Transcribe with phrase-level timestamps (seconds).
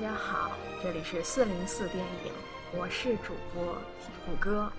[0.00, 2.32] 大家好，这里是四零四电影，
[2.70, 3.74] 我是主播
[4.24, 4.70] 虎哥。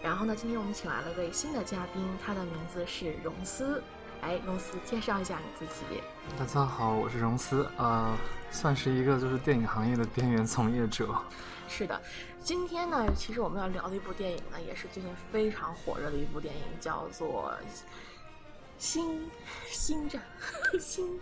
[0.00, 3.82] 然后呢，今天我们请来了位新的嘉宾，他的名字是荣思。
[4.20, 6.00] 哎，荣思，介绍一下你自己。
[6.38, 8.16] 大家好，我是荣思，呃，
[8.52, 11.20] 算是一个就是电影行业的边缘从业者。
[11.66, 12.00] 是的，
[12.40, 17.52] 今天呢，其实我们要聊的一部电影呢，也是最近非常火热的一部电影，叫做
[18.78, 19.28] 《星
[19.66, 20.22] 星战
[20.78, 21.18] 星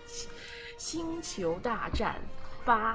[0.77, 2.21] 星球大战
[2.67, 2.93] 八》。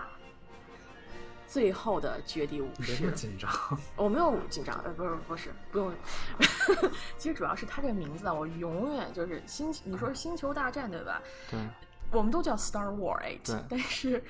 [1.50, 2.84] 最后的绝地武士。
[2.84, 3.50] 别这么紧张。
[3.98, 5.92] 我没有紧张，呃，不是，不是，不用。
[7.18, 11.22] 其实主要是他这个名字啊，我永远就是星，你说是星球大战对吧？
[11.50, 11.60] 对。
[12.12, 13.64] 我们都叫 Star War Eight，。
[13.70, 14.24] 但是，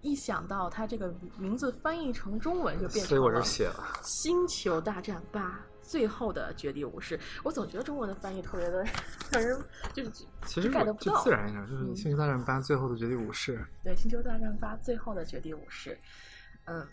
[0.00, 7.18] 一想到他这个名字翻译成中文就变成，所以我就写了《星球大战八：最后的绝地武士》。
[7.42, 8.84] 我总觉得中文的翻译特别的
[9.32, 9.60] 让人
[9.92, 10.10] 就是
[10.44, 13.58] 其实不就自然一点，就是《星球大战八：最后的绝地武士》。
[13.82, 15.90] 对，《星球大战八：最后的绝地武士》。
[16.66, 16.86] 嗯，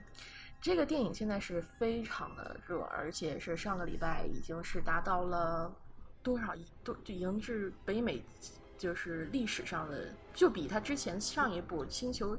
[0.62, 5.72] 这个电影现在是非常的热，而且是上个礼拜已经是达到了
[6.22, 8.24] 多少亿，都已经是北美
[8.78, 12.38] 就是历史上的，就比他之前上一部《星球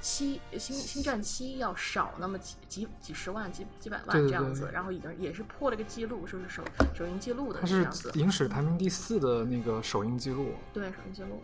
[0.00, 6.64] 七》《星星战七》要少那么几几几十万、几几百万这样子，然后已经也是破了个记录，说是首
[6.94, 8.10] 首映记录的这样子。
[8.14, 11.42] 影史排名第四的那个首映记录，对首映记录。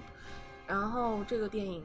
[0.66, 1.84] 然后这个电影。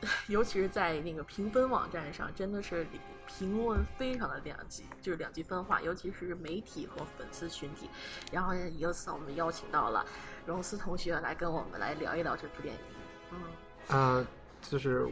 [0.28, 2.86] 尤其是在那个评分网站上，真的是
[3.26, 7.88] 评论非常的两极，就是两极分化，尤其是媒体和粉丝群体。
[8.32, 10.04] 然后由此，我们邀请到了
[10.46, 12.80] 荣思同学来跟我们来聊一聊这部电影。
[13.32, 13.38] 嗯，
[13.88, 14.26] 呃，
[14.62, 15.06] 就是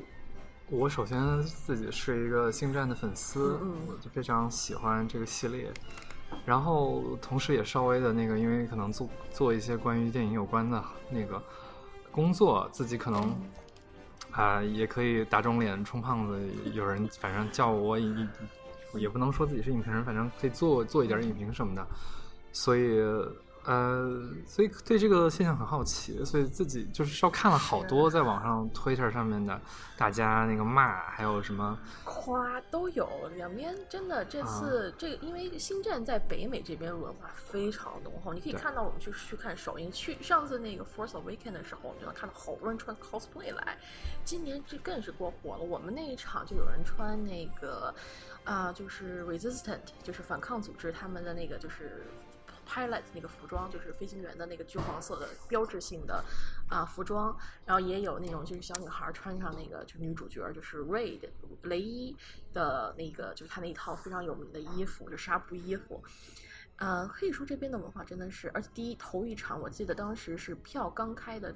[0.71, 5.71] 我首先自己是一个星战的粉丝，我就非常喜欢这个系列。
[6.45, 11.43] 然后同时也稍微的那个，因为可能做做一些关于电影有关的那个
[12.11, 13.39] 工作，自己可能。
[14.31, 16.41] 啊，也可以打肿脸充胖子。
[16.73, 17.99] 有人反正叫我，
[18.95, 21.87] 也不能说自己是影评人，反正可以做做一点影评什么的。
[22.53, 23.01] 所以。
[23.69, 29.61] 呃，所以对这个现象很好奇，所以自己就是稍看了好多在网上 Twitter 上面的
[29.95, 43.77] 大家那个骂，还有什么夸都有，两边真的这次这个，因为星战在北美这边文化非常浓厚，你可以看到我们去去看首映，去上次那个 Force Awakens 的时候，我们就能看到好多人穿 cosplay 来，
[44.25, 47.95] 今年这更是过火了，我们那一场就有人穿那个
[48.45, 52.07] 啊，就是 Resistant，就是反抗组织他们的那个就是。
[52.69, 56.23] Pilot 那个服装就是飞行员的那个橘黄色的标志性的
[56.69, 57.35] 啊服装，
[57.65, 61.29] 然后也有那种就是小女孩穿上那个就是女主角就是 Ray 的
[61.63, 62.15] 雷伊
[62.53, 66.03] 的那个就是她那一套非常有名的衣服，就纱布衣服。
[66.77, 71.55] 嗯，可以说这边的文化真的是，而且第一头一场我记得当时是票刚开的。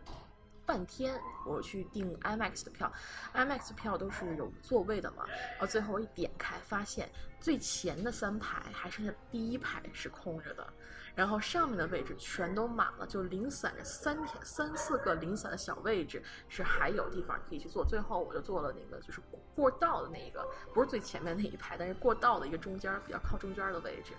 [0.64, 2.90] 半天，我去订 IMAX 的票
[3.34, 5.26] ，IMAX 票都是有座位的嘛。
[5.26, 10.72] 然后最后一点开，发现最前的三排还剩下第一排是空着的，
[11.14, 17.84] 然后上面的位置全都满了，就零散着三天三四个零散的小位置是还有地方可以去坐。
[17.84, 19.20] 最后我就坐了那个就是
[19.54, 24.12] 过道的那一个，不是最前面那一排，但是过道的一个中间比较靠中间的位置。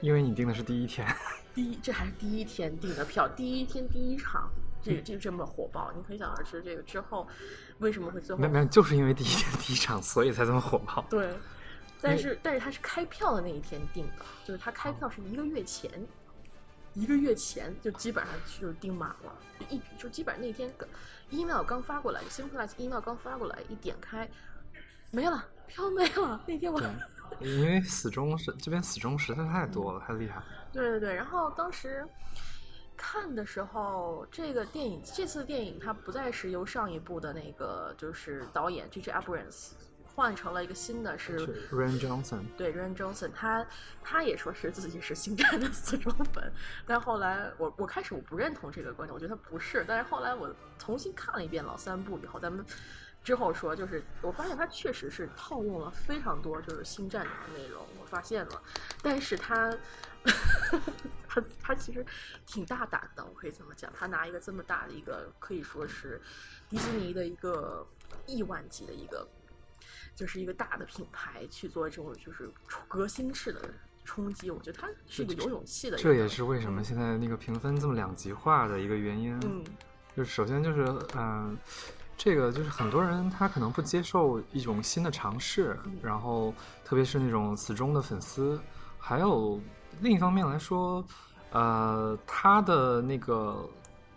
[0.00, 1.06] 因为你订的是第一天，
[1.54, 4.50] 第一这还是第一天订的票，第一天第一场。
[4.84, 7.24] 这个这个这么火爆，你可想而知，这个之后
[7.78, 11.06] 为什么会最后没没有，就是因为第一天第一场，所以才这么火爆。
[11.08, 11.32] 对，
[12.00, 15.88] 但是但是他是开票的那一天定的，就是他开票是一个月前，
[16.94, 19.32] 一个月前就基本上就订满了，
[19.68, 20.72] 一就基本上那天
[21.30, 24.28] email 刚发过来 s i m p l i z e email 刚发过来，一点开
[25.10, 26.42] 没了，票没了。
[26.46, 26.80] 那天我
[27.40, 30.42] 因为死忠是这边死忠实在太多了，太厉害。
[30.72, 32.06] 对对对，然后当时。
[32.94, 39.70] 看的时候，这个电影这次电影它不再是由上一部的那个就是导演 J Abrams
[40.14, 42.40] 换成了一个新的，是 Ryan Johnson。
[42.56, 43.66] 对，Ryan Johnson，他
[44.02, 46.52] 他也说是自己是星战的死忠粉，
[46.86, 52.64] 但后来我我开始我不认同这个观点，我觉得他不是，但是后来我重新看了一遍老三部以后，咱们
[53.24, 58.62] 之后说，就是我发现他确实是套用了非常多就是星战的内容，我发现了，
[59.02, 59.76] 但是他。
[61.26, 62.04] 他他其实
[62.46, 63.92] 挺大胆的，我可以这么讲。
[63.92, 66.20] 他拿一个这么大的一个，可以说是
[66.68, 67.84] 迪士尼的一个
[68.26, 69.26] 亿万级的一个，
[70.14, 72.50] 就是一个大的品牌去做这种就是
[72.88, 73.60] 革新式的
[74.04, 74.50] 冲击。
[74.50, 75.96] 我觉得他是一个有勇气的。
[75.96, 79.38] 这也是为什么现在那个评分这么两极化的一个原因。
[79.44, 79.64] 嗯，
[80.16, 80.86] 就是首先就是
[81.16, 81.56] 嗯，
[82.16, 86.54] 这个就是很多人他可能不接受一种新的尝试，然后
[86.84, 88.60] 特别是那种死忠的粉丝，
[88.98, 89.60] 还有。
[90.00, 91.04] 另一方面来说，
[91.50, 93.68] 呃，他的那个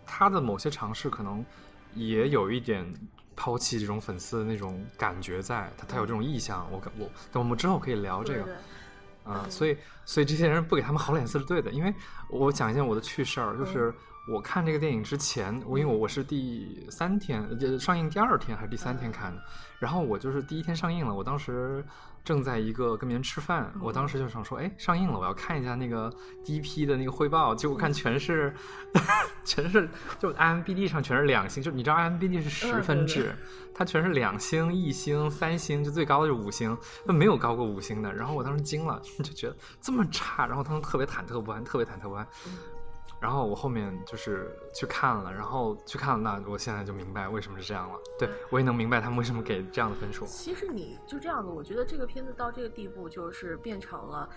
[0.06, 1.46] 他的某些尝试可能
[1.94, 2.92] 也有一点
[3.36, 8.58] 抛弃这种粉丝的那种感觉在，他他有这种意向，我我等我们之后可以聊这个，
[9.24, 11.94] 啊，所以所以这些人不给他们好脸色是对的，因为
[12.30, 13.94] 我讲一件我的趣事儿，就是
[14.32, 19.42] 我看这个电影之前，我因为我我是第三天就上映第二天还是第三天看的，
[19.80, 21.84] 然后我就是第一天上映了，我当时。
[22.26, 26.12] 正在一个跟别人吃饭，我当时就想说，哎，上映了，我要看一下那个
[26.44, 27.54] 第一批的那个汇报。
[27.54, 28.54] 结果看全是，
[29.46, 29.88] 全是
[30.18, 33.34] 就 IMBD 上全是两星，就你知道 IMBD 是十分制，
[33.74, 36.76] 它全是两星、一星、三星，就最高的是五星，
[37.06, 38.12] 那没有高过五星的。
[38.12, 42.28] 然后我当时惊了， 就觉得这么差，然后他们特别忐忑不安，特别忐忑不安。
[43.26, 48.00] 然后我后面就是去看了，然后去看了，那我现在就明白为什么是这样了。
[48.20, 50.28] 对我也能明白他们为什么给这样的分数。
[50.28, 54.30] 其实你就这样子，我觉得这个片子到这个地步，就是变成了，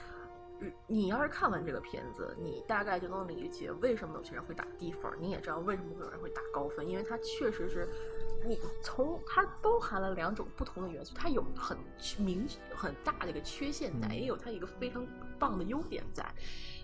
[0.87, 7.87] 你要是看完这个片子，你大概就能理解为什么有些人会打低分，你也知道为什么会有人会打高分，因为它确实是。
[8.47, 11.77] 你从它包含了两种不同的元素，它有很
[12.19, 15.05] 明很大的一个缺陷在，也有它一个非常
[15.39, 16.25] 棒的优点在，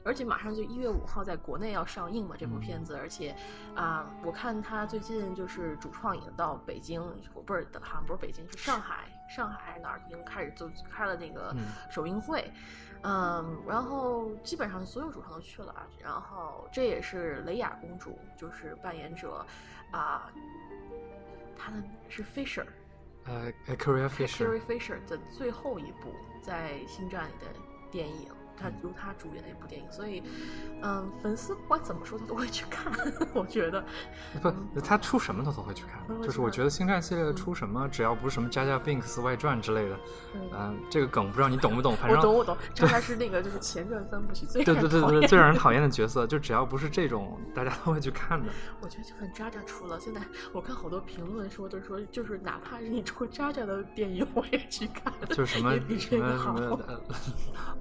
[0.05, 3.35] 而且马上就一月五号在国内要上映嘛，这部片子，而且
[3.75, 7.03] 啊，我看他最近就是主创已经到北京，
[7.45, 11.55] 不是好像不是北京，是上海，上海还是哪儿已经开始就开了那个
[11.91, 12.51] 首映会，
[13.03, 19.45] 嗯，然后基本上所有主创都去了啊，然后这也是雷雅公主就是扮演者
[19.91, 20.31] 啊。
[21.57, 22.67] 她的是 Fisher，
[23.25, 26.13] 呃，Carrie Fisher，Carrie Fisher 的最后一部
[26.43, 27.47] 在《星战》里的
[27.91, 28.29] 电影。
[28.57, 30.23] 他由他主演的一部电影，所以，
[30.83, 32.93] 嗯，粉丝不管怎么说，他都会去看。
[33.35, 33.85] 我觉得，
[34.41, 36.23] 不，他出什么他都会去看。
[36.23, 39.99] 就是我觉得星战系列出什么，只要不是什么《加加 Binks 外传》之类的，
[40.53, 41.97] 嗯，这个梗不知道你懂不懂？
[41.97, 42.57] 反正我懂，我懂。
[42.75, 48.47] 这还是那个就是前传三部曲最对对对对最让人讨厌的角色，就只要不是这种，大家都会去看的。
[48.81, 50.21] 我觉得就算渣渣出了，现在
[50.53, 55.13] 我看好多评论说，就是说，就是哪怕是你出渣渣的电影，我也去看。
[55.31, 56.81] 就是什么什么什么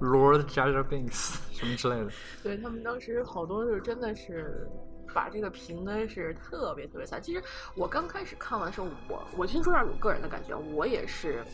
[0.00, 0.63] Lord 渣。
[0.72, 2.10] Binks 什么之类的，
[2.42, 4.68] 对他们当时好多是真的是
[5.12, 7.22] 把这个评的是特别特别惨。
[7.22, 7.42] 其实
[7.76, 11.44] 我刚开始看完的时候，我我先说点我个人的感觉，我也是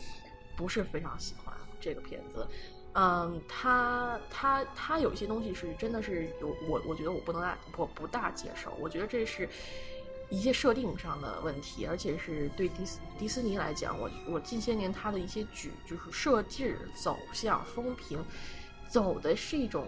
[0.55, 2.47] 不是非常喜欢这个片子。
[2.93, 8.73] 嗯，他他他有一些东西是真的是有我我觉得我不能大我不大接受。
[8.79, 9.47] 我觉得这是
[10.29, 18.21] 一些设定上的问题，而且是对迪斯迪士尼来讲，我我近些年他的一些举就是设置走向风评。
[18.91, 19.87] 走的是一种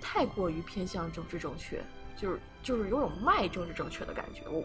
[0.00, 1.82] 太过于偏向政治正确，
[2.16, 4.42] 就是就是有种卖政治正确的感觉。
[4.48, 4.64] 我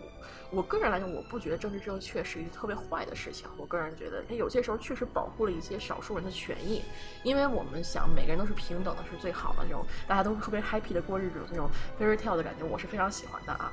[0.51, 3.47] 我个人来讲，我不觉得政治正确是一个特别坏的事情。
[3.57, 6.83] 我个人觉得，它有些时候确实保护了一些少数人的权益，
[7.23, 11.67] 因为我们想每个人都是平等的，是最好的这种，大家都特别 happy 的过日子，那种
[11.99, 13.71] fairy tale 的感觉，我是非常喜欢的啊。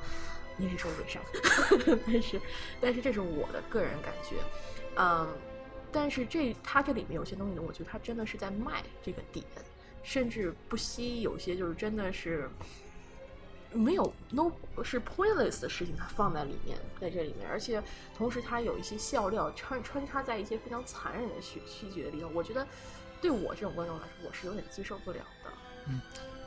[0.57, 1.21] 你是说伪善，
[2.05, 2.41] 但是
[2.81, 4.35] 但是这是我的个人感觉，
[4.97, 5.27] 嗯。
[5.93, 9.45] 但是这它这里面有些东西呢，我觉得它真的是在卖这个点，
[10.01, 12.49] 甚至不惜有些就是真的是
[13.71, 14.51] 没有 no
[14.83, 17.81] 是 pointless 的事情，它放在里面，在这里面，而且
[18.17, 22.67] 同时它有一些笑料穿穿插在一些非常残忍的细细节里头，我觉得
[23.21, 25.51] 对我这种观众来说，我是有点接受不了的。
[25.87, 26.01] 嗯。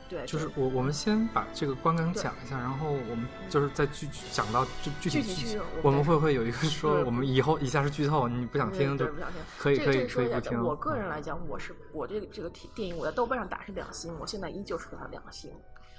[0.09, 10.63] 对，就是我我们先把这个观感讲一下，然后我们就是再具讲到具具体剧情，我们会不会有一个说我们以后以下是剧透，你不想听就不想听，可以可以可以不听。
[10.63, 15.51] 我个人来讲，我是我这个这个电影我在豆瓣上打是两星，我现在依旧是给它两星。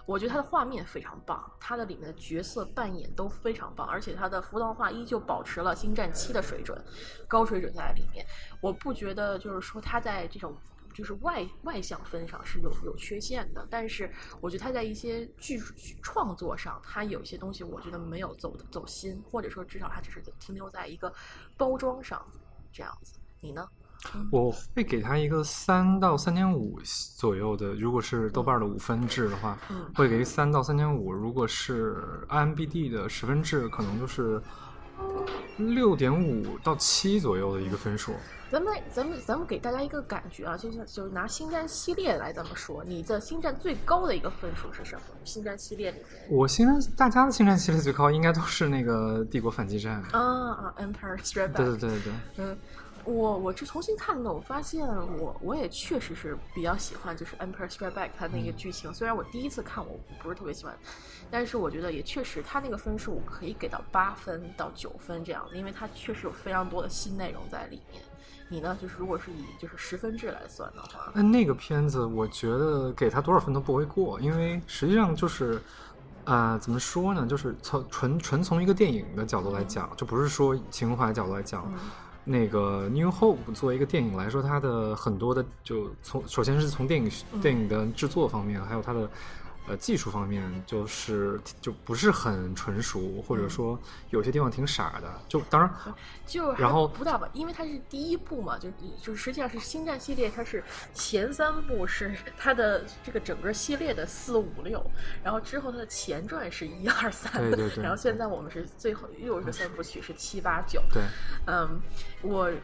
[0.07, 6.83] 我觉得它的画面非常棒，它的里面的角色扮演都非常棒，而且它的服装画依旧保持了《星战七》的水准，
[7.29, 8.25] 高水准在里面。
[8.63, 10.57] 我不觉得就是说它在这种。
[10.99, 15.57] 就是外外向分上是有有缺陷的，但是我觉得他在一些剧
[16.03, 21.13] 创作上，他有些东西我觉得没有走走心，或者说至少他只是停留在一个
[21.57, 22.21] 包装上
[22.73, 23.15] 这样子。
[23.39, 23.65] 你呢？
[24.33, 26.81] 我会给他一个三到三点五
[27.17, 29.57] 左右的，如果是豆瓣的五分制的话，
[29.95, 34.43] 会给三到三点五；如果是 IMBD 的十分制，可能就是
[35.59, 38.17] 六点五到七左右的一个分数。
[38.51, 45.03] 咱们咱们咱们给大家一个感觉啊，就是就是拿星战系列来这么说，你的星战最高的一个分数是什么？
[45.25, 50.21] 星战系列里面，我星战大家的星战系列最高应该都是那个帝国反击战啊
[50.53, 51.57] 啊，Empire Strike Back。
[51.57, 52.13] 对对对对对。
[52.39, 52.59] 嗯，
[53.05, 54.87] 我我这重新看的，我发现
[55.19, 58.93] 我我也确实是比较喜欢，就是 Empire Strike Back 它那个剧情。
[58.95, 60.75] 虽然我第一次看我不是特别喜欢，
[61.31, 68.03] 但是我觉得也确实它那个分数可以给到八分到九分这样子，因为它确实有非常多的新内容在里面。
[68.49, 68.77] 你呢？
[68.81, 75.61] 就是如果是以就是十分制来算的话，那那个片子，我觉得给他多少分都不会过，因为实际上就是，
[76.25, 77.27] 呃，怎么说呢？
[77.27, 81.71] 就是从纯纯从一个电影的角度来讲，就不是说情怀角度来讲。
[82.25, 89.09] 那个《New Hope》作为一个电影来说，它的很多的就从首先是从电影电影的制作方面，还有它的。
[89.69, 93.79] 呃，技术方面就是就不是很纯熟，或者说
[94.11, 95.21] 有些地方挺傻的。
[95.29, 95.71] 就当然，
[96.27, 98.71] 就然后不大吧，因为它是第一部嘛，就
[99.03, 104.85] 就实际上是星战系列，它是前三部是它的这个整个系列的四五六，
[105.23, 111.03] 然后之后它的前传是一二三，对对对，然后现在我们是最后又是三部曲是七八九，对，
[111.47, 111.81] 嗯，
[112.23, 112.51] 我《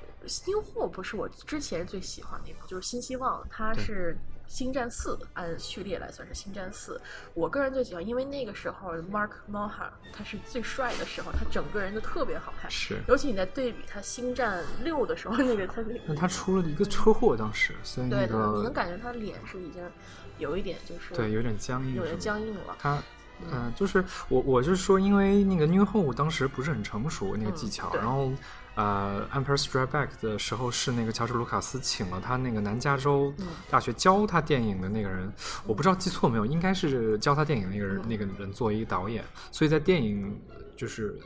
[0.46, 4.16] New Hope》是我之前最喜欢的一部，就是《新希望》，它是。
[4.47, 7.01] 星战四按序列来算是星战四，
[7.33, 12.71] 我个人最喜欢，因为那个时候 Mark m o h a 他是最帅的时候，他整个人就特别好看。
[12.71, 19.83] 是，尤其你在对比他星战六的时候，那个他那他出了一个车祸，当时所以那个你能感觉他脸是已经
[20.39, 22.77] 有一点就是对有点僵硬，有点僵硬了。
[22.79, 23.03] 他
[23.51, 28.31] 嗯，就是我我是说，因为那个 New Hope 当时不是很成熟那个技巧，然后。
[28.75, 33.33] 呃，《Empire Strikes Back》的时候是那个乔治·卢卡斯请了他那个南加州
[33.71, 35.33] 大学教他电影的那个人，
[35.66, 40.40] 我不知道记错没有，应该是教他电影那个人那个人作为一个导演，所以在电影
[40.76, 41.19] 就是。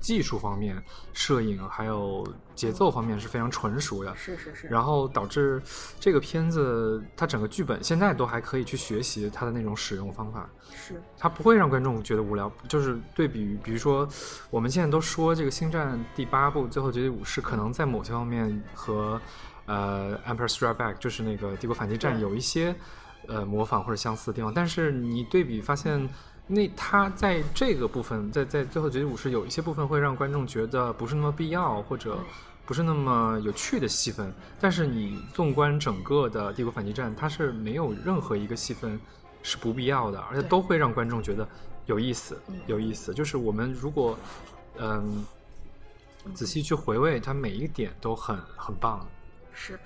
[0.00, 0.82] 技术方面、
[1.12, 4.66] 摄影还有节奏方面是非常纯熟的，是是是。
[4.68, 5.62] 然后导致
[5.98, 12.50] 这个片子，它整个剧本现在都还可以去学习它的那种使用方法，是它不会让观众觉得无聊。
[12.68, 14.08] 就是对比，比如说
[14.50, 19.20] 我们现在都说这个《星战》第八部《最后绝地武士》可能在某些方面和
[19.66, 22.74] 呃《Empire Strikes Back》就是那个《帝国反击战》有一些
[23.26, 26.08] 呃模仿或者相似的地方，但是你对比发现。
[26.46, 32.18] 那他在这个部分，在在最后结局武士有一些部分会让观众觉得不是那么必要，或者
[32.66, 34.30] 不是那么有趣的戏份。
[34.60, 39.00] 但是你纵观整个的帝国反击战，它是没有任何一个戏份
[39.42, 41.48] 是不必要的，而且都会让观众觉得
[41.86, 43.14] 有意思，有意思。
[43.14, 44.18] 就是我们如果
[44.78, 45.24] 嗯
[46.34, 49.06] 仔细去回味，它每一点都很很棒。
[49.54, 49.80] 是。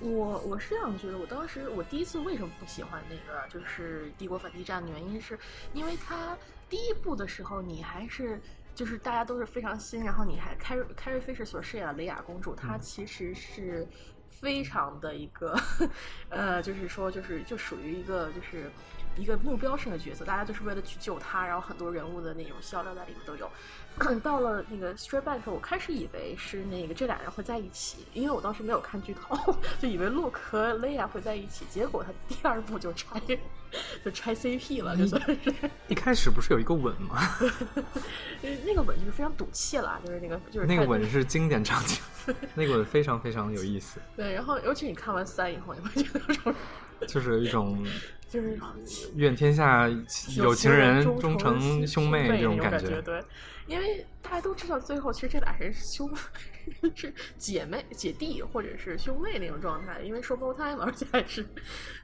[0.00, 5.38] 我我是这样觉得，我当时我第一次为什么不喜欢那个就是《帝国反击战》的原因是，
[5.74, 6.36] 因为它
[6.68, 8.40] 第一部的时候你还是
[8.74, 13.86] 就是大家都是非常新，然后你还凯瑞凯瑞菲什所饰演的雷亚公主，她其实是
[14.30, 15.54] 非常的一个
[16.30, 18.70] 呃，就是说就是就属于一个就是
[19.20, 23.50] 一个目标性的角色，大家就是为了去救他，然后很多人物的那种笑料在里面都有。
[24.22, 29.36] 到了那个 Straight Back 时候，我开始以为是那个这俩人会在一起，因为我当时没有看剧透，
[29.78, 31.66] 就以为 Luke 和 Leia 会在一起。
[31.68, 33.20] 结果他第二部就拆，
[34.04, 35.38] 就拆 CP 了，就算是。
[35.88, 37.20] 一开始不是有一个吻吗？
[38.64, 42.00] 那个吻就是非常赌气了，就是那个就是那个吻是经典场景，
[42.54, 44.00] 那个吻非常非常有意思。
[44.16, 46.54] 对，然后尤其你看完三以后，你会觉得说，
[47.06, 47.84] 就是一种。
[48.30, 48.56] 就是
[49.16, 49.88] 愿天下
[50.36, 53.20] 有情人终成兄妹这种感觉，对，
[53.66, 56.08] 因为大家都知道，最后其实这俩人是兄
[56.94, 61.44] 是姐妹、姐弟或者是兄妹那种状态，因为双胞胎嘛，而且还是，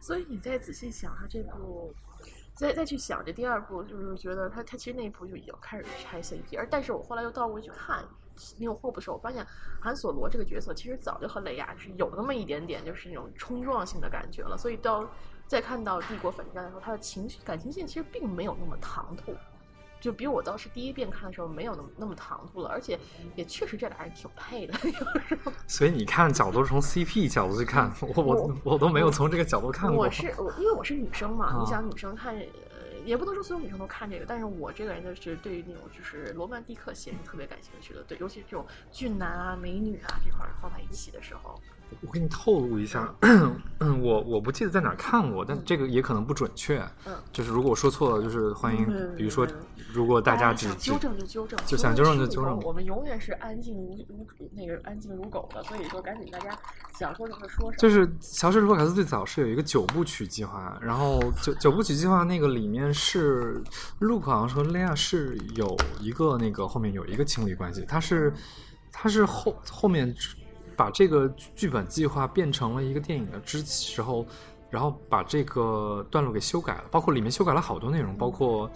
[0.00, 1.94] 所以你再仔细想，他这部，
[2.54, 8.02] 再再去想这第二部，就是觉得他他其实那一部就已经开始拆 CP，而但是我后来又倒过去看
[8.58, 9.46] 《有霍布》的时候，我发现
[9.80, 15.08] 韩索罗这个角色其实早就和雷亚是有那么一点点就是那种冲撞性的感觉了，所以到。
[15.46, 19.34] 再看到帝国反击战的时候，他的情绪感情线其实并没有那么唐突，
[20.00, 22.98] 就比我当时第一遍看的时候没有那么那么唐突了，而且
[23.34, 24.74] 也确实这俩人挺配的。
[25.68, 30.04] 所以你看角度从 CP 角度去看，我我我都没有从这个角度看过。
[30.04, 32.44] 我是我，因为我是女生嘛，你想女生看，呃，
[33.04, 41.60] 也不能说所有女生都看这个，但是我这个人就是对于那种就是罗曼蒂克型是特别感兴趣的，对，尤其这种俊男啊、美女啊这块放在一起的时候。
[42.00, 43.14] 我给你透露一下，
[44.00, 46.78] 我我不记得在哪看过，但这个也可能不准确。
[47.06, 48.84] 嗯，就是如果我说错了，就是欢迎，
[49.16, 49.46] 比如说，
[49.92, 52.58] 如果大家只纠正就纠正，就想纠正就纠正。
[52.60, 56.50] 我们永远是安静如如那个安静如狗的，所以说赶紧大家
[56.98, 57.78] 想说什么说什么。
[57.78, 63.62] 就是乔治·卢卡斯最早是有一个九部曲计划，然后九九部曲计划那个里面是
[64.00, 68.32] 路克好像说雷亚是有一个那个后面有一个情侣关系，他是
[68.92, 70.14] 他是后后面。
[70.76, 74.26] 把这个剧本计划变成了一个电影的之时候，
[74.68, 78.70] 然后把这个段落给修改了，包括里面修改了好多内容，包括，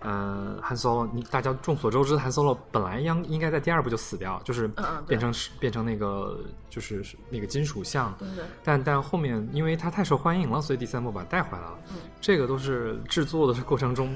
[0.00, 4.68] 呃，汉 Solo，你大家众所周知的汉 Solo 本来应应该在第二部就死掉，就是
[5.06, 8.14] 变成变成那个就是那个金属像，
[8.62, 11.78] 但但后面因为他太受欢迎了，所以第三部把他带回来了。
[12.20, 14.14] 这个都是制作的过程中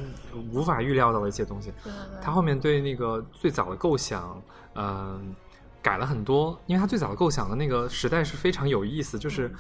[0.52, 1.72] 无法预料到的一些东西。
[2.20, 4.42] 他后面对那个最早的构想，
[4.74, 5.34] 嗯。
[5.82, 9.50] 改了很多，因为他最早的构想的那个时代是非常有意思，就是，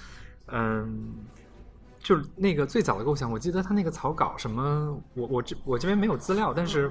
[0.48, 1.14] 嗯，
[1.98, 6.90] 就是那个最早的构想，我记得他那个草稿什么，我我这我这边没有资料，但是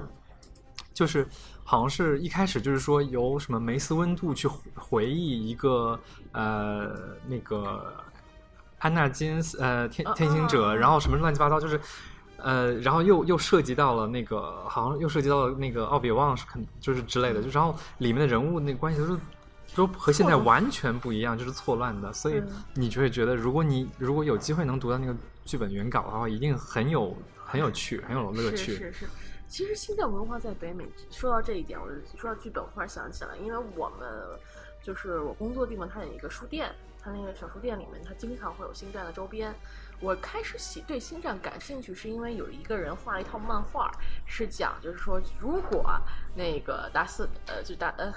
[0.92, 1.26] 就是
[1.64, 5.98] 好像是一开始就是说由什么梅斯温度去回忆一个
[6.32, 6.94] 呃
[7.26, 7.94] 那个
[8.78, 11.80] 安纳金斯呃天天行者，然后什么乱七八糟，就是
[12.42, 19.18] 呃然后又又涉及到了那个好像又涉及到了那个奥比旺是肯就是之类的，就然后里面的人物那个关系都是。
[19.72, 22.42] 都和现在完全不一样，就是错乱的，所以
[22.74, 28.72] 你就会觉得，如果你如果有机会能读到那个剧本原稿的话，一定很有很有趣，很有乐趣。
[28.72, 29.06] 是是是，
[29.46, 34.08] 其实星战文化在北美，说到这一点，我就说到剧本，我突然想起来，因为我们
[34.82, 39.54] 就是我工作地方，它有一个书店，它那个小书店里面，它经常会有星战的周边。
[40.00, 43.90] 我开始喜对星战感兴趣，是因为有一个人画了一套漫画，
[44.26, 46.00] 是讲就是说，如果
[46.34, 48.12] 那个达斯呃，就达呃。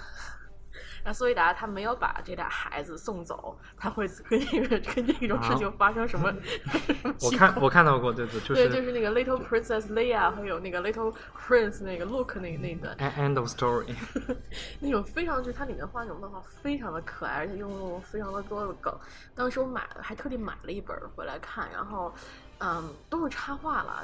[1.05, 6.33] 那苏维达他没有把这俩孩子送走，他会跟那个跟这种事情发生什么？
[7.21, 12.95] 我看我看到过，对对，就是对，就是那个 Little Princess Leia，还有那个 Little Prince 那个 Luke 那那段。
[12.97, 13.93] End of story。
[14.79, 18.93] 那种非常就是它里面画那种漫画非常的可爱，而且用非常的多的梗。
[19.35, 22.13] 当时我买了，还特地买了一本回来看，然后
[22.59, 24.03] 嗯，都是插画了。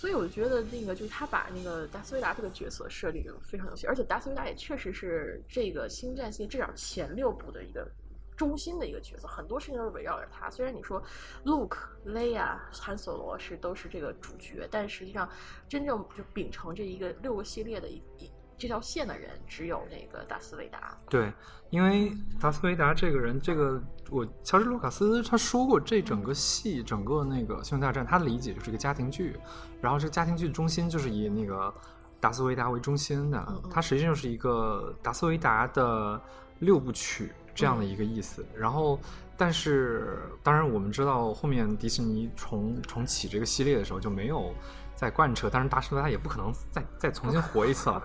[0.00, 7.86] 所以我觉得那个就是他把那个达斯维达这个角色设立的非常有趣，而且达斯维达也确实是这个星战系至少前六部的一个
[8.34, 10.50] 中心的一个角色，很多事情都是围绕着他。
[10.50, 11.02] 虽然你说
[11.44, 11.76] Luke、
[12.06, 15.28] Leia、汉索罗是都是这个主角，但实际上
[15.68, 18.30] 真正就秉承这一个六个系列的一一。
[18.60, 20.94] 这条线的人只有那个达斯维达。
[21.08, 21.32] 对，
[21.70, 29.34] 因为达斯维达这个人，这个我乔治卢卡斯他说过，这整个戏，整个那个星球大战，他的理解就是一个家庭剧，
[29.80, 31.72] 然后这个家庭剧的中心就是以那个
[32.20, 36.20] 达斯维达为中心的，它实际上是一个达斯维达的
[36.58, 38.44] 六部曲这样的一个意思。
[38.54, 39.00] 然后，
[39.38, 44.54] 但是当然我们知道，后面迪士尼重重启这个系列的时候就没有
[44.94, 48.02] 再贯彻，当然达斯维达也不可能再再重新活一次了。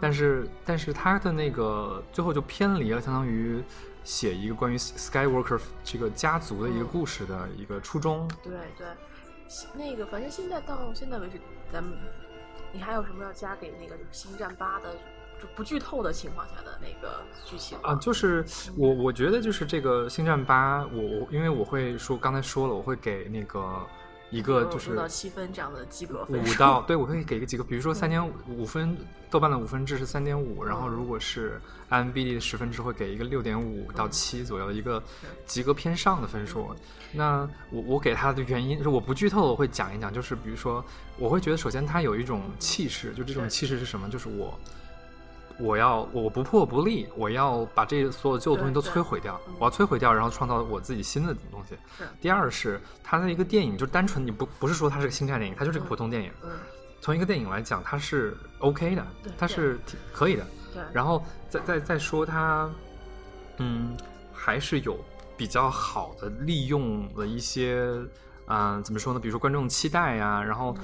[0.00, 3.62] 但是，但是他的那个最后就偏离了，相当于
[4.02, 8.28] 写一个关于 Skywalker 这个家族的一个故事的一个初衷。
[8.42, 8.86] 对对，
[9.74, 11.38] 那个反正现在到现在为止，
[11.72, 11.92] 咱们
[12.72, 14.94] 你还有什么要加给那个《星战八》的
[15.40, 17.94] 就不剧透的情况下的那个剧情啊？
[17.96, 18.44] 就是
[18.76, 23.86] 我我觉得就是这个《星战八》，我我因为我会说刚才说了，我会给那个。
[24.30, 28.96] 一个就是五到七分这样的及格分，五到对我可以给个及格，比如说三点五分，
[29.28, 35.02] 豆瓣的五分制是三点五，然后如果是 IMDb 的十分制会给一个六点五到七左右的一个
[35.46, 36.74] 及格偏上的分数。
[37.12, 40.84] 那我我给他的原因是我不剧透，我会讲一讲，就是比如说
[41.18, 44.08] 我会觉得首先他有一种气势，就这种气势是什么？
[44.08, 44.56] 就是我。
[45.60, 51.76] 我要我不破不立，我要把这所有旧的东西都摧毁掉，我要摧毁掉，然后创造我自己新的东西。
[52.20, 56.32] 第二是它的一个电影，就单纯你不不是说它是个星战电影，它就是个普通电影。
[56.42, 56.50] 嗯。
[57.00, 59.06] 从一个电影来讲，它是 OK 的，
[59.38, 59.78] 它是
[60.12, 60.46] 可以的。
[60.74, 60.82] 对。
[60.92, 62.70] 然后再再再说它，
[63.58, 63.96] 嗯，
[64.32, 64.98] 还是有
[65.36, 67.82] 比较好的利用了一些，
[68.46, 69.20] 嗯，怎么说呢？
[69.20, 70.76] 比如说观众期待呀，然后。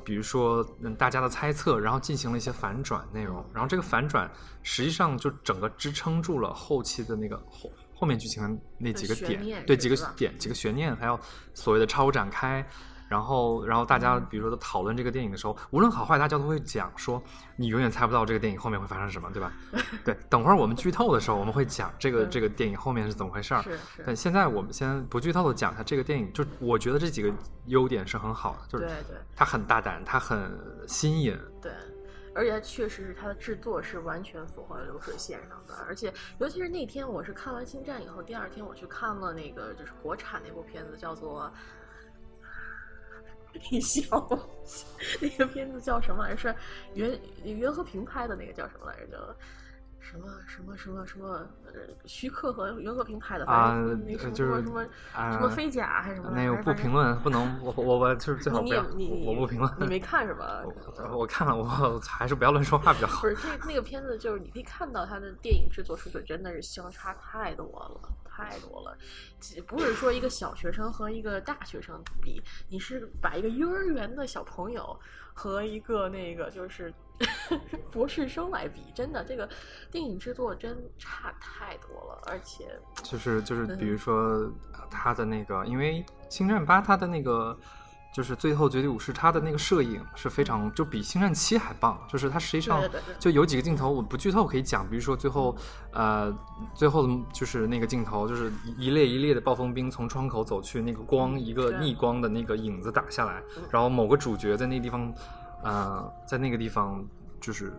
[0.00, 4.30] 比如说，嗯，大家的猜测，然后进行了一些反转内容，然后这个反转
[4.62, 11.18] 实际上就整个支撑住了后期的那个后后面剧情的那几个点，对几个点几个悬念，还有
[11.54, 12.66] 所谓的超展开。
[13.12, 17.22] 然后，然后大家比如说讨论这个电影的时候，无论好坏，大家都会讲说，
[17.56, 19.52] 你永远猜不到这个电影后面会发生什么，对吧？
[20.02, 23.60] 对，等会儿我们剧透的时候，我们会讲这个这个电影后面是怎么回事儿。
[23.60, 24.02] 是是。
[24.06, 27.30] 但现在我们先不剧透的讲一下这个电影，就我觉得这几个
[27.66, 31.38] 优点是很好的，就是对对，它很大胆，它很新颖。
[31.60, 31.70] 对，
[32.34, 41.52] 而且它确实是它的制作是完全符合流水线上的，而且尤其是那天我是看完《星战》以后，第二天我去看了那个就是国产那部片子，叫做。
[43.70, 44.02] 你笑，
[45.20, 46.54] 那个片子叫什么来着？
[46.94, 49.36] 袁袁和平拍的那个叫什么来着？
[50.02, 51.46] 什么什么什么什么？
[51.64, 51.72] 呃，
[52.04, 53.72] 徐克和袁和平拍的啊，
[54.34, 54.84] 就是什么
[55.14, 56.30] 什么飞甲还是什么？
[56.34, 59.72] 那个不评论，不能，我我我就是最好不要，我不评论。
[59.78, 60.62] 你没 看是吧？
[61.12, 61.64] 我看了，我
[62.00, 63.22] 还是不要乱说话比较好。
[63.22, 68.00] 不是，那那个片子就是你可以看到他的电影制作水准真的是相差太多了。
[68.34, 68.96] 太多了，
[69.66, 74.98] 不是说一个小学生和一个大学生比，你是把一个幼儿园的小朋友
[75.34, 76.92] 和一个那个就是
[77.90, 79.48] 博士生来比，真的这个
[79.90, 84.50] 电影制作真差太多了，而且就是就是比如说
[84.90, 87.56] 他的那个，因为《星战八》它的那个
[88.14, 91.98] 就是《最后绝地武士》，它的那个摄影是非常就比《星战七》还棒。
[92.08, 92.82] 就是它实际上
[93.18, 95.56] 就有几个镜头，我不剧透可以讲，比如说最后，
[95.92, 96.30] 呃，
[96.74, 105.10] 最后就是那个镜头，就是一列一列的暴风兵从窗口走去，那个光一个逆光的那个影子打下来，然后某个主角在那个地方，
[105.62, 107.04] 呃，在那个地方
[107.40, 107.72] 就是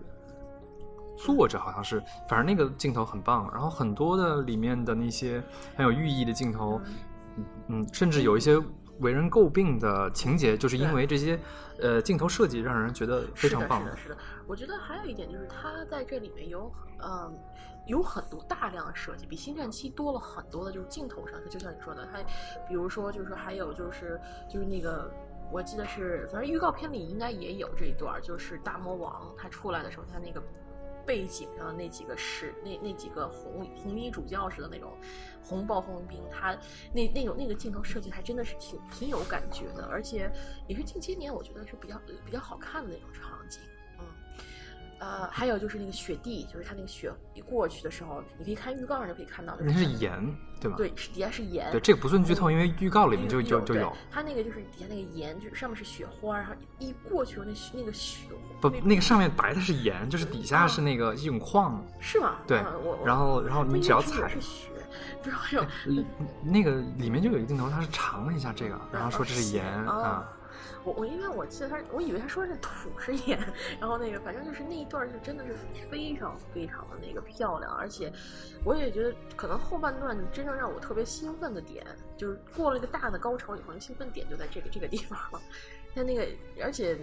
[1.18, 3.50] 坐着，好像是，反正那个镜头很棒。
[3.52, 5.42] 然后很多的里面的那些
[5.76, 6.82] 很有寓意的镜头，
[7.68, 8.62] 嗯，甚至有一些。
[9.00, 11.38] 为人诟病的情节，就是因为这些，
[11.82, 13.80] 呃，镜头设计让人觉得非常棒。
[13.82, 14.18] 是的，是的。
[14.48, 16.72] 我觉得还有一点就是，它在这里面有，
[17.04, 17.36] 嗯，
[17.88, 21.38] 有很多大量的设计，比《星战七》多了很多的，就是镜头上。
[21.50, 22.20] 就像你说的，它，
[22.68, 25.12] 比如说，就是还有就是，就是那个，
[25.52, 30.42] 我记得是，反正预告片里应该也有这一段，就是大魔王他出来的时候，他那个。
[31.06, 34.98] 背景上的那几个是那那几个红红衣主教似的那种
[35.44, 36.58] 红暴风兵，他
[36.94, 40.32] 那那种那个镜头设计还真的是挺挺有感觉的，而且
[40.66, 43.33] 也是近些年我觉得是比较比较好看的那种场。
[45.04, 49.58] 呃，还有就是那个雪地，就是它那个雪一过去的时候，你可以看预告上就可以看到。
[49.60, 50.78] 那是盐，对吧？
[50.78, 51.70] 对，底下是盐。
[51.72, 53.92] 对，这个不算剧透，因为预告里面就就就有。
[54.10, 58.30] 它那个就是底下那个盐，就是上面是雪花，然后一过去那那个雪。
[58.62, 61.84] 不，那个上面白的是盐，就是底下是那个一种矿。
[62.00, 62.36] 是吗？
[62.48, 62.64] 对，
[63.04, 64.30] 然后然后你只要踩。
[64.30, 64.70] 是雪，
[65.22, 66.04] 不知道有。
[66.42, 70.24] 那个里面就有一个镜头，他是尝了一下这个，然后说这是盐啊。
[70.86, 72.70] 我我因为我记得他，我以为他说是土
[73.00, 73.40] 是盐，
[73.80, 75.56] 然后那个反正就是那一段是真的是
[75.90, 78.12] 非常非常的那个漂亮，而且
[78.66, 81.86] 我也觉得可能后半段真正让我特别兴奋的点，
[82.18, 85.42] 就是过了一个大的高潮以后，兴奋点就在这个这个地方了。
[85.96, 86.28] 那那个
[86.62, 86.98] 而且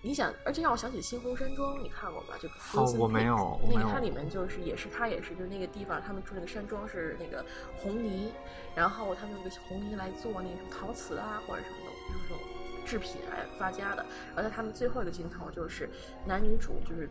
[0.00, 2.34] 你想，而且让我想起《猩红山庄》，你看过吗？
[2.38, 7.44] 就哦，我没有，那个它里面就是也是它也是就是那个地方，他们住那个山庄是那个
[7.76, 8.32] 红泥，
[8.76, 12.57] 然后他们用个红泥来做那个陶瓷啊或者什么的，就是。
[12.88, 15.90] 制品来发家的，而在他们最后一个镜头，就是
[16.24, 17.08] 男女主就是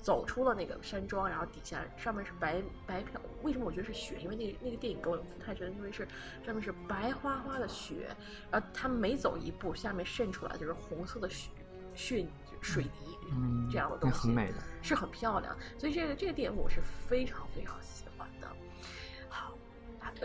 [0.00, 3.20] 走出了那个山庄，然后底下上面是白白飘。
[3.42, 4.16] 为什么我觉得是雪？
[4.20, 6.06] 因为那个那个电影给我太深，因为是
[6.46, 8.06] 上面是白花花的雪，
[8.50, 11.50] 然后他们每走一步，下面渗出来就是红色的雪
[11.94, 12.26] 雪
[12.60, 15.56] 水泥，嗯，这样的东西，很美的，是很漂亮。
[15.76, 18.11] 所以这个这个电影我是非常非常喜欢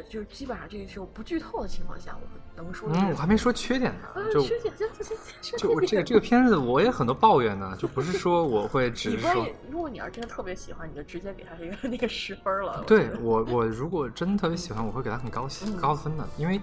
[0.10, 2.28] 就是基本上这个是我不剧透的情况下，我。
[2.58, 2.90] 能说？
[2.92, 4.08] 嗯，我还没说缺点呢。
[4.34, 4.74] 就缺点，
[5.60, 7.78] 就我这个这个片子，我也很多抱怨呢。
[7.78, 12.84] 就不是说我会 只是说，如果你要是真的特别喜欢，你就直接给他这个 那个十分了。
[12.88, 16.28] 对我，我如果真的特别喜欢，我会给他很高兴高分的。
[16.36, 16.60] 因为，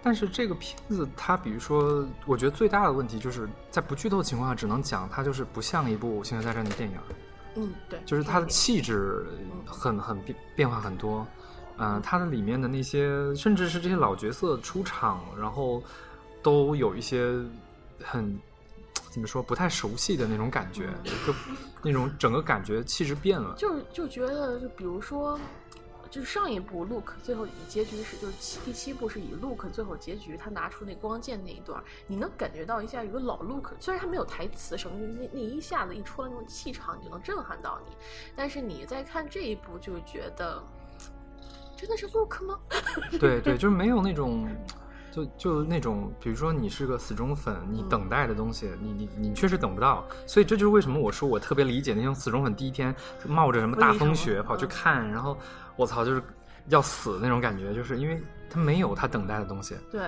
[0.00, 6.96] 但是这个片子它，比如说，我觉得最大的问题就是在不剧透的情况下，只能讲它就是不像一部《星球大战》的电影。
[7.56, 9.26] 嗯，对，就是它的气质
[9.66, 11.26] 很很变变化很多。
[11.78, 15.82] 嗯，它的里面的那些，甚至是这些老角色出场，然后
[16.42, 17.34] 都有一些
[18.02, 18.34] 很
[19.10, 21.34] 怎么说不太熟悉的那种感觉，就
[21.82, 23.54] 那种整个感觉气质变了。
[23.58, 25.38] 就就觉得，就比如说，
[26.10, 37.94] 就是上一部 Luke 最后以结局是，就是七第七部是以 Luke 最后结局他拿出那光剑那一段，你能感觉到一下有个老 Luke，虽然他没有台词什么，那那一下子一出来那种气场，你就能震撼到你。
[38.34, 40.62] 但是你在看这一部就觉得。
[41.76, 42.58] 真的是 Luke 吗？
[43.20, 44.48] 对对，就是没有那种，
[45.12, 52.94] 就就那种，比如说你是个死忠粉，你等待的东西，你你你确实等不到，所以这就是为什么我说我特别理解那种死忠粉第一天
[53.26, 55.36] 冒着什么大风雪跑去看，然后
[55.76, 56.22] 我操就是
[56.68, 59.76] 要死那种感觉，就是因为他没有他等待的东西。
[59.90, 60.00] 对。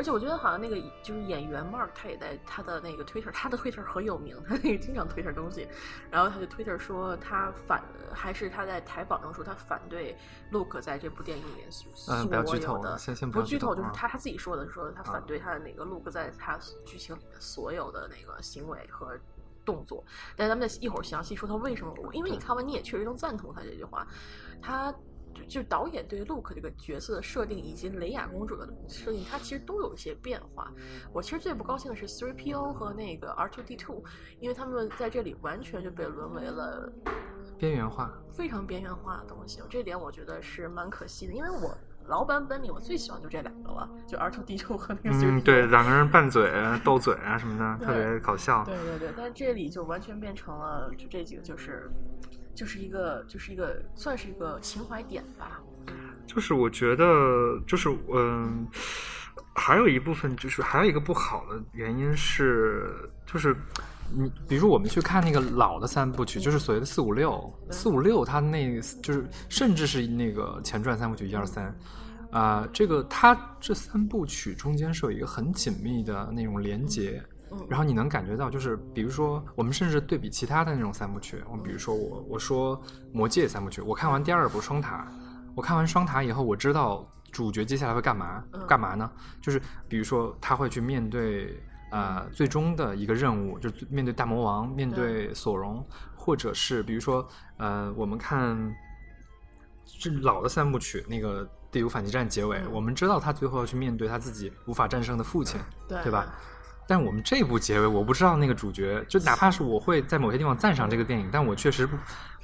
[0.00, 5.68] 而且我觉得好像那个就是演员 Mark，他也在他的那个 Twitter，他的 Twitter 很有名，他那个经常 Twitter 东西，
[6.10, 10.16] 然后他就 Twitter 说他反，还是他在采访中说他反对
[10.50, 12.16] Luke 在这部电影里面所
[12.56, 19.14] 有的，先先不剧透，就是他他自己说的，说他反对他的那个 Luke 在他剧情里面所有的那个行为和
[19.66, 20.02] 动作，
[20.34, 24.06] 但咱们再一会儿详细说他为什么，因为你看完你也确实能赞同他这句话，
[24.62, 24.94] 他。
[25.48, 30.72] 就导演对 Luke 这个角色的设定以及雷雅公主的设定，它其实都有一些变化。
[31.12, 34.02] 我其实最不高兴的是 Three PO 和那个 R2D2，
[34.38, 36.92] 因为他们在这里完全就被沦为了
[37.58, 39.60] 边缘化，非常边缘化的东西。
[39.68, 41.76] 这点我觉得是蛮可惜的，因为我
[42.06, 45.16] 老版本里我最喜欢就这两个了，就 R2D2 和那个。
[45.16, 46.50] 嗯，对，两个人拌嘴、
[46.84, 48.64] 斗嘴啊什么的， 特别搞笑。
[48.64, 51.90] 对对对，但是这里就完全变成了，就这几个就是。
[52.54, 55.60] 就是一个，就是一个，算是一个情怀点吧。
[56.26, 57.04] 就是我觉得，
[57.66, 58.66] 就是嗯，
[59.54, 63.56] 还有一部分，就是还有一个不好的原因是，就是
[64.12, 71.76] 你，比如我们去看那个老的三部曲，就是所谓的四五六，四五六，它那就是甚至是那个前传三部曲一二三，
[72.30, 77.20] 啊，这个它这三部曲中间是有一个很紧密的那种连接，
[77.52, 82.80] 嗯，然后你能感觉到，就是比如说我们甚至对比其他的那种三部曲，我比如说我我说
[83.12, 85.06] 魔戒三部曲，我看完第二部双塔，
[85.54, 89.10] 我看完双塔以后，我知道主角接下来会干嘛，干嘛呢？
[89.40, 91.60] 就是比如说他会去面对
[91.90, 95.84] 呃最终的一个任务，就面对大魔王，面对索隆，
[96.14, 97.26] 或者是比如说
[97.58, 98.56] 呃我们看
[99.84, 101.48] 这老的三部曲那个。
[101.72, 106.26] 第五反击战结尾，我们知道他最后要去面对他自己无法战胜的父亲，对吧？
[106.90, 111.88] 但我们这部结尾，我不知道那个主角，就哪怕是我会在某些地方赞赏这个电影，但我确实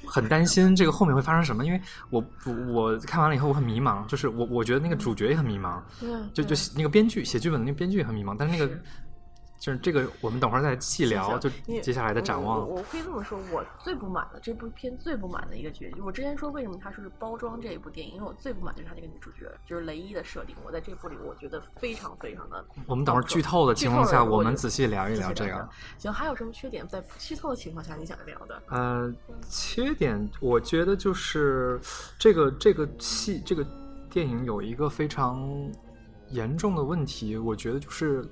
[0.05, 2.23] 很担心这个后面会发生什么，因为我
[2.69, 5.81] 我看完了以后我很迷茫，就是我我觉得那个主角也很迷茫，
[6.33, 8.73] 就就那个编剧写剧本的那个编剧也很迷茫，但是那个。
[9.59, 11.37] 就是这个，我们等会儿再细聊。
[11.39, 11.49] 就
[11.81, 15.99] 接下来的展望，我可以这么说，我最不满的这部片最不满的一个结局。
[16.01, 20.55] 我之前说为什么它是包装这一部电影，因为我最不满就是它那个女主角，就是雷伊的设定。
[20.63, 22.63] 我在这部里，我觉得非常非常的。
[22.85, 25.67] 我们等会儿剧透的情况下，我们仔细聊一聊这个。
[25.97, 26.87] 行，还有什么缺点？
[26.87, 28.61] 在剧透的情况下，你想聊的？
[28.67, 29.11] 呃，
[29.49, 31.79] 缺点，我觉得就是
[32.19, 33.65] 这个这个戏这个
[34.09, 35.49] 电影有一个非常
[36.29, 38.23] 严重的问题，我觉得就是。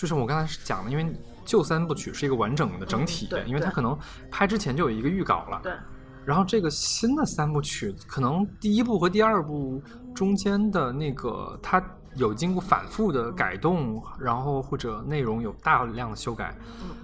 [0.00, 3.94] 就是我刚才讲的，因为旧三部曲是一个完整的整体，因为它可能
[4.30, 5.60] 拍之前就有一个预稿了。
[5.62, 5.74] 对。
[6.24, 9.82] 然后这个新的三部曲，可能第一部和第二部
[10.14, 11.84] 中间的那个，它
[12.14, 16.56] 有经过反复的改动，然后或者内容有大量的修改。
[16.82, 16.96] 嗯。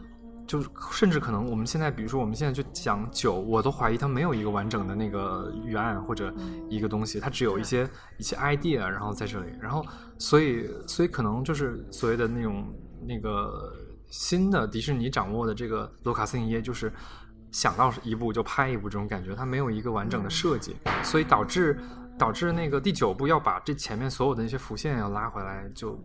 [0.46, 6.32] 就甚至可能我们现在，比如说我们现在就讲九，我都怀疑它没有一个完整的那个预案或者
[6.70, 9.85] 一个东西，它只有一些一些 idea，然后在这里，然后
[10.16, 12.64] 所以所以可能就是所谓的那种。
[13.07, 13.73] 那个
[14.11, 16.92] 新的迪士尼掌握的这个卢卡斯影业，就是
[17.53, 21.79] 想到一部就拍一部这种感觉，它没有一个完整的设计，所以导致
[22.19, 25.99] 导致那个第九部要把这前面所有的那些浮现要拉回来，就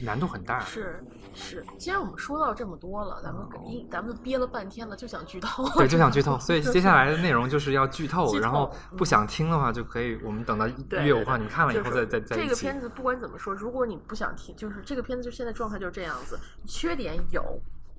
[0.00, 0.60] 难度很大。
[0.60, 1.02] 是。
[1.38, 5.68] 是，既然我们说到这么多了，咱们一咱们憋了半天了，就想剧透。
[5.74, 8.38] 对，就想剧透， 所以接下来的内容就是要剧透。
[8.38, 12.36] 然后不想听的话，就可以我们等到一月五号你看了以后再再再。
[12.36, 17.42] 这个片子不管怎么说，如果你不想听，就是这个片子就现在状态就是这样子，缺点有。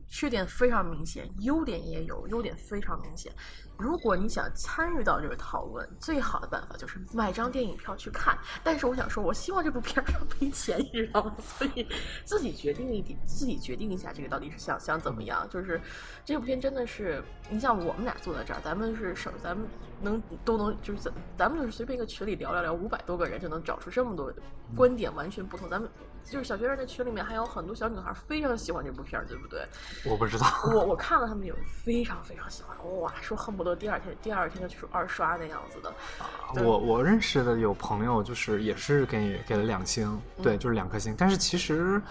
[0.09, 3.31] 缺点非常明显，优点也有，优点非常明显。
[3.77, 8.35] 如果你想参与到这个讨论，最好的办法就是买张电影票去看。
[8.63, 11.35] 但是我想说，我希望这部片儿上赔钱，你知道吗？
[11.39, 11.87] 所以
[12.23, 15.47] 自己决定一点，自己决定一下，这个到底是想想怎么样。
[15.49, 15.79] 就是
[16.25, 19.67] 这部片真的是，你像我们俩坐在这儿，咱们是省，咱们
[20.01, 24.33] 能都能就是咱咱们就是随便一个群里聊聊聊，五百多个人就能找出这么多
[24.75, 25.69] 观点完全不同。
[25.69, 25.87] 咱们。
[26.29, 29.65] 就是小学生的群里面还有很多小女孩非常喜欢这部片儿，对不对？
[30.05, 30.45] 我不知道。
[30.73, 35.93] 我我看了他们有非常非常喜欢，哇，说恨不得第二天第二天就去二刷那样子的。
[36.63, 41.15] 我我认识的有朋友就是也是给给了两星，对，就是两颗星。
[41.17, 42.01] 但是其实。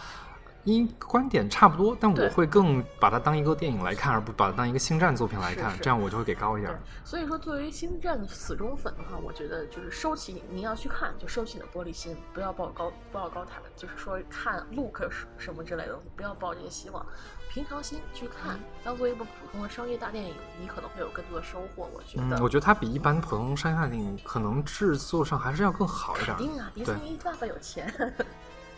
[0.67, 6.77] 因观点差不多，但我会更把它当一个电影来看，而不把它当一个星战作品来看，这样我就会给高一点。
[7.05, 17.07] 所以说，作为星战的死忠粉的话，我觉得就是收起你要去看，就收起你的玻璃心，不要抱高不要高谈，就是说看 look 什么之类的，不要抱这些希望，
[17.49, 21.89] 平常心去看，当做一部普通的商业大电影，你可能会有更多的收获。
[21.95, 26.37] 我觉得，我觉得它比一般普通商业大电影可能制作上还是要更好一点。
[26.37, 27.87] 肯定啊，迪士尼爸爸有钱。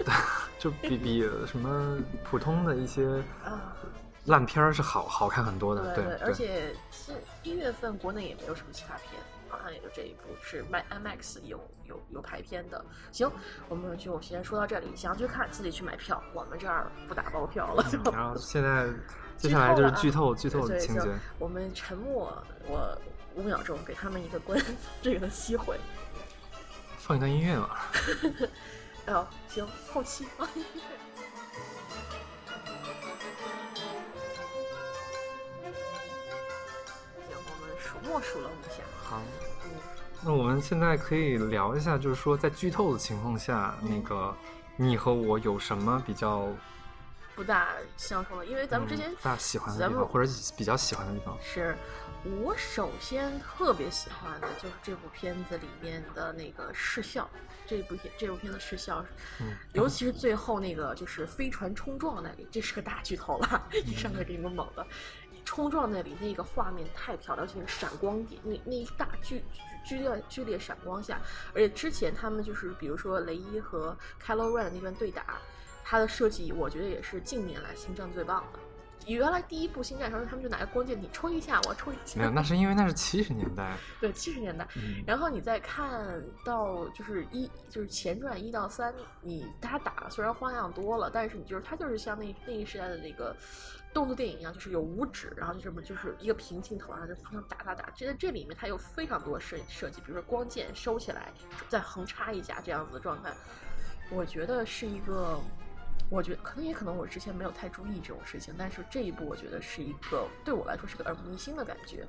[0.58, 3.22] 就比比什么普通的一些
[4.24, 12.84] 烂片儿是好好看很多的，对，而且是一月份国内也没有什么其他片，好像也就这一部是卖 IMAX 有有有排片的。
[13.10, 13.30] 行，
[13.68, 17.84] 我们就先说到这里，想去看自己去买票，我们这儿不打包票了。
[18.12, 18.86] 然后 现在
[19.36, 21.08] 接下来就是剧透剧透的情节，
[21.38, 22.98] 我们沉默我
[23.34, 24.60] 五秒钟，给他们一个关
[25.00, 25.78] 这个的机会，
[26.98, 27.70] 放一段音乐嘛。
[29.08, 30.26] 哦，行，后期。
[30.36, 30.46] 行，
[37.30, 38.82] 我们数默数了五下。
[39.02, 39.22] 好，
[40.22, 44.34] 那我们现在可以聊一下，就是说在剧透的情况下，那个
[44.76, 46.46] 你和我有什么比较
[47.34, 48.46] 不大相同的？
[48.46, 51.74] 因为咱们之前大喜欢的地方，或者比较喜欢的地方是。
[52.24, 57.30] 我首先特别喜欢的就是这部片子里面的那个视效，
[57.64, 59.04] 这部片这部片的视效，
[59.40, 64.84] 嗯，尤其是最后那个就是飞船冲撞那里，这是个大巨头了，一上来给你们猛的，
[65.44, 69.44] 冲撞那里那个画面太漂亮，而且闪光点，那那一大剧
[69.86, 71.20] 剧烈剧烈闪光下，
[71.54, 75.38] 而且之前他们就是比如说雷伊和 Kylo Ren 那段对打，
[75.84, 78.58] 它的设计我觉得也是近年来星战最棒的。
[79.14, 82.18] 原来第一部星战时候，他们就拿个光剑，你冲一下，我冲一下。
[82.18, 83.76] 没有，那是因为那是七十年代。
[84.00, 84.66] 对，七十年代。
[85.06, 93.34] 然后你再看到就是一就是前传一到三，你他打虽然花样多了，但是你就是他就是像那那一时代的那个
[93.94, 97.90] 动作电影一样，就是有五指，然后就什么就是一个平镜头，然后就互相打打打。
[97.96, 101.32] 这在这里面它有非常多的设设计，比如说光剑收起来
[101.68, 103.32] 再横插一下这样子的状态，
[104.10, 105.40] 我觉得是一个。
[106.10, 112.06] 我觉得可能也可能我之前没有太注意这种事情，但是这一部我觉得是一个对我来说是个耳目一新的感觉。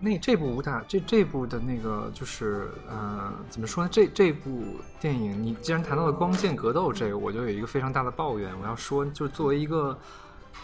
[0.00, 3.90] 那这部武打这这部的那个就是呃怎么说呢？
[3.92, 9.96] 这这部电影你既然谈到了光剑格斗这个，我就有一个非常大的抱怨，我要说就是作为一个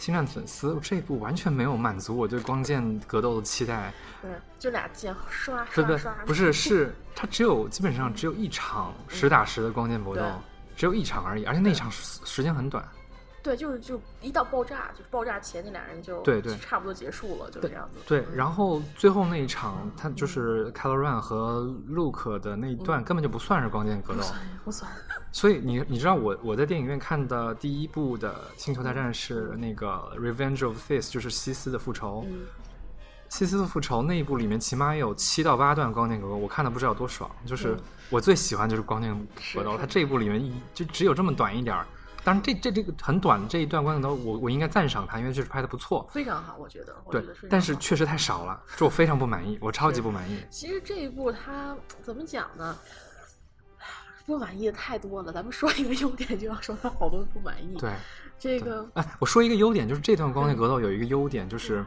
[0.01, 3.95] 星战粉丝，这部完全没有满足我对光剑格斗的期待。
[4.21, 6.13] 对，就俩剑刷刷刷。
[6.27, 10.23] 不是，是 它只有基本上只有一场实打实的光剑搏斗。
[10.77, 12.87] 只有一场而已，而且那场时间很短。
[13.43, 17.99] 对，就是就一到爆炸，就是爆炸前那俩人就对对，差不多结束了，就这样子。
[18.07, 24.23] 对，然后最后那一场，他就是 c a l o r a n 和 Luke 的那一段根本就不算是光剑格斗，
[24.65, 24.89] 不算。
[25.33, 32.25] 所以你你知道我我在电影院看的第一部的星球大战是那个 Revenge of Fist，就是西斯的复仇。
[33.29, 37.29] 西斯的复仇那一部里面起码有七到八段光剑格斗，我看的不知道多爽。
[37.45, 37.77] 就是
[38.13, 39.11] 我最喜欢就是光剑
[39.55, 41.87] 格斗，他这一部里面一就只有这么短一点儿。
[42.23, 46.95] 当然这这这个很短这一段光剑格斗，我我应该赞赏他，因为确实拍的不错，非常好，我觉得。
[47.11, 50.39] 对，但是确实太少了，这我非常不满意，我超级不满意。
[50.51, 52.77] 其实这一部它怎么讲呢？
[54.27, 57.77] 不满意的太多了，咱们说一个优点就要说他好多不满意。
[57.79, 57.91] 对，
[58.39, 61.85] 这个哎，我说一个优点，就是这段光剑格斗有一个优点就是。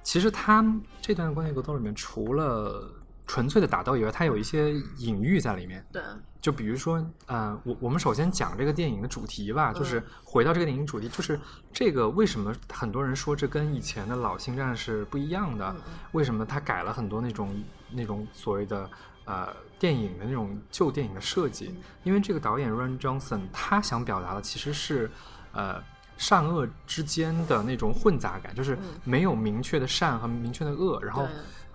[0.00, 0.64] 其实他
[1.02, 2.90] 这段光剑格斗里面，除了
[3.28, 5.86] 纯粹的打斗以外，它有一些隐喻在里面。
[5.92, 6.02] 对，
[6.40, 11.38] 就比如说，呃，我我们首先讲这个电影的主题吧，就是回到这个电影主题，就是
[11.72, 15.76] 这个为什么很多人说这跟以前的老星战是不一样的？
[16.10, 17.62] 为什么他改了很多那种
[17.92, 18.90] 那种所谓的
[19.26, 21.72] 呃电影的那种旧电影的设计？
[22.02, 25.08] 因为这个导演 Ryan Johnson 他想表达的其实是
[25.52, 25.80] 呃。
[26.20, 31.28] 善恶之间的那种混杂感，就是没有明确的善和明确的恶，然后，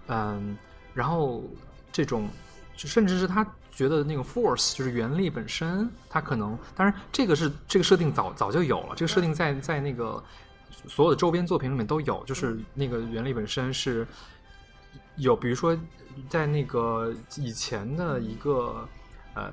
[0.07, 0.57] 嗯，
[0.93, 1.43] 然后
[1.91, 2.27] 这种，
[2.75, 10.23] 就甚至是他觉得那个 force 就是原力本身，他可能，当然这个是这个设定早早就有了，这个设定在在那个
[10.87, 14.07] 所有的周边作品里面都有，就是那个原力本身是
[15.15, 15.77] 有，比如说
[16.29, 18.87] 在那个以前的一个
[19.33, 19.51] 呃。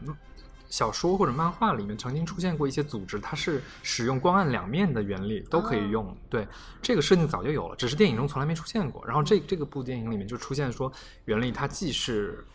[0.71, 6.17] 小说或者漫画里面曾经出现过一些组织，它是使用光暗两面的原理都可以用。
[6.31, 6.47] 对，
[6.81, 9.05] 这个设定早就有了，只是电影中从来没出现过。
[9.05, 10.91] 然后这这个部电影里面就出现说，
[11.25, 12.47] 原理它既是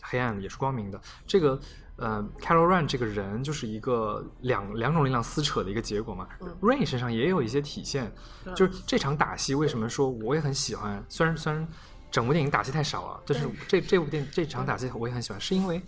[0.00, 1.00] 黑暗也是光明的。
[1.26, 1.60] 这个
[1.96, 6.28] 呃 c a r o l Rain 这个人就是一个两两种力量撕扯的一个结果嘛。
[6.62, 8.12] Rain 身上也有一些体现，
[8.54, 11.04] 就是这场打戏为什么说我也很喜欢？
[11.08, 11.66] 虽然虽然
[12.08, 15.82] 整部电影打戏太少了，但是这这部电这场打戏我也很喜欢，是因为。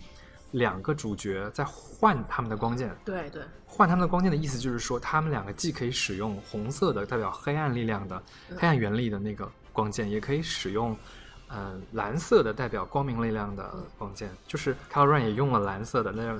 [0.51, 8.21] 两个主角在换他们的光剑，对对，换他们的光剑的意思就是说，他们两个既可以使用红色的代表黑暗力量的
[8.57, 10.95] 黑暗原力的那个光剑，也可以使用，
[11.47, 14.29] 呃，蓝色的代表光明力量的光剑。
[14.47, 16.37] 就是 c a l r a n 也用了蓝色的，那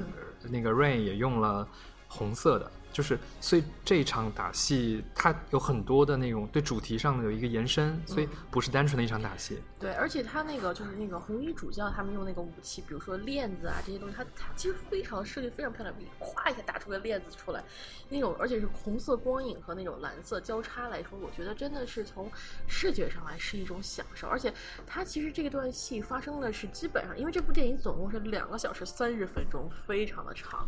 [0.50, 1.68] 那个 Rain 也用了
[2.08, 2.72] 红色的。
[2.98, 9.60] 就是，所以这一场打戏它有很多的那种对主题上的有一个延伸，所以不是单纯的一场打戏。
[9.78, 17.64] 对，而且他那个就是那个红衣主教他们用那个武器，比如说链子啊这些东西，它它其实非常设计非常漂亮，咵一下打出个链子出来，
[18.10, 22.32] 那种而且是红色光影和那种蓝色交叉来说，我觉得真的是从
[22.66, 24.28] 视觉上来是一种享受。
[24.28, 24.52] 而且
[24.88, 30.68] 它其实这段戏发生的是基本上，因为这部电影总共是两个小时三十分钟，非常的长。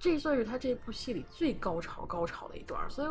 [0.00, 3.08] 这算是他这部戏里最高潮高潮的一段，所以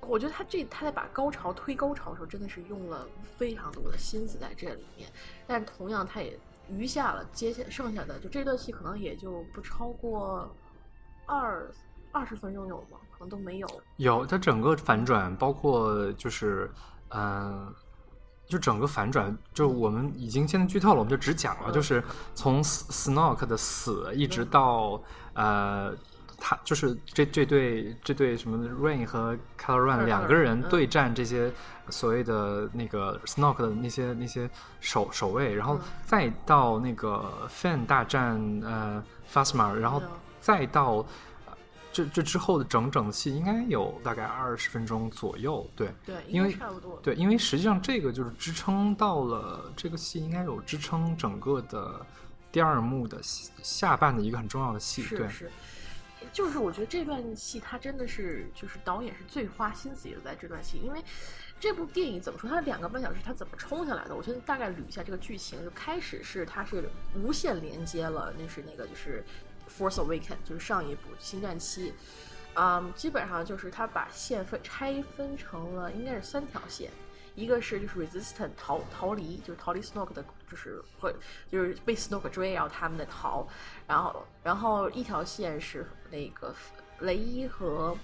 [0.00, 3.06] 我觉得他这他在把高潮推高潮的时候，真的是用了
[3.36, 5.10] 非常多的心思在这里面。
[5.46, 6.38] 但同样，他也
[6.70, 10.48] 余下了接下剩下的，就这段戏可能也就不超过
[11.26, 11.68] 二
[12.12, 12.98] 二十分钟有吗？
[13.10, 13.68] 可能都没有。
[13.96, 16.70] 有，他整个反转，包括就是
[17.08, 17.74] 嗯。
[18.46, 25.02] 就整个反转，就我们已经现在剧透了，我们就只讲了，就是从 Snoke 的死一直到
[25.34, 25.94] 呃，
[26.38, 31.52] 他就是这这对这对什么 Rain 和 c a l o r a n 两个人对战这些
[31.90, 34.48] 所谓的那个 Snoke 的那些那些
[34.80, 40.02] 守守卫，然后再到那个 Fan 大战呃 Phasma，然后
[40.40, 41.04] 再到。
[41.94, 52.04] 这这之后的整整的戏应该有大概二十分钟左右，对对，因为差不多对，因为实际上这个就是支撑到了这个戏应该有支撑整个的
[52.54, 53.18] 第二幕的
[53.64, 55.50] 下半的一个很重要的戏，对是。
[56.32, 61.02] 就是我觉得这段戏他真的是就是导演是最花心思也在这段戏，因为
[61.58, 64.14] 这部电影怎么说，它两个半小时它怎么冲下来的？
[64.14, 69.24] 我先大概捋一下这个剧情，就开始是它是无限连接了，那是那个就是
[69.76, 71.90] 《Force Awakens》，就是上一部《星战七》。
[72.54, 76.88] 嗯，基本上就是他把线分拆分成了应该是三条线，
[77.34, 81.14] 一个是就是 resistant 逃逃离，就是逃离 Snoke 的，就是会
[81.50, 83.46] 就是被 Snoke 追，然后他们的逃，
[83.86, 86.54] 然后然后一条线是那个
[87.00, 87.96] 雷伊和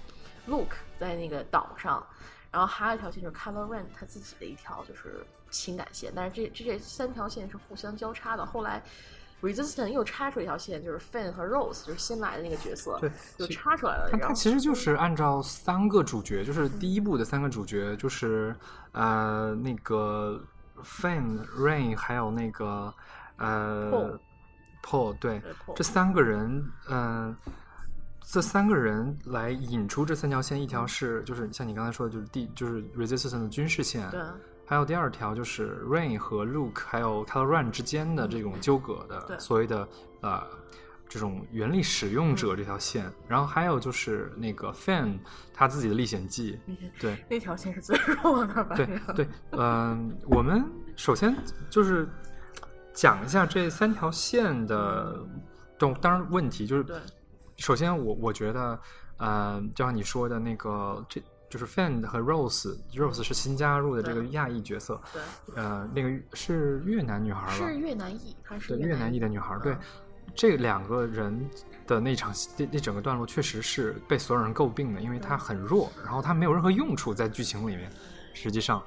[0.47, 2.05] Luke 在那个岛上，
[2.51, 8.83] 然后还有一条线就是 Color Run 他自己的一条就是情感线，但是这这这三条线是互相交叉的，后来。
[9.41, 14.09] Resistance 又插出一条线，就是 Finn 和 Rose，就是新来的那个角色，对，就插出来了。
[14.11, 18.55] 它它其实就是按照三个主角，就是第一部的三个主角，就是
[18.91, 20.39] 呃那个
[20.83, 22.93] Finn、Rain 还有那个
[23.37, 24.19] 呃
[24.83, 25.41] Paul，对，
[25.75, 27.35] 这三个人，嗯，
[28.21, 34.21] 这三个人来引出这三条线，一条是就是像你刚才说的，就是第就是 Resistance 的军事线，对。
[34.71, 39.85] 还有第二条就是 Rain 和 Luke 还有 Ren 之间的这种纠葛的所谓的
[40.21, 40.41] 呃
[41.09, 45.19] 这种原力使用者这条线，然后还有就是那个 Fan
[45.53, 46.57] 他自己的历险记，
[46.97, 47.21] 对。
[47.29, 50.63] 那条线是最弱的吧，对对，嗯，我们
[50.95, 51.35] 首先
[51.69, 52.07] 就是
[52.93, 55.19] 讲一下这三条线的，
[55.77, 56.85] 当当然问题就是，
[57.57, 58.79] 首先我我觉得，
[59.17, 61.21] 呃，就像你说的那个这。
[61.51, 65.21] 就是 Fan 和 Rose，Rose 是新加入的这个亚裔角色，对，
[65.55, 67.67] 呃，那个是越南女孩吧？
[67.67, 69.59] 是越南裔，还是越南裔的女孩。
[69.61, 69.75] 对，
[70.33, 71.37] 这两个人
[71.85, 77.91] 的那场那那整个段落确实是被所有人诟病的，因为她很弱，然后她没有任何用处在剧情里面。
[78.33, 78.81] 实际上，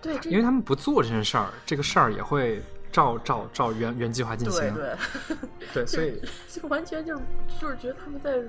[0.00, 2.62] 对，因为他们不做这件事儿，这个事儿也会
[2.92, 4.72] 照照照原原计划进行。
[4.72, 4.96] 对
[5.74, 7.20] 对对，所以 就完全就
[7.60, 8.40] 就是觉得他们在。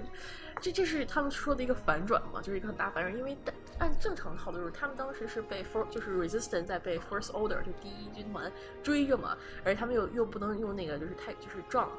[0.61, 3.15] 这这是他们说的一个反转嘛，就是一个很大反转。
[3.15, 3.37] 因为
[3.77, 8.51] 按正常套路，就是他们当时是被 For 就是 Resistance 在被 First Order 就第一军团
[8.81, 11.89] 追着嘛，而他们又又不能用那个就是太就是 Jump，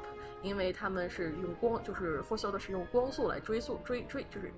[0.41, 4.51] 因为他们是用光就是 First Order 是用光速来追速追追就是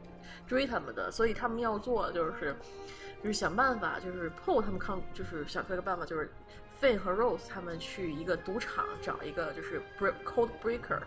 [0.47, 2.56] 追他们的，所以他们要做就是
[3.22, 6.32] 就是想办法就是 pull 他们抗就是想出一个办法，就是
[6.82, 11.00] fin 和 Rose 他们去一个赌场找一个就是 Break Code Breaker，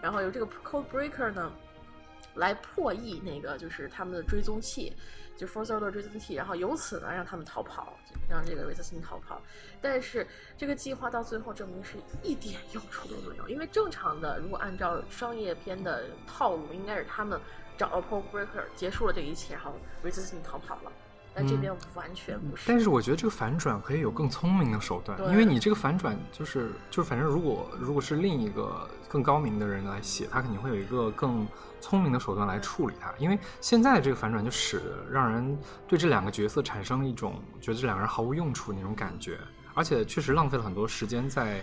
[0.00, 1.52] 然后由这个 Code Breaker 呢。
[2.38, 4.96] 来破译那个就是他们的追踪器，
[5.36, 9.42] 就 Force Order 追踪器，然后由此呢让他们逃跑，让这个 Resistance 逃跑。
[9.80, 10.26] 但是
[10.56, 17.40] 这个计划到最后证明是一点用处都没有，因为正常的如果按照商业片的套路，应该是他们
[17.76, 19.74] 找到 Pole Breaker 结束了这一切，然后
[20.04, 20.92] Resistance 逃跑了。
[21.38, 22.64] 但这边完全不是。
[22.66, 31.46] 但是我觉得这个反转可以有更聪明的手段，因为你这个反转就是就是反正如果如果是另一个更高明的人来写，他肯定会有一个更。
[31.80, 39.38] 聪明的手段来处理它，因为现在这个反转就使得让人对这两个角色产生一种觉得这两个人毫无用处那种感觉，
[39.74, 41.62] 而且确实浪费了很多时间在。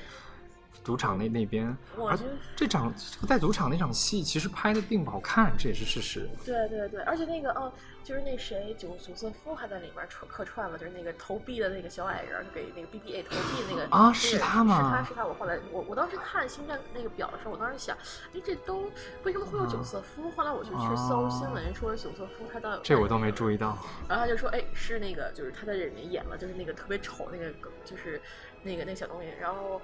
[0.83, 2.17] 赌场那那边，而
[2.55, 2.93] 这场
[3.27, 6.29] 在赌场那场戏其实拍的并不好看，这也是事实。
[6.45, 7.71] 对对对，而且那个哦，
[8.03, 14.77] 就是那谁九九色夫还在里面串客串了，就是那个投币的那个小矮人，给那个 B B A 投币那个啊，是他吗？
[14.77, 15.25] 是他是他。
[15.25, 17.97] 我后来我我当时看星战那个表的时候，我当时想，
[18.33, 18.91] 哎，这都
[19.23, 20.29] 为什么会有九色夫？
[20.31, 23.77] 后来我就去搜新闻，说九色夫他到这我都没注意到。
[24.07, 27.51] 然后他就说，哎，是那个，就是他在里面演了，就是那个特别丑那个，
[27.83, 28.21] 就是
[28.61, 29.81] 那个那小东西，然后。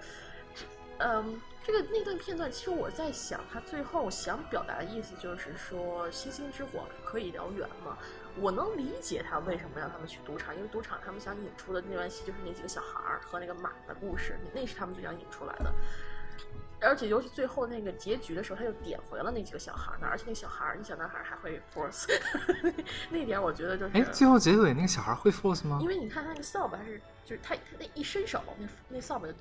[1.04, 7.98] 嗯，这个那段片段，其实我在想，他最后想表达的意思就是说，星星之火可以燎原嘛。
[8.40, 15.74] 我能理解他为什么让他们去赌场，因为赌场他们想引出的那段戏就是那几个小孩儿和那个马的故事，那是他们最想引出来的。
[16.80, 22.08] 而且尤其最后那个结局的时候，他又点回了那几个小孩儿呢，而且那小孩儿，那小男孩儿还会 force，
[23.12, 23.92] 那点我觉得就是。
[23.98, 25.80] 哎，最后结尾那个小孩会 force 吗？
[25.82, 29.34] 因为你看他那个扫把，还是就是他他那一伸手，那那扫把就。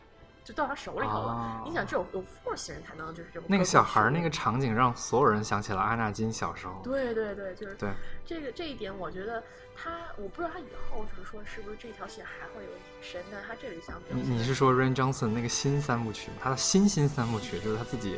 [0.45, 1.63] 就到他手里头了。
[1.65, 3.47] 你想，只有有 force 人才能就是这么。
[3.49, 6.81] 那个小孩那个场景让所有人想起了阿纳金小时候。
[6.83, 7.91] 对对对，就是对
[8.25, 9.43] 这个这一点，我觉得
[9.77, 14.09] 他，我不知道他以后就是说是不是这条线还会有隐身，但他这里想表。
[14.13, 18.17] 你你是说 Rain Johnson 那个新三部曲吗，他的新新三部曲就是他自己，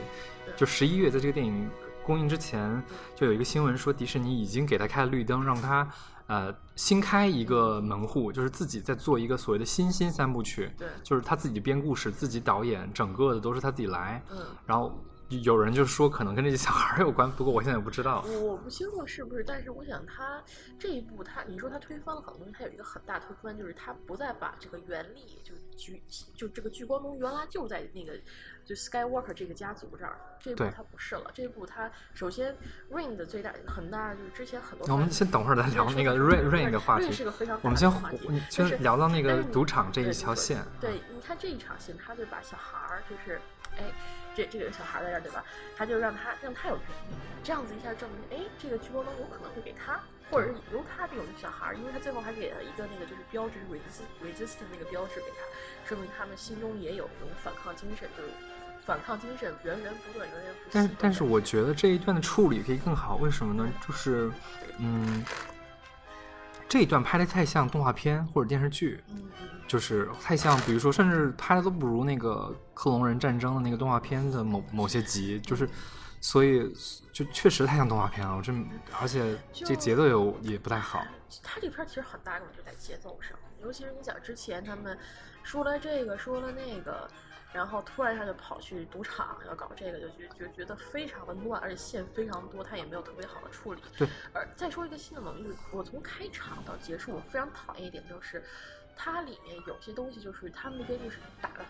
[0.56, 1.70] 就十一月在这个电影
[2.04, 2.82] 公映之前，
[3.14, 5.88] 就有一个新闻说迪士尼已经给他开了绿灯，让他。
[6.32, 14.24] 呃，新开一个门户，就是自己在做一个所谓的新新三部曲，对，就是他自己编故事，自己导演，整个的都是他自己来。
[14.30, 14.98] 嗯，然后
[15.40, 18.22] 有人就说可能跟这些小孩有关，不过我现在也不知道。
[18.42, 20.42] 我不清楚是不是，但是我想他
[20.78, 26.02] 这一步，他你说他推翻了很多东西，他有一个很大推翻，就是他不再把这个原力，就聚
[26.34, 28.12] 就这个聚光灯原来就在那个
[28.64, 31.30] 就 Skywalker 这个家族这儿，这一步他不是了。
[31.32, 32.54] 这一步他首先
[32.90, 34.86] Rain 的最大很大就是之前很多。
[34.92, 37.10] 我们先等会儿再聊那个 Rain Rain 的话题。
[37.10, 37.90] 是个非常我们先
[38.50, 40.62] 先聊到那个赌场这一条线。
[40.80, 43.40] 对，你看这一场戏，他就把小孩儿就是
[43.76, 43.84] 哎。
[44.34, 45.44] 这这个小孩在这儿，对吧？
[45.76, 55.44] 他就让他让他有权利，这样子一下证明，哎，这个聚光灯有可能会给他，或者是由他这种小孩，因为他最后还给了一个那个就是标志 resist resist 那个标志给他，
[55.88, 58.30] 说明他们心中也有那种反抗精神，就是
[58.84, 60.70] 反抗精神源源不断，源源不。
[60.72, 63.70] 但但是我觉得这一段的处理可以更好，为什么呢？
[63.86, 64.30] 就是
[64.78, 65.24] 嗯，
[66.72, 68.98] 这一段拍的太像动画片或者电视剧。
[69.68, 75.68] 就是太像，比如说，甚至拍的都不如那个克隆人战争的那个动画片的某某些集，就是，
[76.18, 76.74] 所以
[77.12, 78.34] 就确实太像动画片了。
[78.34, 78.52] 我这
[79.00, 81.04] 而且这节奏有也不太好。
[81.42, 84.98] 他这片其实很大用就在节奏上，尤其是你想之前他们
[85.42, 87.06] 说了这个说了那个，
[87.52, 93.82] 然后突然一下就跑去赌场要搞这个，就觉就觉得非常的乱，而且线非常多，他也没有特别好的处理。
[93.96, 94.08] 对。
[94.32, 98.42] 而再说一个新的能力，我从开场到结束，我非常讨厌一点就是。
[98.94, 101.64] 它里面有些东西就是他们那边就是打的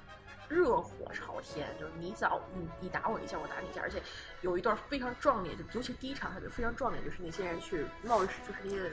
[0.49, 4.03] 热火朝天，就是你早你你打我一下，我打你一下，而且
[4.41, 8.91] 有一段非常壮烈，就尤其第一场他就非常壮烈，就是那些人去冒着就是那些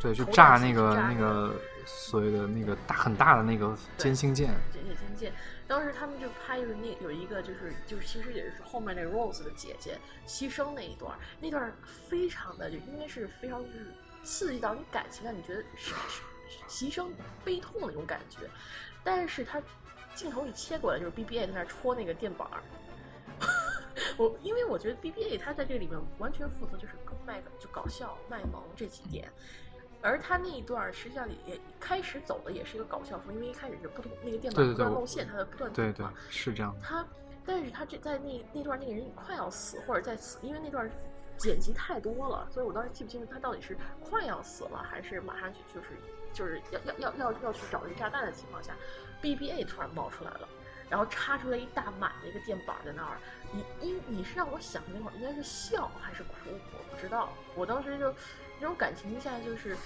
[0.00, 1.54] 对，就炸那个那个
[1.86, 5.32] 所谓的那个大很大的那个歼星舰，歼星舰。
[5.66, 11.72] 当时他们就拍就是那有一个就是就是其实也是后面那 Rose 的姐姐牺牲那一段，那段
[12.08, 13.92] 非常的就应该是非常就是
[14.22, 16.22] 刺激到你感情啊，你觉得是是。
[16.68, 17.08] 牺牲
[17.42, 18.40] 悲痛的那种感觉，
[19.02, 19.60] 但是他
[20.14, 22.62] 镜头一切过来，就是 B B A 在那戳那个电板儿。
[24.16, 26.94] 我因为我觉得 B B A 他在这里面完全负责就是
[27.26, 29.32] 卖就搞笑卖萌这几点，
[30.04, 36.76] 而他那一段实际上也开始走的也是一个搞笑风，因为一开始就不同那个电板不断露馅，他在不断对对是这样。
[36.82, 37.04] 他
[37.44, 40.88] 但是他这在那那段那个人快要死或者在死，因为那段
[41.38, 45.88] 剪辑太多了，所以我当时记不清楚他到底是快要死了还是马上就就是。
[46.34, 48.74] 就是要要要要要去找这个炸弹的情况下
[49.22, 50.48] ，BBA 突然冒出来了，
[50.90, 53.18] 然后插出来一大满的一个电板在那儿。
[53.52, 57.28] 你因你是让我想那会儿应该是笑还是哭，我不知道。
[57.54, 58.12] 我当时就
[58.64, 59.76] 那种感情一下就是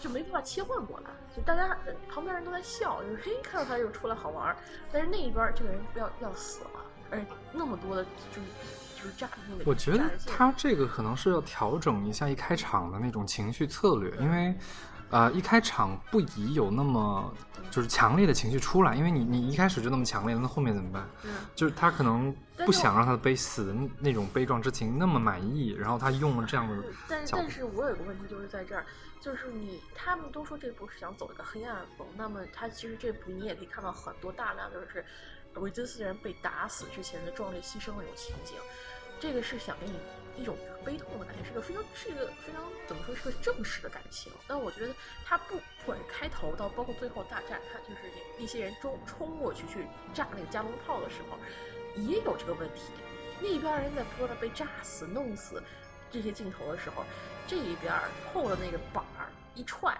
[0.00, 1.76] 就没办法切换过来，就大家
[2.08, 4.56] 旁边人都在笑，就是嘿看到他又出来好玩，
[4.92, 6.70] 但是那一边这个人要要死了，
[7.10, 9.64] 而且那么多的就是就是炸那个。
[9.66, 14.56] 我觉得他这个可能是要调整一下一开场的那种情绪策略，因为。
[15.10, 17.32] 呃，一开场不宜有那么
[17.70, 21.08] 就是强烈的情绪出来，因为你你一开始就那么强烈，那后面怎么办？
[21.24, 22.34] 嗯，就是他可能
[22.64, 26.82] 不想让他的悲死的那种悲壮之情那么满意，然后他用了这样的。
[27.08, 28.84] 但但是我有个问题就是在这儿，
[29.20, 35.04] 就是你他们都说这部是想走一个黑暗风，那么他其实这部你也可以看到很多大量就是
[35.54, 38.56] 维兹斯人被打死之前的壮烈牺牲那种情景，
[39.20, 39.94] 这个是想给你。
[40.36, 44.32] 一种悲痛的感觉，是个非常是一个非常怎么说是个正式的感情。
[44.46, 48.02] 但我觉得他不不管是开头到包括最后大战，他就是
[48.38, 51.38] 那些人冲冲过去去炸那个加农炮的时候，
[51.96, 52.92] 也有这个问题。
[53.40, 55.62] 那边人在不断的被炸死、弄死，
[56.10, 57.04] 这些镜头的时候，
[57.46, 57.92] 这一边
[58.32, 59.98] 后的那个板儿一踹，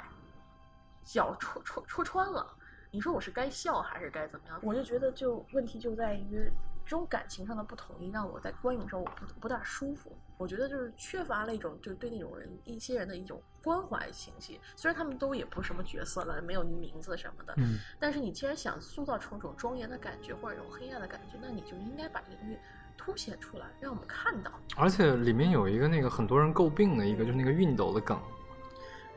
[1.05, 2.47] 脚戳戳戳穿了。
[2.91, 4.59] 你说我是该笑还是该怎么样？
[4.62, 6.51] 我就觉得就问题就在于。
[6.87, 10.16] 这种感情上的不统一，让我在观影时候我不不大舒服。
[10.39, 14.61] 我觉得就是缺乏了一种，就是对那种人一些人的一种关怀情绪。
[14.76, 22.59] 虽然他们都也不是什么角色了，没有名字什么的，嗯，但是你既然想塑造出一种庄严的感觉或者一种黑暗的感觉，那你就应该把这个东西
[22.97, 24.53] 凸显出来，让我们看到。
[24.76, 28.16] 而且里面有一个那个很多人诟病的一个，就是那个熨斗的梗，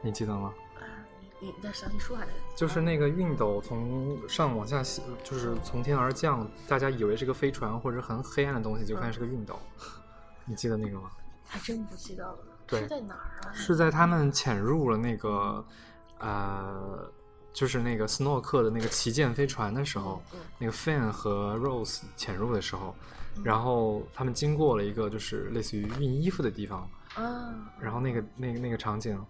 [0.02, 0.54] 你记得吗？
[1.42, 4.84] 你再详细说下这个，就是那个熨斗从上往下，
[5.24, 9.58] 就是从天而降，大家以为是个飞船或者很黑暗的东西，就发现是个熨斗。
[10.46, 11.10] 你记得那个吗？
[11.46, 12.38] 还真不记得了。
[12.68, 13.54] 对，是在哪儿啊？
[13.54, 15.66] 是在他们潜入了那个
[16.20, 17.10] 呃，
[17.54, 20.22] 就是那个斯诺克的那个旗舰飞船的时候，
[20.58, 22.94] 那个 Fan 和 Rose 潜入的时候，
[23.44, 29.24] 然后他们经过了一个就是类似于熨衣服的地方啊，然后那个那个那个场景。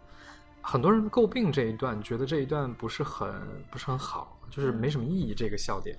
[0.61, 3.33] 很多人诟病这一段，觉得这一段不是很
[3.71, 5.33] 不是很好，就是没什么意义。
[5.33, 5.97] 这个笑点，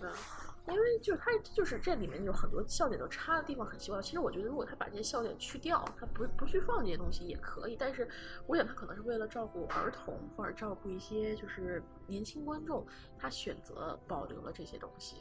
[0.68, 4.00] 因为就是他就是这里面有很多笑点都插的地方很奇怪。
[4.00, 7.76] 其实我觉得，如果他把这些笑点去掉，他不不去放这些东西也可以。
[7.76, 8.08] 但是
[8.46, 12.86] 我想他可能是为了照顾儿童或者照顾一些就是年轻观众，
[13.18, 15.16] 他选择保留了这些东西。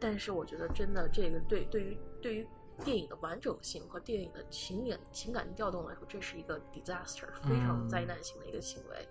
[0.00, 2.48] 但是我觉得真的这个对对于对于。
[2.84, 9.08] 电影的完整性和电影的情感情感调动来说，这是一个 disaster，非常灾难性的一个行为。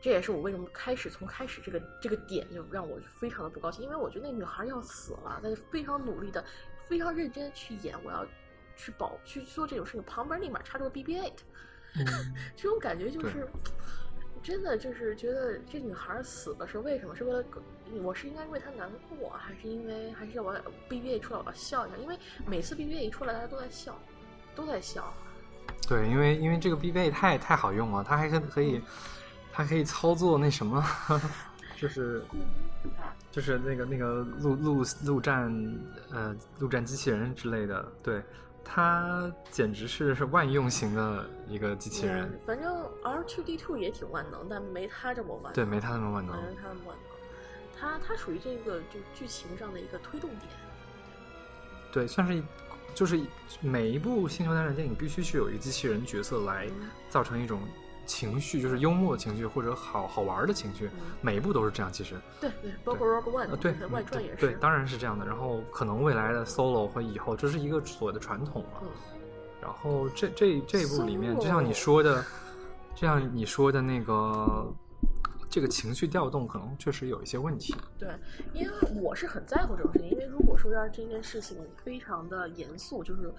[0.00, 6.44] 这也是我为什么开始从开始这个这个点就让我非常的不高兴，因为我觉得那女孩要死了，她就非常努力的、
[6.84, 8.26] 非常认真的去演，我要
[8.76, 11.32] 去保去做这种事情，旁边立马插着个 BB-8，
[12.54, 13.48] 这种感觉就是
[14.44, 17.16] 真的就是觉得这女孩死了是为什么？
[17.16, 17.44] 是为了
[18.02, 20.54] 我是应该为她难过，还是因为还是我
[20.88, 21.96] BBA 出来我要笑一下？
[21.96, 22.16] 因为
[22.46, 23.98] 每次 BBA 一出来，大家都在笑，
[24.54, 25.12] 都在笑。
[25.88, 28.80] 对，因为因为这个 BBA 太太好用了，它还可可以。
[29.56, 30.84] 它可以操作那什么，
[31.78, 32.24] 就是
[33.30, 35.48] 就是那个那个陆陆陆战
[36.10, 38.20] 呃陆战机器人之类的，对，
[38.64, 42.40] 它简直是是万用型的一个机器人。
[42.46, 45.52] 反正 R two D two 也挺万能，但没它这么万能。
[45.52, 46.34] 对，没它那么万能。
[46.36, 47.78] 没它那么万能。
[47.78, 50.42] 它它属于这个就剧情上的一个推动点。
[51.92, 52.42] 对，算是
[52.94, 53.20] 就是
[53.60, 56.68] 每一部星球大战电影必须是有一个机器人角色来
[57.10, 57.60] 造成一种。
[58.06, 60.90] 情绪就是幽默的情绪，或者好好玩的情绪，
[61.20, 61.92] 每一部都是这样。
[61.92, 64.36] 其实，对对，包括 Rogue One，对外传也是。
[64.36, 65.24] 对，当然是这样的。
[65.26, 68.82] 然后可能未来的 Solo 和以后，这是一个所谓的传统了。
[69.60, 72.22] 然后这这这一部里面，就像你说的，
[72.94, 74.66] 就像你说的那个，
[75.48, 77.74] 这个情绪调动可能确实有一些问题。
[77.98, 78.08] 对，
[78.52, 80.10] 因为我是很在乎这种事情。
[80.10, 83.32] 因为如果说让这件事情非常的严肃，就是。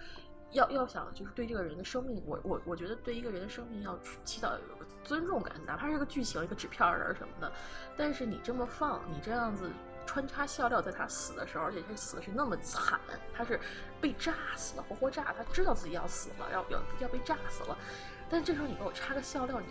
[0.55, 7.51] 要要想就是对这个人的生命，我我我觉得对一个人的生命要起到有个尊重感，哪怕是个剧情一个纸片人什么的，
[7.95, 9.69] 但是你这么放，你这样子
[10.05, 12.99] 穿插笑料，在他死的时候，而且他死的是那么惨，
[13.33, 13.59] 他是
[14.01, 17.77] 被炸死的，活活炸，他知道自己要死了，要要要被炸死了，
[18.29, 19.67] 但这时候你给我插个笑料，你，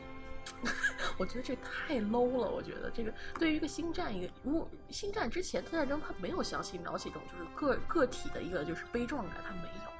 [1.18, 2.50] 我觉得这太 low 了。
[2.50, 9.93] 我觉得这个对于一个星战，一个如果星战之前特战争，他没有详细描写这种就是个个体的一个就是悲壮感，他没有。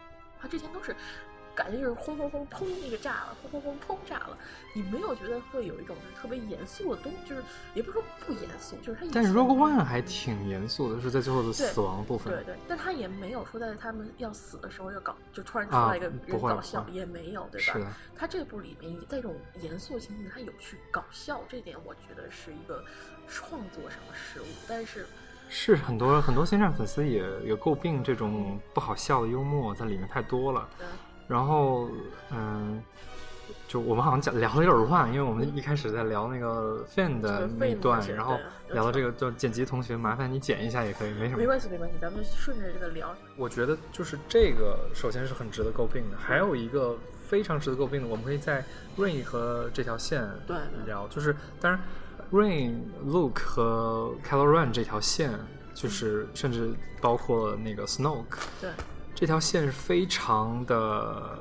[0.45, 0.95] 他之前都是
[1.55, 4.37] 感觉就是轰轰轰砰那个炸了，轰轰轰砰炸了。
[4.75, 7.43] 你没有觉得会有一种就是特别严肃的东，就是
[7.73, 9.07] 也不是说不严肃，就是他。
[9.15, 12.35] 但是 Rogue One 还挺严肃的，是在最后的死亡部分。
[12.35, 17.73] 对对，但他也没有说在他们要死的时候要搞，就突然出来一个人搞笑，也没有，对吧？
[17.73, 17.87] 是的。
[18.15, 22.85] 他这部里面在这种严肃情景，他有去搞笑，这点我觉得是一个
[23.27, 25.07] 创作上的失误，但是。
[25.49, 30.69] 是很多很多星战粉丝也也诟病这种不好笑的幽默在里面太多了，
[31.29, 31.89] 然后
[32.31, 32.83] 嗯，
[33.69, 38.37] 就我们好像讲聊的有点乱，因为我们一开始在聊那个 fan 的那段，然后
[38.73, 41.39] 聊到这个叫剪辑同学，麻烦你剪一下也可以，没什么。
[41.39, 43.15] 没关系没关系，咱们顺着这个聊。
[43.37, 48.65] 我觉得就是这个首先是很值得诟病的，还有一个非常值得诟病的，我们可以在
[48.99, 50.29] Rain 和这条线
[50.85, 51.81] 聊，就是当然。
[52.35, 55.31] Rain、Luke 和 Kylo Ren 这条线，
[55.73, 58.71] 就是甚至包括那个 Snoke，对，
[59.15, 61.39] 这条线是非常的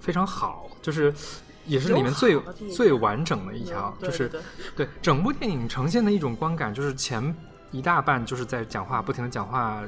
[0.00, 1.12] 非常好，就是
[1.66, 2.40] 也是里面最
[2.72, 4.30] 最完整的一条，就是
[4.76, 7.34] 对整部电影呈现的一种观感，就是前
[7.72, 9.82] 一大半就是在讲话，不停的讲话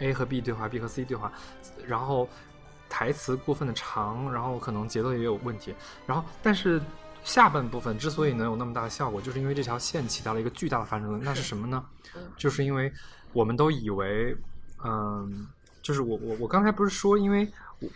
[0.00, 1.32] ，A 和 B 对话，B 和 C 对话，
[1.86, 2.28] 然后
[2.90, 5.74] 台词过分的长，然后可能节奏也有问题，
[6.06, 6.78] 然后但是。
[7.28, 11.22] 下半部分之所以能有那么大的效果，就是因为这条线起到了一个巨大的反作用。
[11.22, 11.84] 那是什么呢？
[12.38, 12.90] 就是因为
[13.34, 14.34] 我们都以为，
[14.82, 15.46] 嗯，
[15.82, 17.46] 就是我我我刚才不是说，因为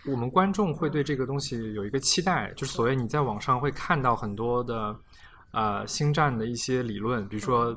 [0.05, 4.95] 我们观众会对这个东西有一个期待，就是所谓你在网上会看到很多的
[5.53, 7.75] 呃星战的一些理论，比如说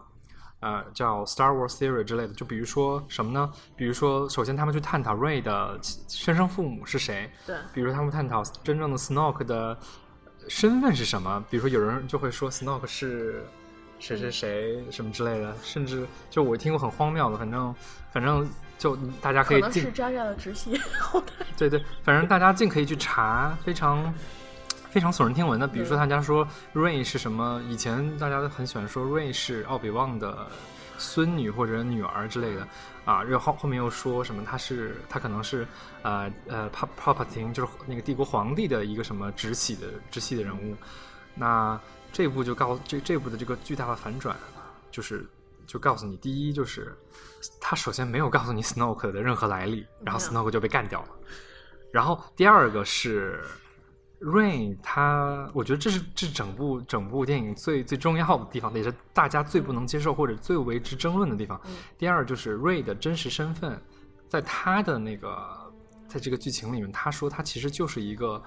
[0.59, 2.33] 呃叫 Star Wars Theory 之类的。
[2.33, 3.49] 就比如说什么呢？
[3.77, 7.31] 比如说，首先他们去探讨 Ray 的生生父母是谁？
[7.47, 7.55] 对。
[7.73, 9.77] 比如他们探讨真正的 Snoke 的。
[10.47, 11.43] 身份是什么？
[11.49, 13.45] 比如说，有人就会说 Snoke 是
[13.99, 17.75] 谁谁谁什么之类的，甚至就我听过很荒谬的，反正
[18.11, 21.27] 反正就大家可以进是渣渣的直系后代。
[21.57, 24.13] 对对，反正大家尽可以去查，非常
[24.89, 25.67] 非常耸人听闻的。
[25.67, 27.61] 比如说，大家说 Ray 是什么？
[27.67, 30.47] 以前大家都很喜欢说 Ray 是奥比旺的
[30.97, 32.67] 孙女或者女儿之类的。
[33.05, 34.43] 啊，然后后面又说什么？
[34.43, 35.67] 他是他可能是，
[36.01, 40.75] 呃呃，Pop Palpatine 就是那个帝国皇帝的一个什么直系的直系的人物。
[41.35, 41.79] 那
[42.11, 44.35] 这部就告这这部的这个巨大的反转，
[44.89, 45.23] 就是
[45.67, 46.97] 就告诉你，第一就是
[47.61, 51.09] 他首先没有告诉你 Snoke 的任何来历，然后 Snoke 就被干掉了。
[51.91, 53.43] 然后第二个是。
[54.25, 61.61] Rain，他我觉得这是这整部整部电影最最重要的地方，也是大家最不能接受或者最为之争论的地方。
[61.95, 63.79] 第二就是 Ray 的真实身份，
[64.27, 65.37] 在他的那个
[66.07, 68.41] 在这个剧情里面，他说他其实就是一个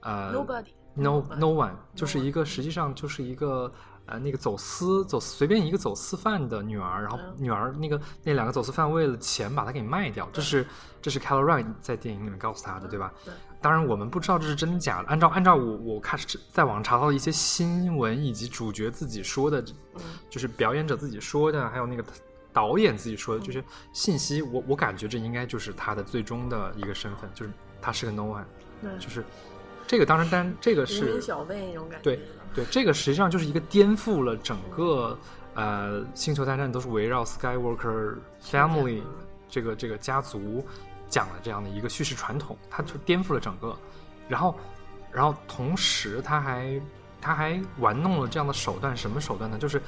[0.00, 3.70] 呃，nobody，no no one，就是一个实际上就是一个
[4.06, 10.66] 呃那个走私走随便一个走私犯的女儿，然后女儿那个那两个走私犯为了钱把她给卖掉，这是
[11.02, 13.12] 这是 c a l o r i n e 在电影里面告诉他的，对吧？
[13.26, 13.34] 对。
[13.60, 16.18] 当然我们不知道这是真假的，按照按照我我看
[16.52, 19.64] 在网上查到的一些新闻以及主角自己说的，
[20.30, 22.04] 就是表演者自己说的，还有那个。
[22.50, 28.42] 导演自己说的就是信息，我我感觉这应该就是他的最终的一个身份，就是他是个 no one，
[28.82, 29.22] 对，就是
[29.86, 32.20] 这个当然，但这个是小辈那种感觉，对
[32.54, 35.16] 对，这个实际上就是一个颠覆了整个
[35.54, 39.02] 呃星球大战都是围绕 Skywalker family
[39.48, 40.66] 这个这个家族
[41.08, 43.76] 讲了这样的一个叙事传统，他就颠覆了整个，
[44.28, 44.54] 然后
[45.12, 46.80] 然后同时他还
[47.20, 49.58] 他还玩弄了这样的手段，什么手段呢？
[49.58, 49.80] 就是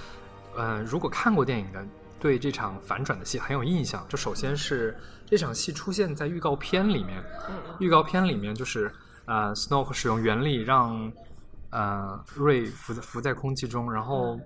[0.57, 1.85] 呃，如果看过电影的。
[2.23, 4.05] 对这场反转的戏很有印象。
[4.07, 4.95] 就首先是
[5.25, 7.25] 这场戏出现在预告片里面，
[7.79, 8.93] 预告片里面就是
[9.25, 11.11] 呃，Snoke 使用原力让
[11.71, 14.39] 呃瑞浮浮在空气中，然后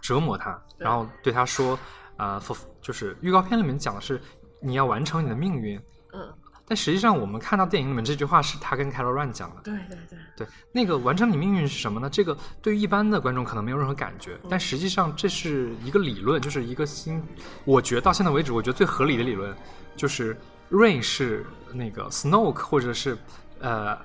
[0.00, 1.78] 折磨他，然后对他说
[2.16, 2.40] 呃，
[2.80, 4.18] 就是预告片里面讲的是
[4.60, 5.80] 你要完成你的命运。
[6.12, 6.32] 嗯。
[6.68, 9.62] 但实际上，我们看到电影里面这句话是他跟 Kylo Ren 讲的。
[9.62, 12.10] 对对对，对那个完成你命运是什么呢？
[12.10, 17.22] 这个对于一般的观众可能没有任何感觉，但实际上这是一个理论，就是一个新。
[17.64, 19.56] 我觉得到现在为止，我觉得最合理的理论
[19.94, 20.36] 就是
[20.68, 23.16] Rain 是那个 Snoke 或者是
[23.60, 23.96] 呃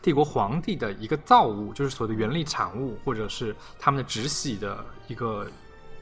[0.00, 5.44] 帝国皇帝的一个造物，就是所谓的原力产物，或者是他们的直系的一个。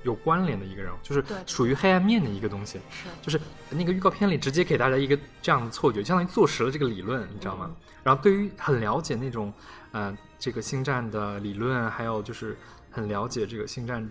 [0.04, 2.78] 有关联的一个人物，就是属于黑暗面的一个东西，
[3.20, 3.40] 就是
[3.70, 7.70] 那个预告片里直接给大家一个这样的错觉，相当于坐实了这个理论，你知道吗？
[8.02, 9.52] 然后对于很了解那种，
[9.92, 12.56] 呃，这个星战的理论，还有就是
[12.90, 14.06] 很了解这个星战，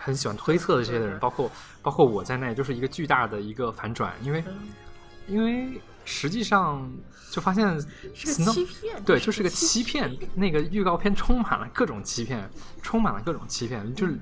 [0.00, 1.50] 很喜欢推测的这些的人，包括
[1.82, 4.42] 包括我在内，就是一个巨大的一个反转，因为
[5.26, 6.90] 因为实际上
[7.30, 7.78] 就发现
[8.14, 10.16] 是个欺骗，对，就是个欺骗。
[10.34, 12.50] 那个预告片充满了各种欺骗，
[12.80, 14.18] 充满了各种欺骗，就是。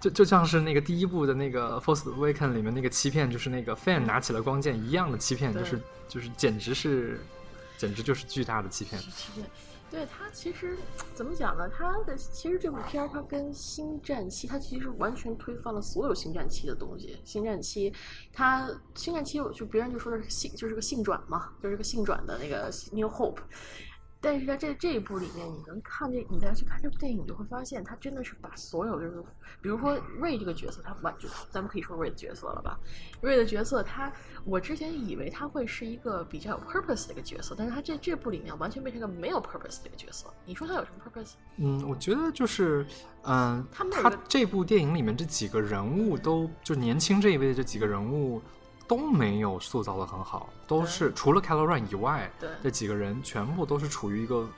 [0.00, 7.20] 就就像是那个第一部的那个《Force Awakens》里面那个欺骗，就是那个 Fan 拿起了光剑一样的欺骗，就是就是简直是，
[7.76, 9.00] 简直就是巨大的欺骗。
[9.00, 9.46] 欺骗，
[9.90, 10.76] 对他其实
[11.14, 11.68] 怎么讲呢？
[11.68, 17.18] 他的其实这部片儿它跟《星战七》它其实完全推翻了所有《星战七》的东西。
[17.28, 17.90] 《星战七》
[18.32, 23.38] 它《星战七》就别人就说的是性，就是个性转嘛，就是个性转的那个 New Hope。
[24.20, 29.22] 但是在这这一部里面，你能看这，你再去看这部电影，你就会发现，他真的是把所有就是，
[29.62, 32.78] 比如说瑞这个角色，他完就咱们可以说瑞的角色了吧？
[33.20, 34.12] 瑞的角色，他
[34.44, 40.26] 我之前以为他会是一个比较有 purpose 的一个角色，但是他这这部里面完全变成一个没有 purpose 的一个角色。
[40.44, 41.34] 你说他有什么 purpose？
[41.56, 42.84] 嗯，我觉得就是，
[43.22, 48.42] 嗯，他这部电影里面这几个人物都就年轻这一辈的这几个人物。
[48.88, 52.28] 都没有塑造的很好，都是除了 c a l o r a n 以外，
[52.62, 54.48] 这几个人全部都是处于一个，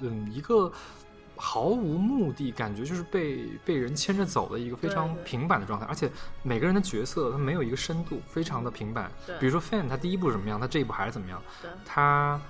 [0.00, 0.72] 嗯，一个
[1.36, 5.84] 毫无目的，感觉就是被被人牵着走的一个非常平板的状态。
[5.84, 6.10] 而且
[6.42, 9.12] 每个人的角色他没有一个深度，非常的平板。
[9.38, 11.42] 比如说 Fan，他第一部怎么样，他这一部还是怎么样。
[11.84, 12.40] 他，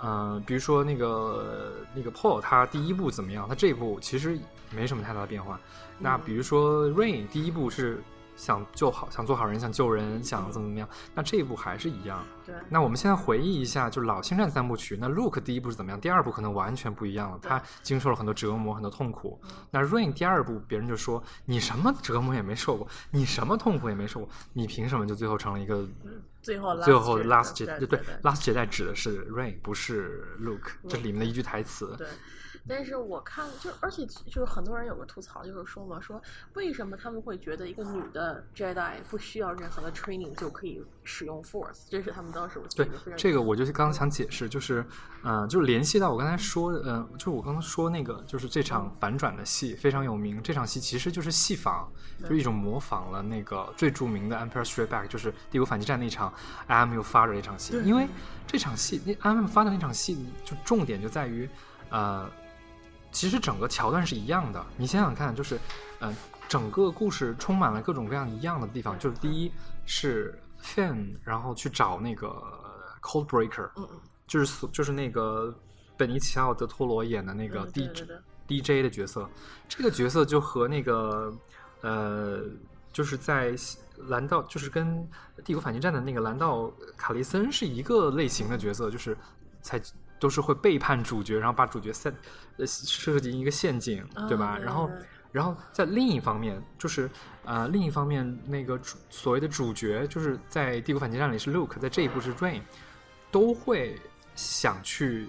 [0.00, 4.38] 呃，比如说那个那个 Paul，他第一部怎么样，他这一部其实
[4.70, 5.60] 没什么太大的变化。
[5.98, 8.02] 那比如说 Rain，第一部是。
[8.36, 10.88] 想救好，想做好人，想救人，想怎么怎么样？
[11.14, 12.24] 那这一部还是一样。
[12.44, 12.54] 对。
[12.68, 14.98] 那我们现在回忆一下，就老星战三部曲。
[15.00, 16.00] 那 Luke 第一部是怎么样？
[16.00, 17.38] 第二部可能完全不一样了。
[17.40, 19.40] 他经受了很多折磨，很多痛苦。
[19.70, 25.86] 那 Rain 第二部，别人就说你什么折磨也没受过，你什么痛苦也没受过，你凭什么就最后成了一个
[26.42, 27.78] 最后最后 Last Jedi？
[27.78, 30.72] 对对，Last Jedi 指的是 Rain，不是 Luke。
[30.88, 31.94] 这里面的一句台词。
[31.96, 32.06] 对。
[32.66, 36.20] 但是我看，就而且就是很多人有个吐槽，就是说嘛，说
[36.54, 41.82] 为什么他们会觉得一个女的 Jedi 不需要任何的 training 就可以使用 Force？
[41.90, 44.82] 这是他们当时对这个，我就是刚刚想解释，就是，
[45.24, 50.42] 嗯，就是联系到我刚才说的，嗯，就是我刚刚说那个，就是这场反转的戏非常有名。
[50.42, 51.86] 这场戏其实就是戏仿，
[52.22, 56.32] 就是一种模仿了那个最著名的 Empire Strikes Back，就是帝国反击战那场
[56.66, 57.78] I am your father 那场戏。
[57.84, 58.08] 因为
[58.46, 61.46] 这场戏，那 I am father 那场戏，就重点就在于，
[61.90, 62.26] 呃。
[63.14, 65.56] 其实整个桥段是一样的，你想想看，就是，
[66.00, 66.12] 嗯，
[66.48, 68.98] 整个故事充满了各种各样一样的地方。
[68.98, 69.52] 就是第一
[69.86, 72.28] 是 Fan，然后去找那个
[73.00, 75.56] Cold Breaker，嗯嗯，就是就是那个
[75.96, 77.88] 本尼奇奥德托罗演的那个 D
[78.48, 79.30] DJ 的角色，
[79.68, 81.32] 这个角色就和那个
[81.82, 82.42] 呃，
[82.92, 83.54] 就是在
[84.08, 85.08] 蓝道，就是跟
[85.44, 89.16] 帝国反击战的那个蓝道卡利森是一个类型的角色，就是
[89.62, 89.80] 才。
[90.24, 92.10] 都是会背叛主角，然后把主角塞
[92.56, 94.56] 呃设计一个陷阱，对吧？
[94.58, 94.90] 然后，
[95.30, 97.10] 然后在另一方面，就是
[97.44, 102.62] 呃另一方面，那个主所谓的主角，就是在《帝国反击战》里是 Luke，在这一部是 Rain，
[103.30, 104.00] 都会
[104.34, 105.28] 想去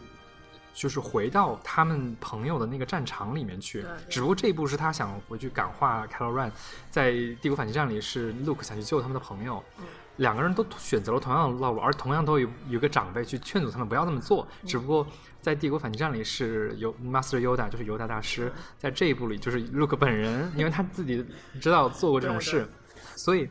[0.74, 3.84] 就是回到他们朋友的那个战场里面去。
[4.10, 6.52] 只不过这一步是他想回去感化 Kylo Ren，
[6.90, 9.62] 在帝国反击战里是 Luke 想去救他们的朋友。
[9.78, 9.84] 嗯
[10.18, 14.48] 两个人都选择了同样的道路，而同样都有有个长辈去劝阻他们不要这么做。
[14.62, 15.06] 嗯只不过
[15.42, 21.26] 在帝国反击战里是有 Master Yoda，就是犹大大师，在这一部里就是 Luke 本人， 因为他自己
[21.60, 22.68] 知道做过这种对事，
[23.16, 23.50] 所以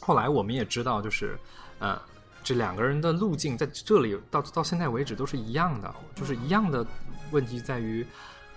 [0.00, 1.38] 后来我们也知道，就是
[1.78, 2.00] 呃，
[2.42, 6.86] 这两个人的路径在这里到到现在为止都是一样的，就是一样的
[7.30, 8.06] 问题在于。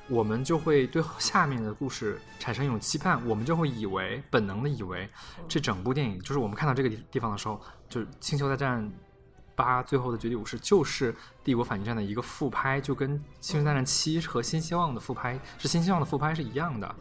[0.10, 5.10] 我们就会对下面的故事产生一种期盼，我们就会以为本能的以为，
[5.48, 8.90] 这整部电影就是我们看到这个地地方的时候，就是《星球大战
[9.54, 16.96] 八》最后的绝地武士就是帝国反击战的一个复拍，就跟《星球大战七》和新希望的复拍是新希望的复拍是一样的。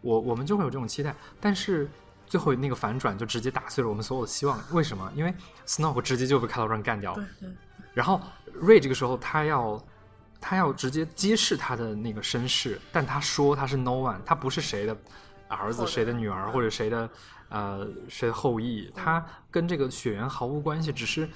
[0.00, 1.88] 我我们就会有这种期待，但是
[2.26, 4.58] 最后那个反转就直接打碎了我们所有的希望。
[4.72, 5.12] 为什么？
[5.14, 5.34] 因为
[5.66, 7.48] Snoke 直接就被开 y l 干掉了对。
[7.48, 7.56] 对，
[7.92, 8.20] 然后
[8.54, 9.80] 瑞这个时候他要
[10.40, 14.96] 他要直接揭示他的那个身世，但他说他是 no one，他不是谁的
[15.48, 16.52] 儿子、谁的女儿嗯。
[16.52, 17.10] 或者谁的
[17.50, 21.28] 呃谁的后裔，他跟这个血缘毫无关系，只是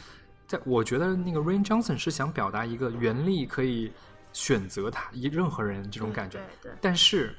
[0.46, 3.92] 在我觉得那个 Rain Johnson 是想表达一个原力可以
[4.32, 6.40] 选择他一任何人这种感觉，
[6.80, 7.34] 但是。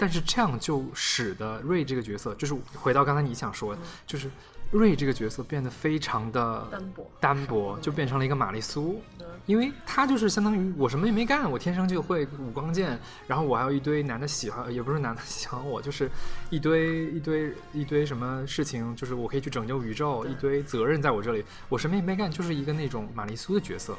[0.00, 4.30] 但是这样就使得瑞这个角色，就是回到刚才你想说的，就是
[4.70, 9.00] 瑞这个角色变得非常的单薄单薄，就变成了一个玛丽苏。
[9.18, 16.10] 嗯因为他就是相当于我什么也没干，我天生就会武光剑，然后我还有一堆男的喜欢，也不是男的喜欢我，就是
[16.50, 23.96] 一堆一堆一堆什么事情，就是我可以去拯救宇宙，一堆责任在我这里，我什么也没干，就是一个那种玛丽苏的角色。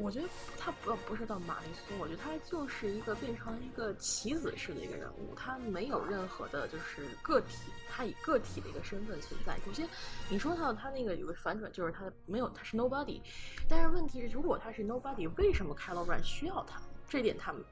[0.00, 9.58] 我觉得他不不是到玛丽苏，我觉得他就是一个变成一个棋子式的一个人物，他没有任何的就是个体，他以个体的一个身份存在。
[9.66, 9.88] 首先，
[10.30, 13.20] 你说到他那个有个反转，就是他没有他是 nobody，
[13.68, 16.80] 但是问题是，如果他是 nobody，为什么 Kylo Ren 需要他？
[17.08, 17.64] 这点他们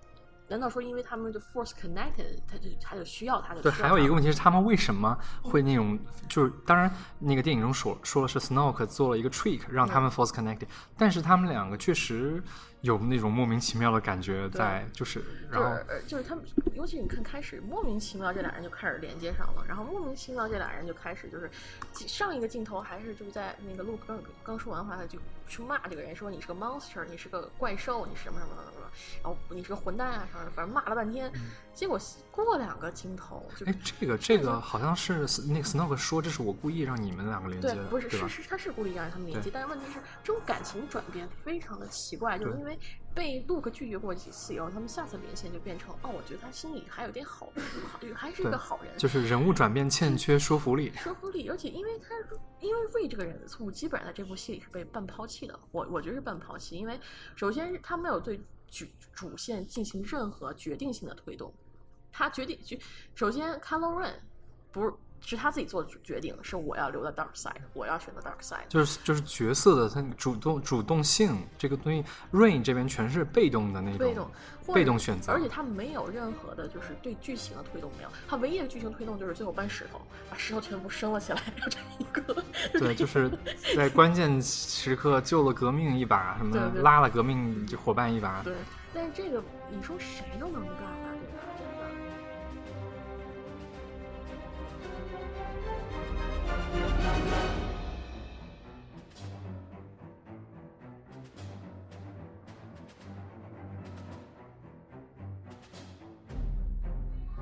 [0.49, 3.63] 难道说因为他们就 force connected，他就他就需要他的？
[3.63, 10.67] 对，还有一个问题是，他们为什么会那种，就是当然那个电影中说说的是 Snoke 做了一个 trick 让他们 force connected，、
[10.97, 12.43] 但是他们两个确实
[12.83, 21.51] 有那种莫名其妙的感觉在，就是然后就是呃就是他们，尤其你看开始莫名其妙这俩人就开始连接上了，然后莫名其妙这俩人就开始就是
[21.93, 25.19] 上一个镜头还是就是在那个路刚刚说完话，他就
[25.49, 28.91] 去骂这个人说你是个 monster，你是个怪兽，你是什么什么什么什么，
[29.23, 31.33] 然后你是个混蛋啊什么的，反正骂了半天，
[31.77, 32.01] 结果
[32.31, 38.29] 过两个镜头就哎，这个这个好像是那个 Snoke 说这是我故意让你们两个连接的，，对不是是？
[38.29, 42.79] 是，他是故意让他们连接，但是问题是这种感情转变非常的奇怪，就是因为
[43.15, 47.53] 被 Luke 拒绝过几次以后，他们下次连线就变成哦，我觉得他心里还有点好，
[47.87, 50.91] 好还是一个好人，就是人物转变欠缺说服力。
[50.97, 52.09] 说服力，而且因为他
[52.61, 55.59] 因为瑞这个人的错误，基本上在这部戏里是被半抛弃的。
[55.73, 56.99] 我我觉得是半抛弃，因为
[57.35, 61.53] 首先他没有对主主线进行任何决定性的推动，
[62.17, 62.77] 他决定就
[63.15, 64.15] 首先 Kylo Ren
[64.73, 68.69] 不是是他自己做的决定，是我要留在 Dark Side，我要选择 Dark Side。
[68.69, 74.31] 就是就是角色的他主动主动性这个东西，Rain 这边全是被动的那种被动，
[74.75, 80.01] 被动选择而且他没有任何的，就是对剧情的推动没有，他唯一的剧情推动就是最后搬石头，
[80.31, 82.45] 把石头全部升了起来，就 这一个。
[82.79, 83.31] 对，就是
[83.75, 88.43] 在关键时刻救了革命一把，什么拉了革命伙伴一把。
[88.43, 88.55] 对，
[88.93, 89.43] 但是这个
[89.75, 91.06] 你说谁都能干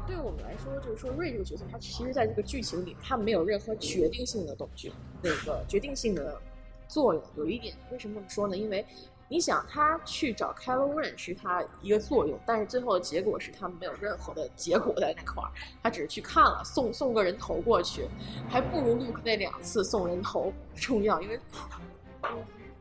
[0.06, 4.92] 对我们来说，就是说瑞这个角色，他其实在这个剧情里，他没有任何决定性的动机，
[5.22, 6.40] 那个决定性的
[6.88, 7.22] 作用。
[7.36, 8.56] 有一点，为什么这么说呢？
[8.56, 8.84] 因为
[9.28, 15.50] 你想，他去找 Kylo Ren 是他一个作用，但是最后的结果是他没有任何的结果在那块儿，
[15.82, 18.06] 他只是去看了，送送个人头过去，
[18.48, 21.40] 还不如 Luke 那两次送人头重要，因为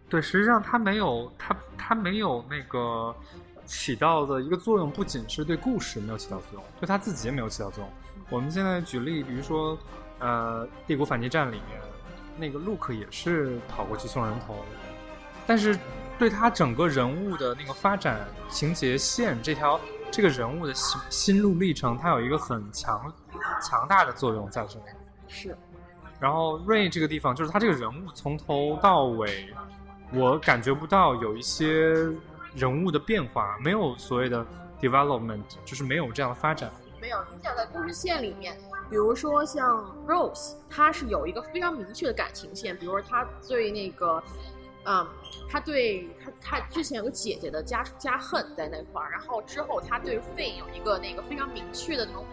[0.10, 3.16] 对，实际上他没有他他没有那个
[3.66, 7.90] 起到的一个作用，不仅是对故事没有起到作用，对他自己也没有起到作用。
[8.30, 9.78] 我们现在举例，比如说，
[10.20, 11.82] 呃，《帝国反击战》里面，
[12.38, 14.56] 那个 Luke 也是跑过去送人头，
[15.46, 15.78] 但是
[16.18, 19.80] 对他整个人物的那个发展情节线这条
[20.12, 23.12] 这个人物的心心路历程，它有一个很强
[23.62, 24.86] 强大的作用在这里。
[25.28, 25.58] 是
[26.20, 29.54] 然后瑞这个地方，就是他这个人物从头到尾，
[30.14, 31.96] 我感觉不到有一些
[32.56, 34.46] 人物的变化，没有所谓的
[34.80, 36.72] development，就是没有这样的发展。
[37.02, 38.58] 没有，你想在故事线里面，
[38.90, 44.24] 比如说像 Rose，她是有一个非常明确的感情线，比如说她对那个
[44.86, 45.08] 嗯，
[45.50, 46.10] 他对
[46.42, 52.26] 他他之前有个姐姐的家家恨在那块儿，然后之后他对费有一个那个非常明确的那种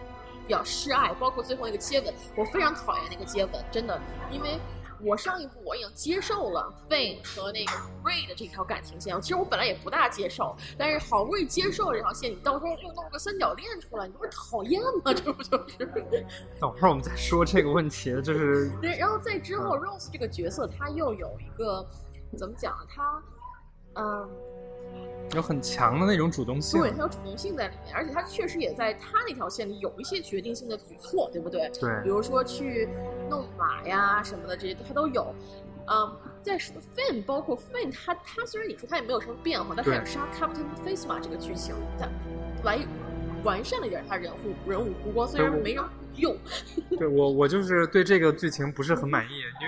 [0.47, 3.99] 表示爱，包括最后那个接吻，我非常讨厌那个接吻，真的，
[4.31, 4.59] 因为。
[5.03, 7.71] 我上一部我已经接受了 Finn 和那个
[8.03, 15.13] Ray 的这条感情线，其实我本来也不大接受，但是好不容易接受了这条线，你到时候又弄个三角恋出来，你不是讨厌吗？
[15.13, 16.25] 这不就是？
[16.59, 21.85] 等会儿我们再说这个问题，就是对，然后在之后 Rose 这个角色，他又有一个
[22.37, 22.75] 怎么讲？
[22.89, 23.23] 他
[23.95, 24.29] 嗯。
[25.33, 31.69] 有很强的那种主动性，对，他有主动性在里面，而且他确实也在他那条线里有一些决定性的举措，对不对？
[31.79, 32.89] 对，比如说去
[33.29, 35.33] 弄马呀什么的这些，他都有。
[35.87, 42.07] 嗯，在 Fin 包括 Fin，他他虽然你说他也没有什么变化，但他有杀 Captain Face 马这个剧情，他
[42.63, 42.79] 来
[43.43, 45.83] 完善了一点他人物人物弧光，虽然没人
[46.17, 46.37] 用。
[46.97, 49.67] 对我我就是对这个剧情不是很满意，因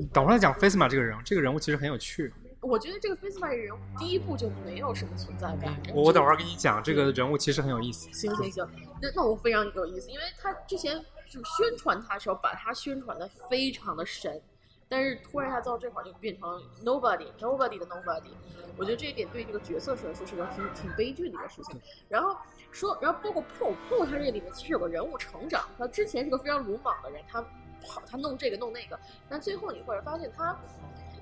[0.00, 2.32] 为等会儿再讲 Face 马这个人，这个人物其实很有趣。
[2.60, 5.74] 我觉得这个 Facebook 人物第一部就没有什么存在感。
[5.94, 8.12] 我我等会儿给你讲，这个人物其实很有意思。
[8.12, 8.68] 行行行，
[9.00, 14.42] 那那我非常有意思，因为他之前就宣传他的时候，把他宣传的非常的神，
[14.90, 18.30] 但是突然一下到这块儿就变成 nobody，nobody 的 nobody。
[18.76, 21.80] 我觉得这一点对这个角色来说是个挺挺悲剧的一个事情。
[22.10, 22.36] 然后
[22.70, 27.40] 说，然后包括 Paul，Paul 他这里面其实有个人物成长，他之前是个非常鲁莽的人，他
[27.82, 29.00] 跑他弄这个弄那个，
[29.30, 30.54] 但最后你会发现他。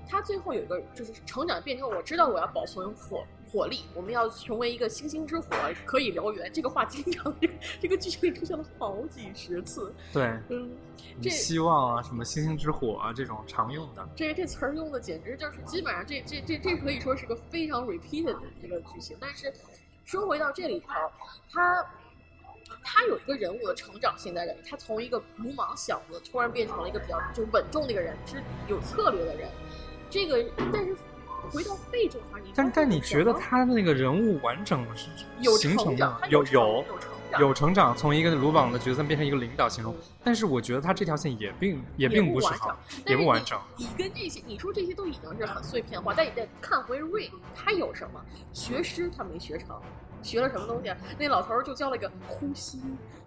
[0.09, 5.47] 他最后有一个就是成长变成我知道我要保存火火力，我们要成为一个星星之火，
[5.85, 6.51] 可以燎原。
[6.51, 7.33] 这个话经常
[7.79, 9.93] 这个剧情里出现了好几十次。
[10.11, 10.71] 对，嗯，
[11.21, 14.07] 这希望啊，什么星星之火啊，这种常用的。
[14.15, 19.15] 这这词儿用的简直就是基本上这这这这可以说是个非常 repeated 的一个剧情。
[19.19, 19.53] 但是
[20.05, 20.87] 说回到这里头，
[21.51, 21.85] 他
[22.83, 29.49] 他有一个人物的成长性在这里，他从一个鲁莽小子突然变成了一个比较就稳重的一个人，是有策略的人。
[30.09, 30.43] 这个，
[30.73, 30.95] 但是
[31.51, 35.07] 回到费这块，你但但你觉得他的那个人物完整是
[35.57, 36.21] 形成的？
[36.29, 36.83] 有有
[37.39, 39.85] 有成长，从一个鲁莽的角色变成一个领导型。
[40.23, 43.59] 但是我觉得他这条线也并也并不是好，也不完整。
[43.77, 48.19] 你跟这些，你说这些都已经是很碎片化，但你再看回瑞，他有什么？
[48.51, 49.79] 学诗他没学成，
[50.23, 50.91] 学了什么东西？
[51.19, 52.81] 那老头就教了一个呼吸，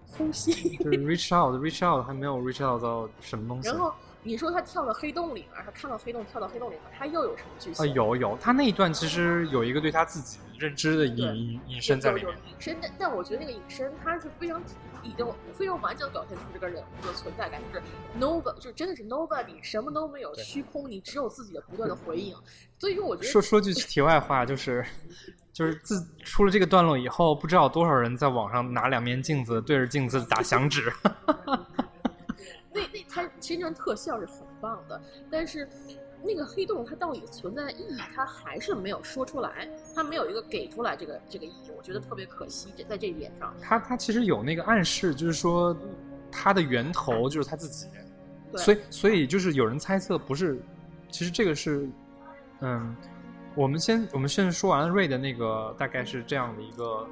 [0.07, 0.77] 呼吸。
[0.79, 3.69] 就是 reach out，reach out 还没有 reach out 到什么东西。
[3.69, 3.93] 然后。
[4.25, 7.85] 你说他跳到黑洞里面，他看到黑洞跳到黑洞里面，他又有什么剧情？
[7.85, 12.33] 啊，有有，他那一段其实有一个对他自己认知的隐隐身在里面。
[12.49, 14.63] 隐身，但但我觉得那个隐身，他是非常
[15.03, 17.85] 已经非常完整的表现出这个人物的存在感，就是
[18.21, 22.37] nobody，就真的是 nobody，什么都没有，虚空，你只有自己的不断的回应。
[22.79, 24.85] 所以说，我觉得说说句题外话，就是
[25.53, 30.93] 就是自出了这个段落以后，不知道多少人在网上拿两面镜子对着镜子打响指。
[33.43, 35.69] 其实那特效是很棒的，但是
[36.23, 43.53] 那个黑洞它到底存在的意义，它还是没有说出来，它没有一个给出来这个这个意义，我觉得特别可惜，在这一点上。
[43.61, 45.77] 它它其实有那个暗示，就是说
[46.31, 47.89] 它的源头就是他自己，
[48.57, 50.63] 所以所以就是有人猜测不是，
[51.11, 51.89] 其实这个是，
[52.61, 52.97] 嗯，
[53.57, 57.05] 我们先我们现在说完了瑞的那个大概是这样的一个。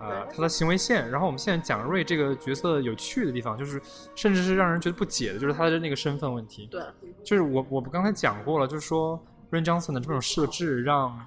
[0.00, 3.82] 呃，他的行为线，然后我们现在讲瑞这个角色有趣的地方，就是
[4.14, 6.68] 甚至是让人觉得不解的，就是他的那个身份问题。
[6.70, 6.80] 对，
[7.24, 9.20] 就是我我们刚才讲过了，就是说
[9.50, 11.18] Rain Johnson 的这种设置让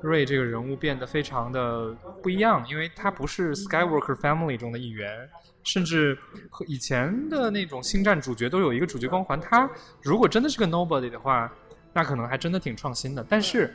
[0.00, 1.90] 瑞这个人物变得非常的
[2.22, 5.28] 不一样，因为他不是 Skywalker Family 中的一员，
[5.64, 6.16] 甚至
[6.48, 9.40] 和以前的那种星战主角都有一个主角光环。
[9.40, 9.68] 他
[10.02, 11.52] 如果真的是个 Nobody 的话，
[11.92, 13.26] 那可能还真的挺创新的。
[13.28, 13.74] 但是。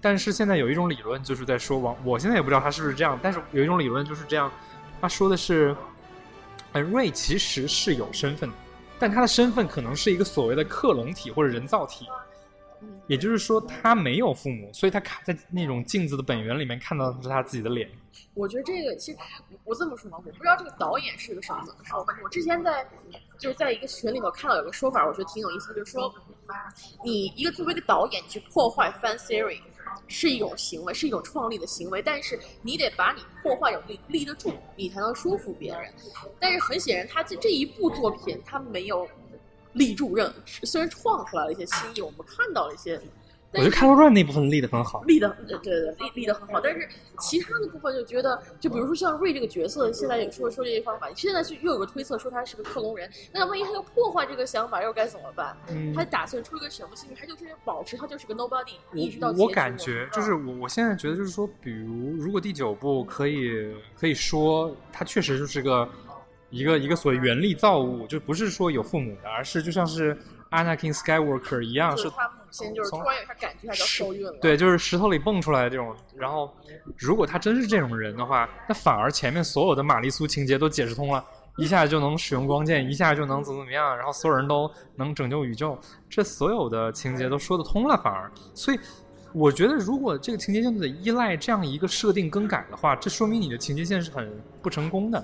[0.00, 3.18] 但是现在有一种理论，就是在说王，我现在也不知道他是不是这样。
[3.22, 4.50] 但是有一种理论就是这样，
[5.00, 5.74] 他说的是，
[6.72, 8.48] 呃，瑞其实是有身份，
[8.98, 12.06] 但他的身份可能是一个所谓的克隆体或者人造体，
[13.08, 17.90] 也就是说他没有父母，所以他卡在那种镜子的本源里面看到的是他自己的脸。
[18.34, 19.18] 我觉得这个其实
[19.64, 22.06] 我这么说吧，我不知道这个导演是个什么怎么说。
[22.22, 22.86] 我之前在
[23.36, 26.14] 就是在一个群里头看到有个说法，我觉得挺有意思，就是说
[27.04, 29.60] 你一个作为一个导演去破坏 fan theory。
[30.08, 35.92] 是一种行为，是一种创立的行为，但是你得把你破坏有立立得住，你才能说服别人。
[36.40, 39.06] 但是很显然，他这这一部作品他没有
[39.74, 40.32] 立住任，
[40.64, 43.00] 虽然创出来了一些新意，我们看到了一些。
[43.52, 46.60] 我觉得开罗传那部分立得很好，立得对对对，立立得很好。
[46.60, 46.86] 但是
[47.18, 55.56] 其他的部分就觉得，就比如说像瑞这个角色，现在也说说这些方法，现在是又有个推测说他是个克隆人，那万一他要破坏这个想法，又该怎么办？
[55.94, 57.14] 他打算出一个什么信息？
[57.14, 65.88] 还就是保持他就是个 nobody，一直到我感觉就是我我现在觉得就是说，比如如果第九部可以可以说他确实就是个
[66.50, 70.14] 一个一个所谓原力造物，就不是说有父母的，而是就像是
[70.50, 72.10] Anakin Skywalker 一样是。
[72.50, 74.32] 先就是突然有下感觉他就受孕了。
[74.40, 75.94] 对，就是石头里蹦出来的这种。
[76.16, 76.52] 然后，
[76.96, 81.24] 如果他真是这种人的话，那反而前面所有的玛丽苏情节都解释通了，
[81.56, 85.78] 一下就能使用光剑，一下就能怎么怎么样，然后所有人都能拯救宇宙，
[86.08, 87.96] 这所有的情节都说得通了。
[87.96, 88.78] 反而，所以
[89.32, 95.22] 我觉得，如果这个情节线得依赖这样一个设定更改的话，这说明你的情节线是很不成功的，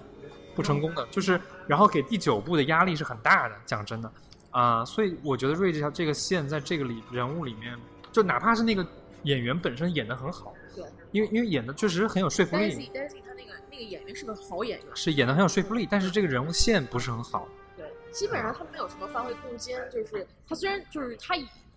[0.54, 1.06] 不成功的。
[1.10, 3.54] 就是，然后给第九部的压力是很大的。
[3.64, 4.12] 讲真的。
[4.54, 7.76] 啊，所以我觉得瑞这条这个线在这个里人物里面，
[8.12, 8.86] 就哪怕是那个
[9.24, 12.88] 演员本身演的很好，对，因为因为演的确实很有说服力。
[12.94, 17.48] 但是他那个那个演员是个好演员，是演的很有说服力，但是这个人物线不是很好。
[17.76, 21.34] 对，基本上他没有什么发挥空间，就是他虽然就是他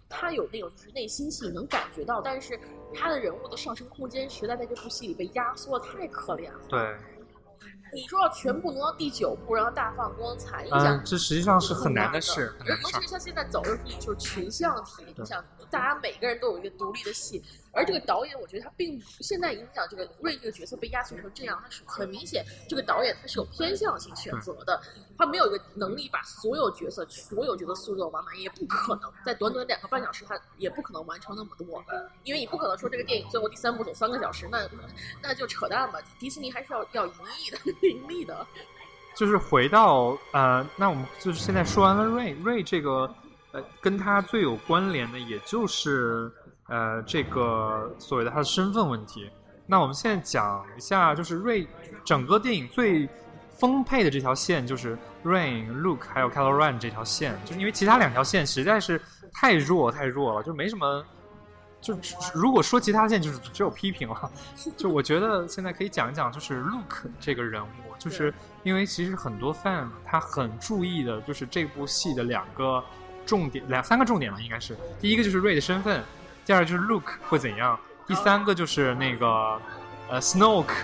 [0.07, 2.59] 他有那种就是内心戏能感觉到，但是
[2.93, 6.59] 他的人物的上升空间实在在这部戏里被压缩的太可怜了。
[6.69, 6.95] 对。
[7.93, 12.53] 你说要全部挪到第九部，然后大放光彩，你想，这实际上是很难的事。
[12.65, 17.43] 尤其是像现在走的就是群像体，你想，大家每个人都有一个独立的戏。
[17.77, 24.81] 而这个导演，我觉得他并现在影响这个瑞这个角色被压缩成这样，他是很明显，这个导演他是有偏向性选择的，
[25.15, 31.83] 他没有一个能力把所有角色、所有角色塑造完满，也不可能在短短两个半小时，他也不可能完成那么多，
[32.23, 34.67] 因为你不可能说这个电影最后第三部走三个小时，那
[35.21, 35.99] 那就扯淡吧。
[36.17, 37.57] 迪士尼还是要要盈利的，
[37.87, 38.47] 盈利的。
[39.15, 43.13] 就是回到呃，那我们就是现在说完了瑞瑞这个
[43.51, 46.31] 呃，跟他最有关联的，也就是。
[46.67, 49.29] 呃，这个所谓的他的身份问题，
[49.65, 51.67] 那我们现在讲一下，就是瑞
[52.05, 53.07] 整个电影最
[53.57, 59.01] 丰沛的这条线，就是 Rain、Luke 还有 Kylo Ren 这条线，就是因为其他两条线实在是
[59.31, 61.03] 太弱太弱了，就没什么。
[61.79, 61.95] 就
[62.33, 64.31] 如果说其他线，就是只有批评了。
[64.75, 67.67] 就我觉得现在可以讲一讲，就是 Luke 这个人物，
[67.99, 72.83] 就是因为其实很多 fan 他很注意的，就是这部戏的两个
[73.25, 76.03] 重点，两三个重点吧，应该是第一个就是瑞的身份。
[76.47, 77.77] 第二就是 Luke 会怎样？
[78.05, 79.27] 第三个就是那个
[80.09, 80.77] 呃 Snoke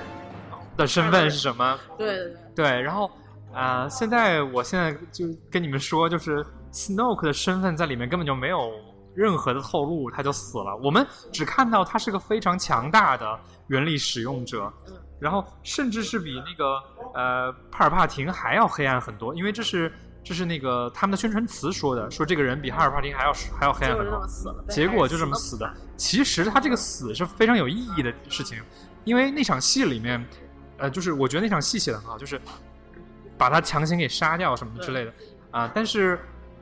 [0.75, 1.79] 的身份是什么？
[1.97, 2.81] 对对对。
[2.81, 3.09] 然后
[3.53, 8.73] 啊，现在我现在就跟你们说，就是 Snoke 的身份在里面根本就没有
[9.15, 10.75] 任何的透露，他就死了。
[10.83, 14.69] 我们只看到他是个非常强大的原力使用者，
[15.17, 16.77] 然后甚至是比那个
[17.13, 19.89] 呃帕尔帕廷还要黑暗很多，因为这是。
[20.23, 24.25] 这是那个他们的宣传词说的，说这个人比哈尔帕丁还要还要黑暗很多。
[24.69, 25.69] 结果就这么死的。
[25.97, 28.57] 其实他这个死是非常有意义的事情，
[29.03, 30.25] 因为那场戏里面，
[30.77, 32.39] 呃，就是我觉得那场戏写的很好，就是
[33.37, 35.13] 把他强行给杀掉什么之类的
[35.51, 35.69] 啊。
[35.75, 36.17] 但是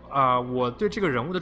[0.09, 1.39] 啊，我对这个人物的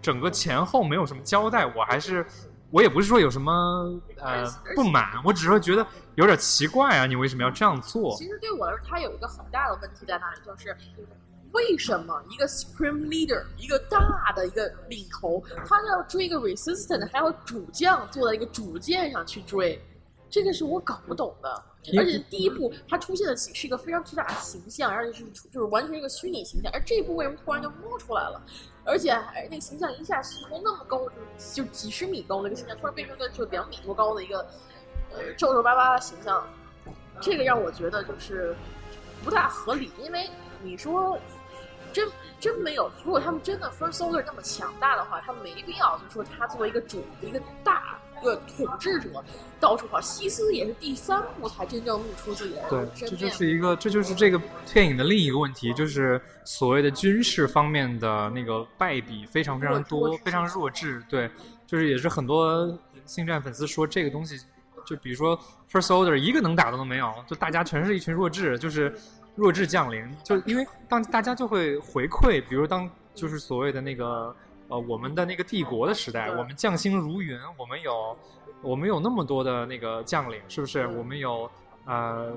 [0.00, 2.24] 整个前后没有什么交代，我还是
[2.70, 8.16] 我也不是说有什么呃不满，我只是觉得有点奇怪啊，你为什么要这样做？
[8.16, 10.74] 其实对我来说，他有一个很大的问题在那里，就是。
[11.52, 19.80] 为什么一个 supreme leader，一个大的一个领头，他要追一个 resistant，还要主将坐在一个主舰上去追？
[20.30, 21.62] 这个是我搞不懂的。
[21.96, 26.70] 而且第一部他出现的是一个非常巨大的形象，而且是就是完全一个虚拟形象。
[26.72, 28.40] 而这一部为什么突然就摸出来了？
[28.84, 34.40] 而且还那个形象一下从那么高，就就几十米高的一个形象，突然变成个就两米多高的一个
[35.12, 36.46] 呃皱皱巴巴的形象，
[37.20, 38.54] 这个让我觉得就是
[39.24, 39.90] 不大合理。
[40.00, 40.28] 因为
[40.62, 41.18] 你说。
[41.92, 49.22] 真真没有，如果他们真的 First Order 那么强大的话，他没必要就说他作为一个主一个大一个统治者
[49.60, 50.00] 到处跑。
[50.00, 54.40] 西斯也是第三部才真正露出自己的对，这就是一个，这就是这个
[54.72, 61.02] 电影的另一个问题，就是所谓的军事方面的那个败笔非常非常多，非常弱智。
[61.08, 61.30] 对，
[61.66, 64.38] 就是也是很多星战粉丝说这个东西，
[64.86, 65.38] 就比如说
[65.70, 68.94] First Order 一个能打的都没有，就大家全是一群弱智，就是。
[69.36, 74.34] 弱智降临，就因为当大家就会回馈，比如当就是所谓的那个
[74.68, 78.16] 呃我们的那个帝国的时代，我们将星如云，我们有
[78.62, 80.86] 我们有那么多的那个将领，是不是？
[80.86, 81.50] 我们有
[81.86, 82.32] 呃，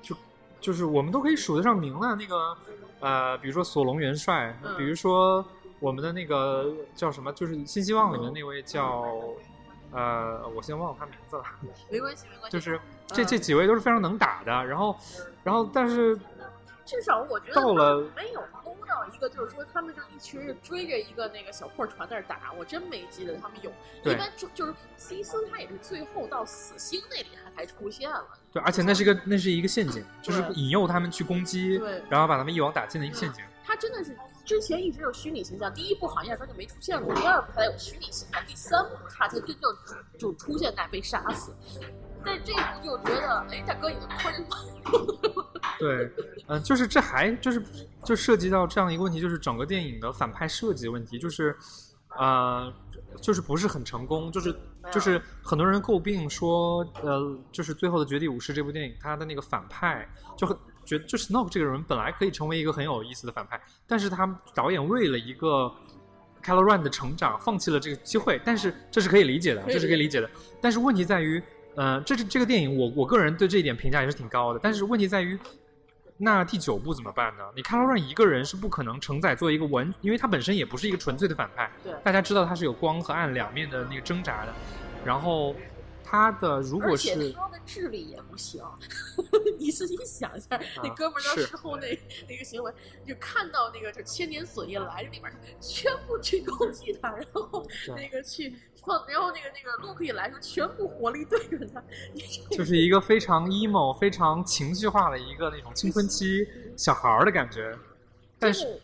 [0.00, 0.16] 就
[0.60, 2.16] 就是我们都可以数得上名了。
[2.16, 2.56] 那个
[3.00, 5.44] 呃，比如说索隆元帅，比如说
[5.80, 9.04] 我们的那个叫什么，就是新希望里面那位叫。
[9.92, 11.42] 呃，我先忘了他名字了。
[11.90, 12.56] 没关系，没关系。
[12.56, 14.96] 就是这这几位都是非常能打的，然后，
[15.42, 16.18] 然后，但是
[16.84, 23.70] 至少我觉得到了没有勾到一个，就是说他们就一群人追着一个那个小破船在那打，我真没记得他们有。
[24.10, 28.24] 一般就就是西斯他也是最后到死星那里他才出现了。
[28.52, 33.44] 对，而且那是一个那是一个陷阱，就是引诱他们去攻击，然后把他们一网打尽的一个陷阱。
[33.64, 34.16] 他真的是。
[34.48, 39.70] 之前一直有虚拟形象，第一部好像压根就没出现过，第二部才有虚拟形象，第三部他才真正
[40.18, 41.54] 就出现在被杀死。
[42.24, 44.42] 但这一部就觉得，哎，大哥你能突然
[45.78, 46.10] 对，
[46.46, 47.62] 嗯，就是这还就是
[48.02, 51.54] 就涉及到这样一个问题，就是整个电影的反派设计问题，就是
[52.18, 52.72] 呃，
[53.20, 54.56] 就是不是很成功，就是
[54.90, 60.08] 就是很多人诟病说，呃，就是最后的《绝地武士》这部电影，它的那个反派
[60.38, 60.56] 就很
[60.88, 65.70] 觉得，就 Snoke 这个人本来可以成为一个很有意思的反派，但是他导演为了一个
[66.42, 70.30] c a l o r a n 的成长，放弃了这个机会，但是这是可以理解的，这是可以理解的。
[70.60, 71.42] 但是问题在于，
[71.76, 75.38] 呃，这是这个电影，我我个人对这一点评价也是挺高的，但是问题在于。
[76.20, 77.44] 那第九部怎么办呢？
[77.54, 81.70] 你 c a l o r a n 一个人是不可能承载做一个完，因为他本身也不是一个纯粹的反派。
[81.84, 84.52] 对，大家知道他是有光和暗两面的那个挣扎的。
[85.04, 85.54] 然后
[86.10, 88.64] 他的如果是他的智力也不行，
[89.58, 91.98] 你自己想一下，那哥们儿到时候那
[92.28, 92.72] 那个行为，
[93.06, 95.22] 就看到那个就千年锁印来里面，
[95.60, 97.66] 全部去攻击他，然后
[97.96, 98.54] 那个去。
[99.06, 101.82] 然后那个那个洛克一来说，全部火力对着他，
[102.50, 107.76] 就是一个非常 emo、非常情绪化的一个那种青春期小孩儿的感觉。
[108.38, 108.80] 但是，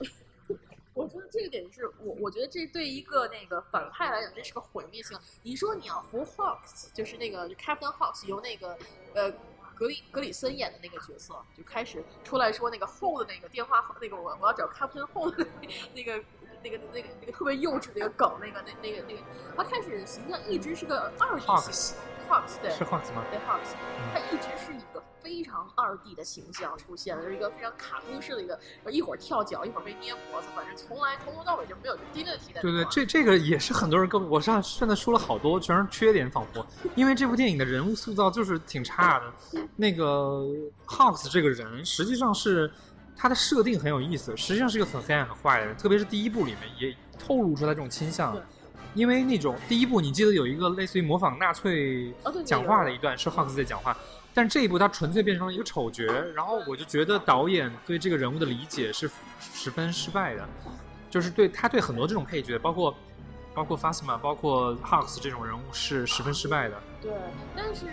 [0.95, 5.19] 我觉得这个点是我，我觉得这对一个那个反派来讲，这是个毁灭性。
[5.43, 8.79] 你说你要服 Hawks，就是那个 Captain Hawks，由那个
[9.15, 9.31] 呃
[9.75, 15.47] 格里格里森演的那个角色，就开始出来说那个后的那个电话，那个我我要找 Captain 后的
[15.95, 16.25] 那个。
[16.65, 19.21] 那个那个那个特别幼稚那个梗，那个那那个那个，
[19.55, 21.95] 他开始形象一直是个二形
[22.29, 23.25] ，Hawks 对，是 Hawks 吗？
[23.31, 23.75] 对 Hawks，
[24.13, 28.59] 他一直是一个非常二 D 的形象出现，是一个非常卡通式的一个，
[28.91, 32.61] 一会儿跳脚，一会儿被捏脖子，反正从来从头到尾就没有第六题的。
[32.61, 39.61] 对对，这这个也是很多人跟我上现在说了好多，全是缺点，仿佛因为这部电影的人物塑造就是挺差的。
[39.77, 40.47] 那个
[40.87, 42.71] Hawks 这个人实际上是。
[43.17, 48.37] 他的设定很有意思，实际上是一个很黑暗、很坏的人，特别是第一部里面也透露出他这种倾向。
[48.95, 52.13] 因为那种第一部你记得有一个类似于模仿纳粹
[52.45, 53.97] 讲话的一段，是浩克斯在讲话，
[54.33, 56.05] 但是这一部他纯粹变成了一个丑角，
[56.35, 60.49] 然后我就觉得导演对这个人物的理解是十分失败的，
[61.11, 62.95] 就是对他对很多这种配角，包括
[63.55, 66.77] 包括 Fasma，包括 Hawks 这种人物是十分失败的。
[67.03, 67.13] 对，
[67.57, 67.87] 但是。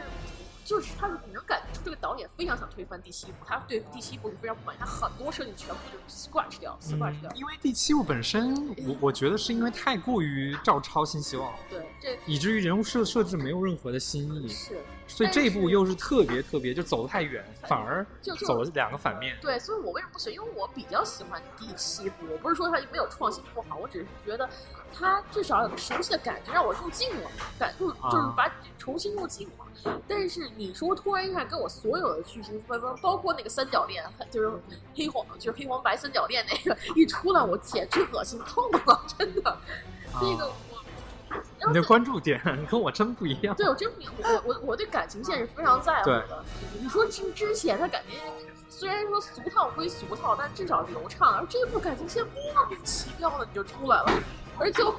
[0.72, 7.30] 就是他，你能感觉出这个导演非常想推翻第七部，他对第七部是非常不满意，他很多设定全部就 scratch 掉，scratch 掉。
[7.36, 14.82] 因为第七部本身，我我觉得是因为太过于照抄新希望，对，这以至于人物设设置没有任何的新意，是。
[15.08, 19.38] 所以这一部又是特别特别，就走得太远，反而就走了两个反面。
[19.42, 20.36] 对，所以我为什么不喜欢？
[20.36, 24.50] 因为我比较喜欢第七部，我不是说它没有创新不好，我只是觉得
[24.94, 27.30] 它至少有个熟悉的感觉，让我入境了，
[27.60, 29.61] 感入就是把重新入境了。
[30.08, 34.52] 但是你说突然一下跟我所有的剧情分分，包括那个三角恋，就是
[34.96, 39.58] 黑黄就是黑黄白三角恋那个一出来，我简直恶心透了，真的。
[40.14, 42.40] 那个我，你的关注点
[42.70, 43.56] 跟我真不一样。
[43.56, 46.44] 对我真不一样，我我我对感情线是非常在乎的。
[46.80, 48.20] 你说之之前他感情
[48.70, 51.38] 虽然说俗套归俗套，但至少流畅。
[51.40, 54.12] 而这部感情线莫名其妙的你就出来了，
[54.60, 54.94] 而最后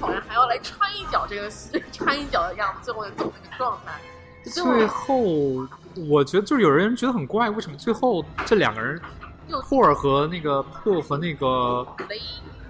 [0.00, 1.50] 好像还要来掺一脚这个
[1.90, 3.98] 掺一脚的样子，最后走那个状态。
[4.48, 5.16] 最后，
[6.08, 9.00] 我觉得就是有人觉得很怪，为什么最后这两个人，
[9.62, 11.86] 霍尔和那个霍和那个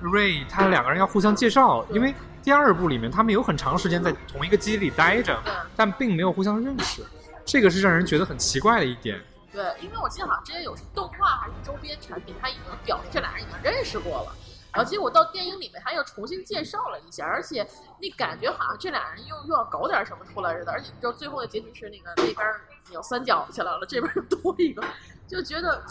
[0.01, 5.39] 瑞，他两个人要互相介绍，因为第二部里面他们有很长时间在同一个基地里待着，
[5.77, 7.03] 但并没有互相认识，
[7.45, 9.21] 这个是让人觉得很奇怪的一点。
[9.53, 14.33] 对，因为我记得好像之前有动画还是周边产品，他已经表示这俩人已经认识过了。
[14.73, 17.67] 然后结果到电影里面，他又重新介绍了一下，而且
[18.01, 20.71] 那感觉好像这俩人又又要搞点什么出来似的。
[20.71, 22.47] 而且你知道最后的结局是那个那边
[22.93, 24.83] 有三角起来了，这边多一个，
[25.27, 25.83] 就觉得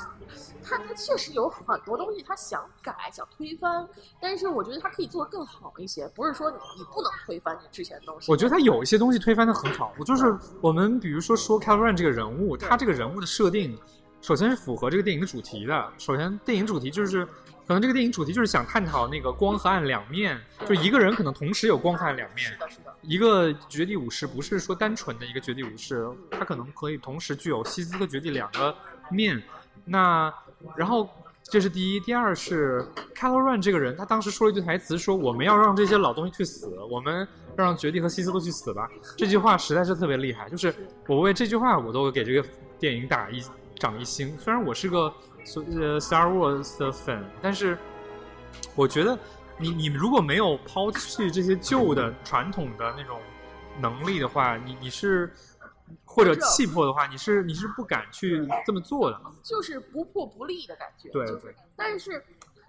[0.64, 3.88] 他他确实有很多东西他想改想推翻，
[4.22, 6.08] 但是我觉得他可以做的更好一些。
[6.10, 8.32] 不是说你你不能推翻你之前的东西。
[8.32, 9.92] 我觉得他有一些东西推翻的很好。
[10.00, 13.78] 我就是我们比如说说 c a l r a n 这个人物，他这个人物的设定，
[14.22, 15.94] 首先是符合这个电影的主题的。
[15.98, 17.28] 首先电影主题就是。
[17.68, 22.50] 可能这个电影主题就是想探讨那个光和暗两面，就一个人可能同时有光和暗两面。
[22.50, 22.96] 是的，是的。
[23.02, 28.74] 一个绝地武士不是说单纯的一个绝地武士，他可能可以同时具有西斯和绝地两个
[29.12, 29.44] 面。
[29.84, 30.34] 那
[30.78, 31.10] 然后
[31.44, 37.28] 这是第一，第二是 c a l o r a n 这个人，他当时说了一句台词，说我们要让这些老东西去死，我们
[37.58, 38.90] 让绝地和西斯都去死吧。
[39.18, 40.74] 这句话实在是特别厉害，就是
[41.06, 42.42] 我为这句话我都给这个
[42.80, 43.44] 电影打一
[43.76, 44.34] 长一星。
[44.40, 45.14] 虽然我是个。
[45.56, 47.78] 呃，Star Wars 的粉，但是
[48.76, 49.18] 我觉得
[49.58, 53.20] 你你如果没有抛弃这些旧的传统的那种
[53.80, 55.32] 能力的话，你你是
[56.04, 61.10] 或者气魄的话，你是你是不敢去这么做的，就是不破不立的感觉。
[61.10, 61.56] 对对。
[61.76, 62.24] 但是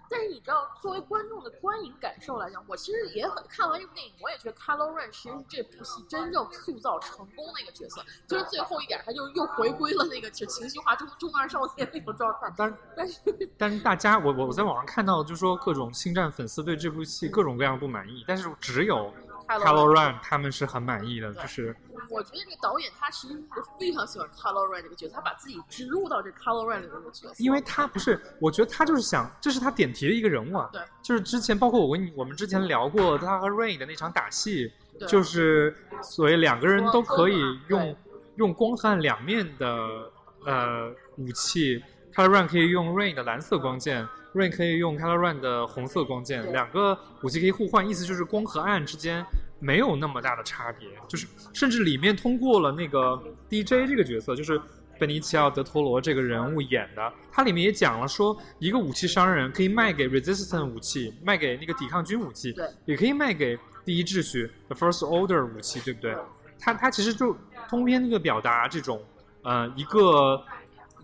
[0.09, 8.01] 但是你知道，作为观众的观影感受来讲，我其实也很看完这部电影，我也觉得 Kylo Ren 其实是这部戏真正塑造成功的一个角色。
[8.27, 12.51] 就是最后一点，他就又回归了那个就情绪化中中二少年那种状态。
[12.57, 13.19] 但但是
[13.57, 19.13] 但是大家，我我我在网上看到，就是说各种星战粉丝对这部戏各种各样不满意，但是只有
[19.57, 21.75] Kylo Ren 他们是很满意的，就是。
[22.09, 27.33] 我觉得这个导演他其实是非常喜欢 Color Run 这个角色，他把自己植入到这 Color Run 里面的角色。
[27.37, 30.69] 因为他不是，我觉得他就是想，这是他点题的一个人物啊。
[30.71, 30.81] 对。
[31.03, 34.71] 就是之前包括我跟你，我们之前聊过他和 Rain 的那场打戏，
[35.07, 37.95] 就是所谓两个人都可以用
[38.37, 40.11] 用光和暗两面的
[40.45, 41.83] 呃武器
[42.15, 44.07] ，Color Run 可以用 Rain 的蓝色光剑
[44.47, 49.25] 可以用 Color Run 的红色光剑，两个武器可以互换，意思就是光和暗之间。
[49.61, 54.57] 没有那么大的差别，就是甚至里面通过了那个 DJ 这个角色，就是
[54.97, 66.15] 贝尼奇奥·德托罗这个人物演的，他里面也讲了说，一个武器商人可以卖给 Resistance 武器，卖给那个抵抗军武器，对，也可以卖给第一秩序 The First Order 武器，对不对？
[66.57, 67.35] 他他其实就
[67.67, 69.03] 通篇那个表达这种，
[69.43, 70.41] 呃，一个。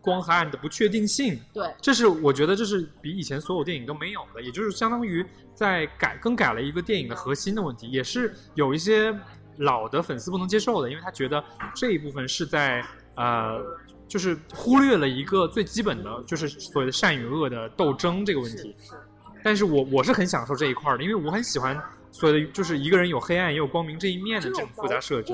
[0.06, 5.26] 光和暗的不确定性，对，这是我觉得这是比以前所有电影都没有的，也就是相当于
[5.56, 9.14] 在改更改了一个电影的核心的问题，也是有一些
[9.58, 13.60] 老的粉丝不能接受的，因为他觉得这一部分是在呃，
[14.08, 18.76] 就是忽略了一个最基本的，就是所谓的善与恶的斗争这个问题。
[19.44, 25.34] 但是我我是很享受这一块的，因为我很喜欢所谓的就是一个人有黑暗也有光明这一面的这种复杂设置。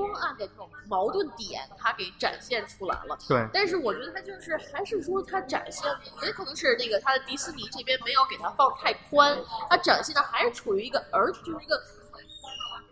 [0.00, 3.18] 光暗的这种矛盾点，它给展现出来了。
[3.28, 5.90] 对，但是我觉得它就是还是说它展现，
[6.22, 11.82] 也可能是那个它的迪士尼这边没有给它放太宽，它展现的还是处于一个儿，就是一个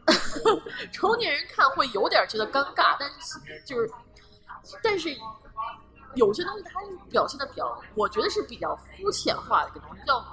[0.92, 3.90] 成年人看会有点觉得尴尬，但是就是，
[4.82, 5.16] 但是
[6.14, 10.24] 有些东西它是表现的比较，我觉得是比较肤浅化的一个东西，叫，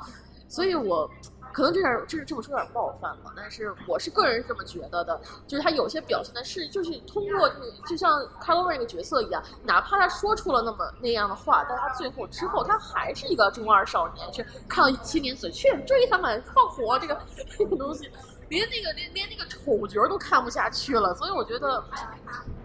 [0.49, 1.09] 所以我。
[1.55, 5.17] 可能这点这是这么说有点冒犯了，但是我是个人是这么觉得的，
[5.47, 7.49] 就是他有些表现的是，就是通过
[7.87, 17.17] 就像 Kylo Ren 这个角色一样，哪怕他说出了那么那样的话，但他最后之后他还是一个中二少年，去看到青年嘴去追他们放火这个
[17.57, 18.11] 这个东西，
[18.49, 21.81] 连那个连连那个丑角都看不下去了，所以我觉得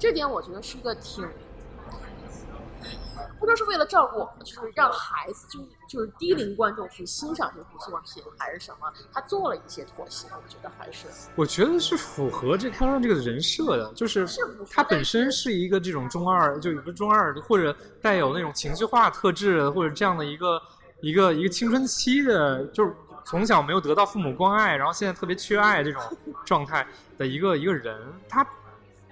[0.01, 1.25] 这点我觉得是一个挺。
[3.39, 8.93] 不知道是为了照顾，就是让孩子，就是就是低龄观众去欣赏这部作品，还是什么？
[9.13, 11.07] 他做了一些妥协，我觉得还是。
[11.37, 14.27] 我觉得是符合这康乐这个人设的，就是
[14.71, 20.61] 他本身是一个这种中二，就有个中二或者带有那种情绪化特质，或者这样的一个
[21.01, 22.95] 一个一个青春期的，就是
[23.25, 26.03] 从小没有得到父母关爱，然后现在特别缺爱这种
[26.45, 26.87] 状态
[27.19, 27.99] 的一个一个人，
[28.29, 28.47] 他。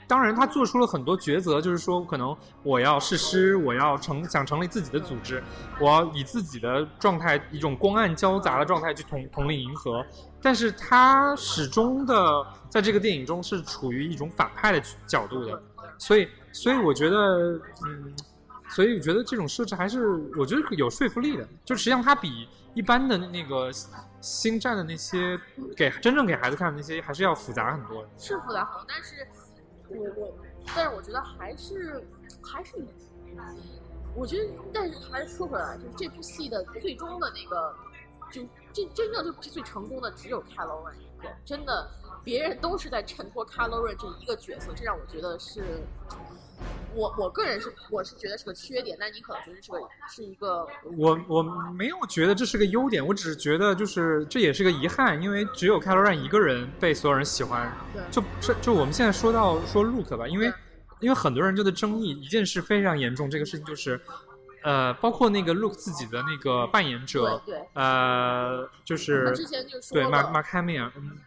[0.08, 5.42] 当然，他做出了很多抉择，就是说，可能我要誓师，我要成想成立自己的组织，
[5.78, 10.02] 我要以自己的状态，一种光暗交杂的状态去统统领银河。
[10.40, 15.62] 但是他始终的在这个电影中是处于一种反派的角度的，
[15.98, 18.14] 所以，所以我觉得，嗯，
[18.70, 20.08] 所以我觉得这种设置还是
[20.38, 21.46] 我觉得有说服力的。
[21.66, 23.70] 就实际上，它比一般的那个
[24.22, 25.38] 星战的那些
[25.76, 28.08] 给真正给孩子看的那些还是要复杂很多。
[28.16, 29.26] 是复杂很多，但是。
[29.90, 30.34] 我我，
[30.74, 32.02] 但是我觉得还是
[32.42, 32.76] 还是，
[34.14, 37.74] 我觉得，但是还是说回来，就是这部戏的最终的那个，
[38.30, 38.42] 就
[38.72, 41.90] 真真正这部戏最成功的只有 k 罗 l 一个，真的，
[42.22, 45.82] 别人都是在衬托 k 罗 l 这一个角色，这让我觉得是。
[46.94, 49.78] 我我个人是我是觉得是个缺点，但你可能觉得是个
[50.08, 50.66] 是一个。
[50.96, 51.42] 我我
[51.74, 57.70] 没有觉得这是个优点，我只是觉得就是这也是个遗憾，因为只有凯罗兰一个人被所有人喜欢。
[58.10, 60.52] 就是就我们现在说到说 Luke 吧，因为
[60.98, 64.00] 因为很多人就在争议一件事非常严重，这个事情就是，
[64.64, 71.18] 呃，包括那个 Luke 自己的那个扮演者，对，呃，就是之前就说对 Mark Mark Hamill，嗯，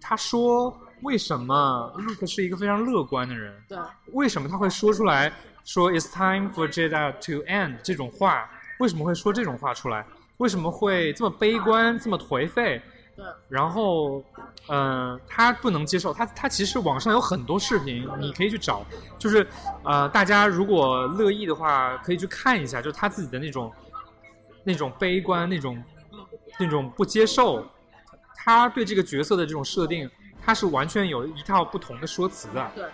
[0.00, 0.76] 他说。
[1.04, 3.54] 为什么 Luke 是一个非常乐观的人？
[3.68, 3.78] 对。
[4.12, 5.30] 为什么他会说出来
[5.62, 8.50] 说 "It's time for Jedi to end" 这种话？
[8.80, 10.04] 为什么会说这种话出来？
[10.38, 12.80] 为什么会这么悲观、这么颓废？
[13.14, 13.24] 对。
[13.50, 14.24] 然后，
[14.68, 16.12] 嗯，他不能接受。
[16.12, 18.82] 他他其实网上有很多视频，你可以去找。
[19.18, 19.46] 就是，
[19.84, 23.70] 呃，大家如果乐意的话，可以去看一下，就是他自己的那种
[24.64, 25.80] 那种悲观、那种
[26.58, 27.64] 那种不接受，
[28.34, 30.10] 他对这个角色的这种设定。
[30.44, 32.84] 他是完全有一套不同的说辞的，对，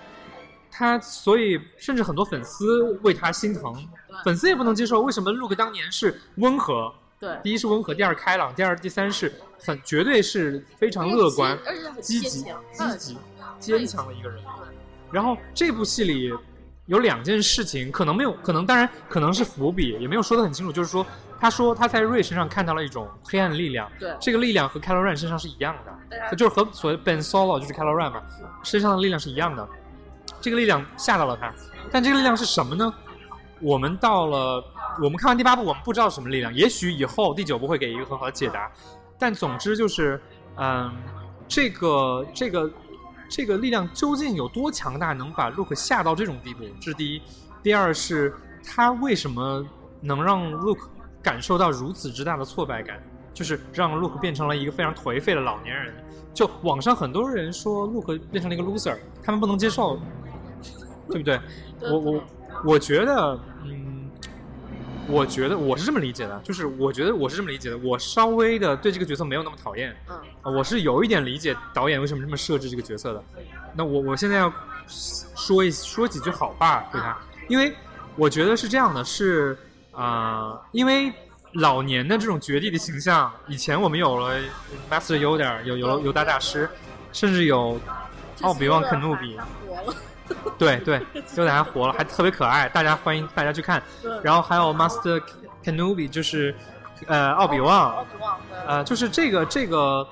[0.70, 3.74] 他所以甚至很多粉丝为他心疼，
[4.24, 11.58] 粉丝也不能接受为什么 Luke 当年是温和，对，第一是温和，第二开朗，第二第三是很绝对是非常乐观、
[12.00, 13.18] 积极、积极、
[13.58, 14.06] 坚强。
[14.06, 14.40] 的一个人。
[15.10, 16.32] 然后这部戏里
[16.86, 20.72] 有两件事情，可能没有，可能当然可能是伏笔，也没有说的很清楚。
[20.72, 21.04] 就是说，
[21.40, 28.22] 他说他在瑞身上看到了一种黑暗力量，对，这个力量和 Kylo Ren 身上是一样的，就是和所谓 Ben Solo 就是 Kylo Ren 嘛，
[28.62, 29.66] 身上的力量是一样的。
[30.40, 31.52] 这个力量吓到了他，
[31.90, 32.92] 但这个力量是什么呢？
[33.60, 34.64] 我们到了，
[35.02, 38.70] 我们看完第八部，我们不知道什么力量，也许以后第九部会给一个很好的解答。
[39.18, 40.18] 但总之就是，
[40.56, 40.90] 嗯，
[41.46, 42.70] 这个这个
[43.28, 46.64] 这个力量究竟有多强大，能把 Luke 吓到这种地步？
[46.80, 47.22] 这是第一。
[47.62, 48.34] 第二是，
[48.64, 49.62] 他为什么
[50.00, 50.86] 能让 Luke
[51.22, 53.02] 感受到如此之大的挫败感？
[53.32, 55.94] 就是让 Luke 变成了一个非常颓废的老年人。
[56.32, 59.98] 就网上很多人说 Luke 变成了一个 loser，他们不能接受。
[61.12, 61.40] 对不对？
[61.80, 62.24] 我我
[62.64, 64.08] 我觉得，嗯，
[65.08, 73.24] 我觉得我是这么理解的，就是我觉得我是这么理解的，我稍微的对这个角色没有那么讨厌，嗯，我是有一点理解导演为什么这么设置这个角色的。
[73.74, 74.52] 那我我现在要
[74.86, 77.18] 说一说几句好话对他，
[77.48, 77.74] 因为
[78.14, 79.58] 我觉得是这样的，是
[79.92, 81.12] 啊，因为
[81.54, 84.38] 老年的这种绝地的形象，以前我们有了
[84.90, 86.70] Master Yoda，有有犹大大师，
[87.12, 87.80] 甚至有
[88.42, 89.38] 奥比旺肯努比。
[90.56, 91.04] 对对，
[91.36, 93.82] 优达还活了，还特别可爱，大家欢迎大家去看。
[94.22, 95.20] 然后还有 Master
[95.64, 96.54] Kenobi，就是
[97.08, 97.96] 呃奥比旺。
[97.96, 98.38] 奥比旺。
[98.64, 100.06] 呃，就是这个这个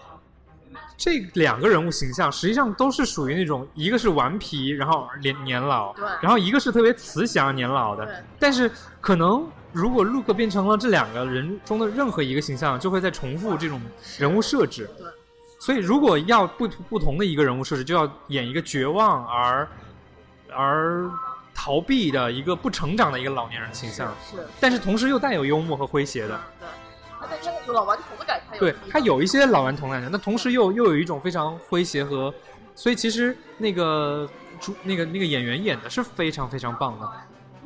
[0.97, 6.05] 这两个人物形象，实际上都是属于那种一个是顽皮，然后年年老，对。
[6.21, 8.25] 然后一个是特别慈祥年老的。
[8.41, 8.69] 但是
[9.01, 13.81] 可能如果 Luke 变成了这两个人中的任何一个形象，就会在重复这种
[14.19, 14.89] 人物设置。
[14.99, 15.07] 对。
[15.61, 19.69] 所以如果要不不同的一个人物设置，就要演一个绝望而。
[20.51, 21.11] 而
[21.55, 26.67] 逃避的一个不成长的一个老年人形象，是，但是同时又带有幽默和诙谐的，对，
[27.21, 32.33] 他在这个老顽童的感觉，对他有一些老顽童的感觉，那同时又又有一种非常诙谐和，
[32.75, 34.27] 所以其实那个
[34.59, 37.07] 主那个那个演员演的是非常非常棒的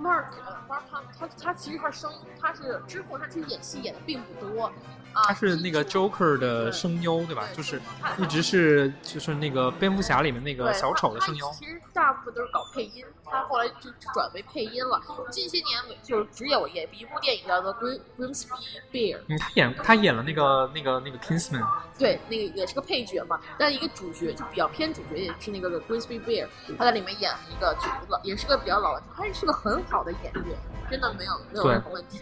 [0.02, 0.24] ，Mark，
[0.68, 4.72] 他他他其实他声音他是之后他其实演戏演的并不多。
[5.14, 7.48] 他是那个 Joker 的声优，对吧？
[7.54, 7.80] 就是
[8.18, 11.50] 一直是就是那个蝙蝠侠里面那个小丑的声优。
[11.52, 15.00] 其实大部分都是搞配音，他后来就转为配音了。
[15.30, 18.46] 近些年就是只有演一部电影叫做《Grim Grimsby
[18.92, 19.18] Bear》。
[19.28, 21.66] 嗯，他演他演了那个那个那个 Kingsman。
[21.98, 26.46] 对，那个也是个配角嘛，但一个主角就比较偏主角，也是那个 Grimsby Bear。
[26.78, 30.58] 他在里面演一个就老，也是个比较老的，他是个很好的演员，
[30.90, 32.20] 真的没有没有任何问题。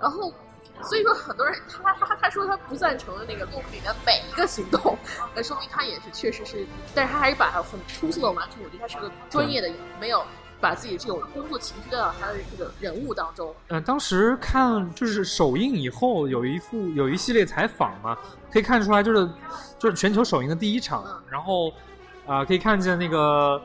[0.00, 0.32] 然后。
[0.82, 4.96] 所以说，很多人他他他说他不赞成那个 Luke 里面每一个行动，
[5.34, 8.58] 那说明他也是确实是，但是他还是把它很出色的完成。
[8.64, 9.70] 我觉得他是个专业的，
[10.00, 10.24] 没有
[10.60, 13.54] 把自己这种工作情绪带到他的这个人物当中。
[13.68, 18.16] 嗯，当时看就是首映以后有一副有一系列采访嘛，
[18.52, 19.28] 可以看出来就是
[19.78, 21.72] 就是全球首映的第一场，然后
[22.26, 23.60] 啊可以看见那个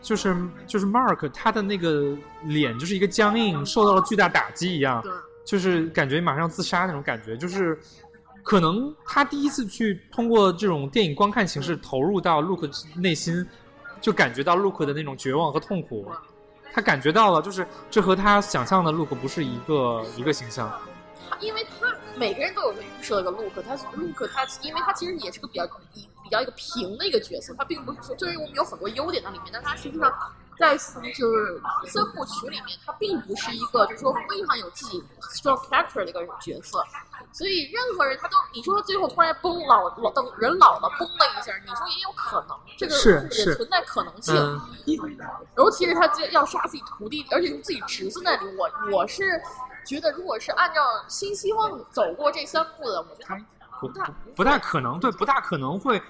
[0.00, 5.02] 就是就是 Mark 他的那个脸就是一个僵硬，受到了巨大打击一样。
[5.48, 7.80] 就是感觉马上要自杀那种感觉，就是
[8.42, 12.70] 可能他第一次去通过这种电影观看形式投入到 Luke
[13.00, 13.46] 内心，
[13.98, 16.12] 就感觉到 Luke 的那种绝望和痛苦，
[16.70, 20.70] 他感觉到了，就是这和他想象的 Luke 不是一个一个形象。
[21.40, 30.12] 因为他每个人都有个预设的 Luke，他 Luke 他因为他其实也是个比较比比较一个平的一个角色，他并不是说，虽然我们有很多优点在里面，但他实际上。
[30.58, 30.76] 在
[31.14, 36.82] 就是三部曲里面，他并不是一个就是说非常有自己 strong character 的一个角色，
[37.32, 44.34] 所以任何人他都你说他最后突然崩老老等人老了崩了一下，你说也有可能，这个也存在可能性。
[45.56, 49.40] 尤其是他要杀自己徒弟，而且是自己侄子那里，我我是
[49.86, 53.38] 觉得，如果是按照新希望走过这三部的，我觉得他
[53.80, 56.02] 不大不大可能，对，不大可能会。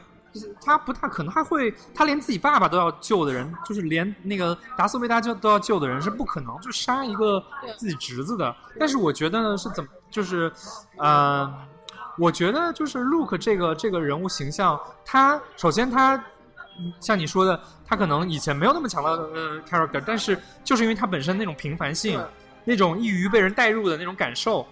[0.61, 7.43] 他不大可能还会，他连自己爸爸都要救的人，就是连那个达斯维达就都要救的人，是不可能就杀一个
[7.77, 8.55] 自己侄子的。
[8.79, 10.53] 但是我觉得呢，是怎么，就是，
[10.99, 11.53] 呃，
[12.19, 16.23] 我觉得就是 Luke 这个这个人物形象，他首先他
[17.01, 22.23] 像你说的，他可能以前没有那么强的呃 character，但是就是因为他本身那种平凡性，
[22.65, 24.67] 那种易于被人带入的那种感受，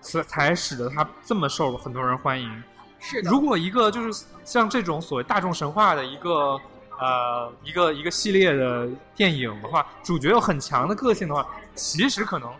[0.00, 2.62] 所才使得他这么受很多人欢迎。
[3.00, 6.60] 是，如果一个就是像这种所谓大众神话的一个
[6.98, 12.50] 呃一个一个系列的电影的话，主角有很强的个性的话，其实可能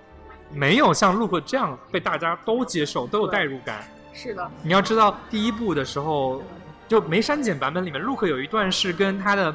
[0.53, 3.87] 没有像 Look 这样被大家都接受，都有代入感。
[4.15, 6.43] 是的，你要知道第一部的时候
[6.87, 9.55] 就没删减版本里面，Look 有一段是跟他的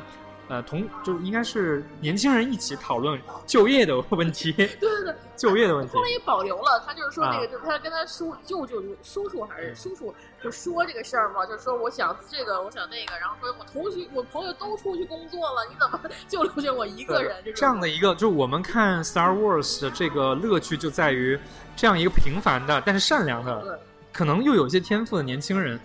[0.50, 4.52] 呃，同就是应该是年轻人一起讨论就业的问题。
[4.52, 5.96] 对对对， 就业的问题。
[5.96, 10.14] 后来也保留了，他就是说那个，就是他跟他叔舅舅叔叔还是叔叔
[10.44, 17.36] 就说这个事儿嘛，就说我想这个，我想那个，然后说我同学我朋友都出去工作了，你怎么 就留下我一个人？
[17.56, 21.40] 这样的一个，就是我们看 Star Wars 的这个乐趣就在于
[21.76, 23.80] 这样一个平凡的但是善良的，
[24.12, 25.80] 可能又有一些天赋的年轻人，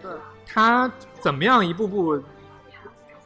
[0.45, 0.91] 他
[1.21, 2.21] 怎么样一步步。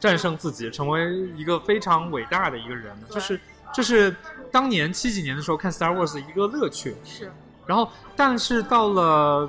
[0.03, 3.41] 战胜自己，成为一个非常伟大的一个人，就是
[3.73, 4.12] 这是
[4.51, 6.97] 当年七几年的时候看 Star Wars 的一个乐趣。
[7.05, 7.31] 是，
[7.66, 9.49] 然后但是到了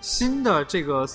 [0.00, 1.06] 新的这个，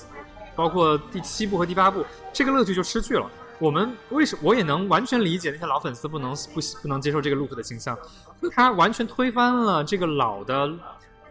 [0.55, 3.27] 包括第七部和第八部，这个乐趣就失去了。
[3.57, 7.97] 我们为什我也能完全理解那些老粉丝不能不不能接受这个 Luke 的形象，
[8.53, 10.71] 他完全推翻了这个老的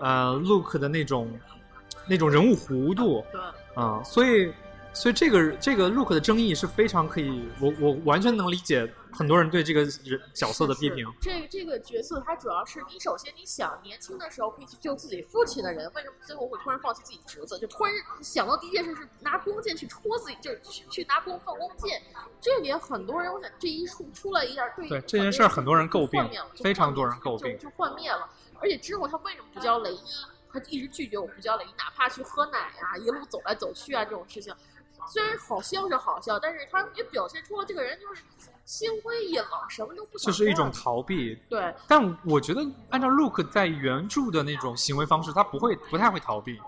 [0.00, 1.30] 呃 Luke 的那种
[2.08, 3.24] 那种人物弧度。
[3.30, 3.40] 对，
[3.80, 4.52] 啊，所以。
[4.94, 11.04] 所以这个这个 look 的争议是非常可以，我我完全能理解很多人对这个人角色的批评。
[11.20, 17.58] 这这个角色他主要是你首先你想年轻的时候可以去救自己父亲的人，为什么最后会突然放弃自己侄子？
[17.58, 17.92] 就突然
[18.22, 22.00] 想到第一件事是拿弓箭去戳自己，就是去去拿弓放弓箭。
[22.40, 26.24] 这点很多人，我想这一出出来一下，对这件事儿很多人诟病，
[26.62, 28.30] 非常多人诟病，就幻灭了。
[28.60, 30.00] 而且之后他为什么不叫雷伊？
[30.52, 34.54] 他一直拒绝我不叫雷伊，哪怕去喝奶啊，一路走来走去啊这种事情。
[35.06, 38.22] 虽然好笑是好笑，但是他也表现出了这个人就是
[38.64, 40.32] 心灰意冷，什么都不想。
[40.32, 41.34] 就是一种逃避。
[41.48, 41.74] 对。
[41.86, 42.60] 但我觉得
[42.90, 46.60] 按照 Luke 在原著的那种行为方式，他不会不太会逃避。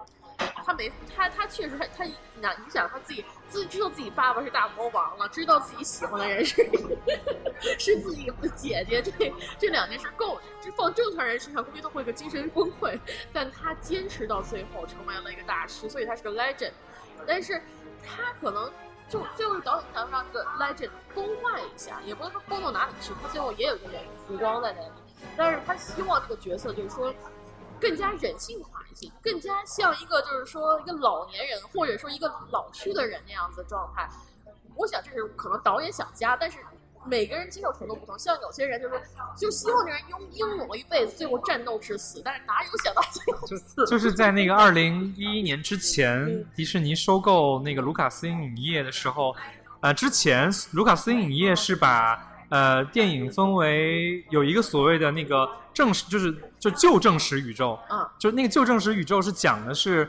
[0.65, 2.05] 他没他他确实他他
[2.41, 6.57] 那你想他自己自己知道自己爸爸是大魔王了，知道自己喜欢的人是
[7.79, 12.99] 是自己的姐姐，这这两件事够，这放正常人身上估计都会个精神崩溃。
[13.33, 16.73] 但他坚持到最后，成为了一个大师，所以他是个 legend。
[17.27, 17.63] 但是。
[18.07, 18.70] 他可能
[19.09, 23.89] 就最后导演想让这个 legend 崩坏一下，也不能说崩到哪里去，他最后也有一个
[24.27, 24.93] 浮光在那里。
[25.37, 27.12] 但是他希望这个角色就是说
[27.81, 34.09] 更加人性化一些，更加像一个就是说一个老年人或者说一个老去的人那样子的状态。
[34.74, 36.59] 我想这是可能导演想加，但是。
[37.07, 38.95] 每个人接受程度不同，像有些人就是
[39.37, 43.87] 就希望这人英英勇了一辈子，最后战斗致死，但是哪有想到最后死？
[43.87, 49.35] 就是在那个二零一一年之前，迪士尼收购那个卢卡斯影业的时候，
[49.81, 52.19] 呃，之前卢卡斯影业是把
[52.49, 60.09] 呃电影分为有一个所谓的那个正史，就是就旧正史宇宙，嗯，就那个旧正史宇宙是讲的是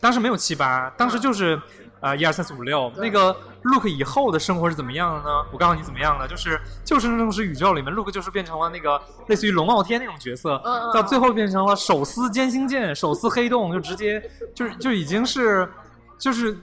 [0.00, 1.60] 当时没有七八，当时就是。
[2.04, 5.26] 啊，一二三四五六，那个 Look 以后的生活是怎么样的呢？
[5.50, 10.60] 我告诉你怎么样的，就是就是那种是宇宙里面，Look 就是变成了那个类似于龙傲天那种角色，
[10.92, 14.22] 到最后变成了手撕歼星舰，手撕黑洞，就直接
[14.54, 15.66] 就是就已经是
[16.18, 16.54] 就是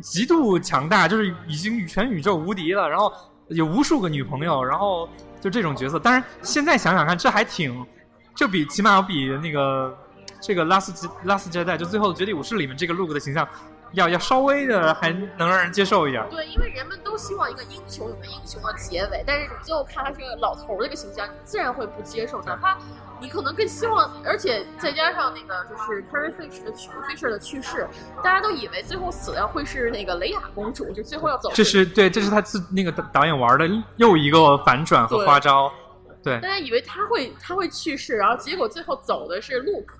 [0.00, 3.12] 极度强大，就是已经全宇宙无敌了，然后
[3.48, 5.06] 有无数个女朋友，然后
[5.42, 5.98] 就这种角色。
[5.98, 7.84] 当然现在想想看，这还挺
[8.34, 9.94] 就比起码比那个
[10.40, 13.46] 这个拉斯拉斯接代就最后的绝地武士里面这个 Look 的形象。
[13.96, 16.22] 要要稍微的还能让人接受一点。
[16.30, 22.42] 对，因为人们都希望一个英雄有个英雄的结尾，但是你最后看他这个老头儿这个形象，你自然会不接受。
[22.42, 22.76] 哪怕
[23.18, 27.88] 你可能更希望，而且再加上那个就是 Carrie Fisher 的去 Fisher 的去世，
[28.22, 31.50] 大家都以为最后死的会是那个雷亚公主，就最后要走。
[31.54, 33.66] 这是对，这是他自那个导演玩的
[33.96, 35.72] 又一个反转和花招。
[36.22, 39.94] 对，大家以为他会他会去世，然后结果最后走的是 Luke。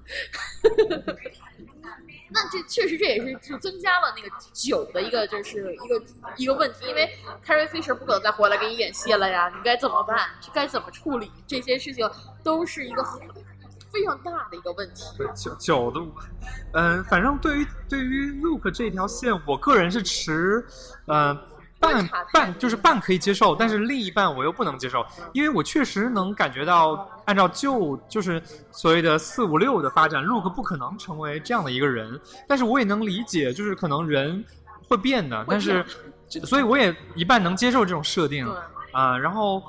[2.30, 6.02] 那这确实这也是就增加了那个酒的一个就是一个
[6.36, 7.08] 一个问题，因为
[7.44, 10.28] Carrie Fisher 不可能再回来给你演戏了呀，你该怎么办？
[10.52, 12.10] 该怎么处理这些事情，
[12.42, 13.20] 都是一个很
[13.92, 15.04] 非常大的一个问题。
[15.34, 16.00] 酒酒的，
[16.72, 20.64] 嗯，反正对于对于 Luke 这条线，我个人是持，
[21.06, 21.38] 嗯。
[21.92, 34.44] 半半就是半可以接受，但是另一半我又不能接受，因为我确实能感觉到，按照旧就是所谓的四五六的发展，Luke 不可能成为这样的一个人，但是我也能理解，就是可能人
[34.88, 35.84] 会变的，但是
[36.44, 38.46] 所以我也一半能接受这种设定
[38.92, 39.62] 啊，然后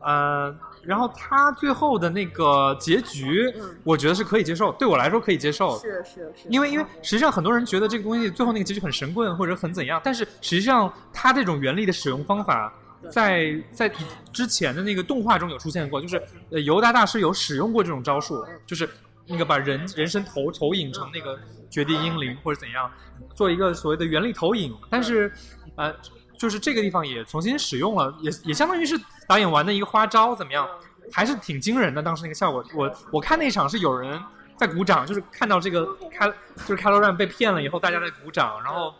[0.00, 0.54] 呃。
[0.82, 3.52] 然后他最后的那个结局，
[3.84, 5.78] 我觉得是可以接受，对我来说可以接受。
[5.78, 6.48] 是是是。
[6.48, 12.72] 因为因为实际上很多人觉得这个东西最后那个结局很神棍或者很怎样，但是实际上他这种原力的使用方法，
[13.10, 13.92] 在在
[14.32, 18.88] 之前的那个动画中有出现过，就是呃尤达大师有使用过这种招数，就是
[19.26, 21.38] 那个把人人身投投影成那个
[21.68, 22.90] 绝地英灵或者怎样，
[23.34, 25.32] 做一个所谓的原力投影，但是
[25.76, 25.94] 呃。
[26.40, 28.98] 就是这个地方也重新使用了，也也相当于是
[29.28, 30.66] 导演玩的一个花招，怎么样？
[31.12, 32.02] 还是挺惊人的。
[32.02, 34.18] 当时那个效果，我我看那场是有人
[34.56, 36.26] 在鼓掌，就是看到这个开
[36.66, 38.94] 就是开罗 n 被骗了以后，大家在鼓掌，然后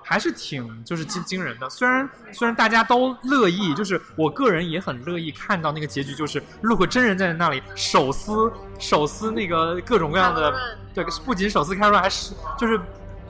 [0.00, 1.68] 还是挺就是惊惊人的。
[1.68, 8.32] 虽然虽然大家都乐意，就是我个人也很乐意看到那个结局，就是陆克真人在那里手撕
[8.78, 10.54] 手撕那个各种各样的，
[10.94, 12.80] 对，不仅手撕开润，还是就是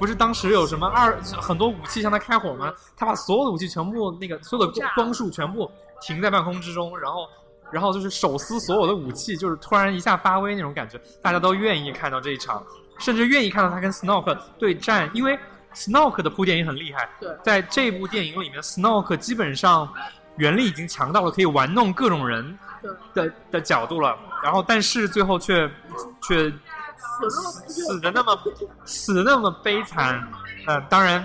[0.00, 2.74] 不是当时有什么二很多武器向他开火吗？
[2.96, 5.70] 他把所有的武器全部那个所有的光束全部
[6.00, 7.28] 停在半空之中，然后。
[7.72, 12.60] 然后就是手撕所有的武器，就是突然一下发威那种感觉，大家都愿意看到这一场，
[12.98, 15.38] 甚至愿意看到他跟 Snoke 对战，因为
[15.72, 17.08] Snoke 的铺垫也很厉害。
[17.20, 19.88] 对，在这部电影里面，Snoke 基本上
[20.36, 22.58] 原力已经强到了可以玩弄各种人
[23.14, 24.18] 的的角度了。
[24.42, 25.70] 然后，但是最后却
[26.22, 26.52] 却
[27.00, 28.38] 死死的那么
[28.84, 30.22] 死的那么悲惨。
[30.66, 31.24] 嗯，当然，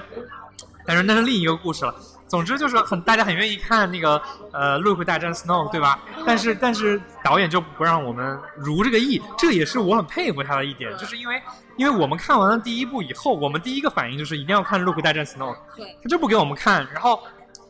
[0.86, 1.94] 当然那是另一个故事了。
[2.28, 4.20] 总之就是很大家很愿意看那个
[4.52, 6.00] 呃，Luke 大战 Snow，对吧？
[6.26, 11.42] 但是但是导演就不让我们如这个意，这也是我很佩服他的一点，就是因为
[11.78, 15.56] 因为我们看完了第一部以后，我们第一个反应就是一定要看 Luke 大战 Snow，
[16.02, 17.22] 他就不给我们看，然后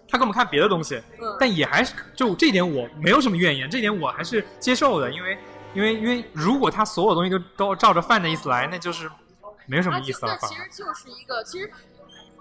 [0.08, 1.02] 他给我们看别的东西，
[1.38, 5.38] 但也还是就这点我没有什么怨言，这点我还是接受的，因为
[5.76, 9.12] 因为因为如果他所有东西都都照着范的意思来，那就是
[9.68, 10.38] 没有什么意思了。
[10.38, 11.72] 其实就是一个其实。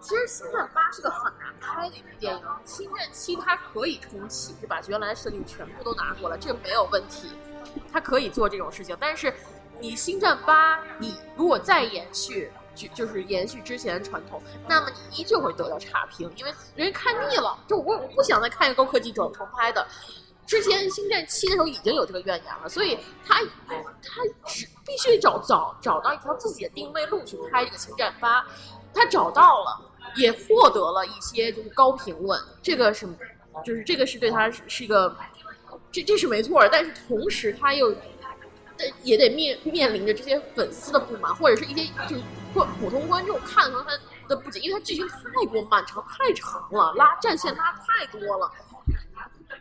[0.00, 7.32] 其实《星战八》是个很难拍的一部电影，《星战七》它可以重启，就把原来的设定全部都拿过来，这个没有问题，
[7.90, 8.94] 它可以做这种事情。
[9.00, 9.32] 但是
[9.80, 17.58] 你《星战八》，你如果再延续，就 就是延续之前的传统，那么你依旧会得到差评，因为人看腻了。
[17.66, 19.88] 就我我不想再看一个高科技重重拍的。
[20.46, 23.40] 之前《星战七》的时候已经有这个怨言了，所以他
[24.02, 28.42] 他是必须找找找到一条自己的定位路去拍这个《星战八》，
[28.92, 29.90] 他找到了。
[30.16, 33.04] 也获得了一些就是高评论，这个是，
[33.64, 35.12] 就是这个是对他是是一个，
[35.90, 37.92] 这这是没错但是同时他又，
[39.02, 42.22] 也得面面临着这些粉丝的不满，或者是一些就是
[42.52, 43.90] 观普通观众看到他
[44.28, 45.16] 的不解，因为他剧情太
[45.50, 48.48] 过漫长太长了，拉战线拉太多了。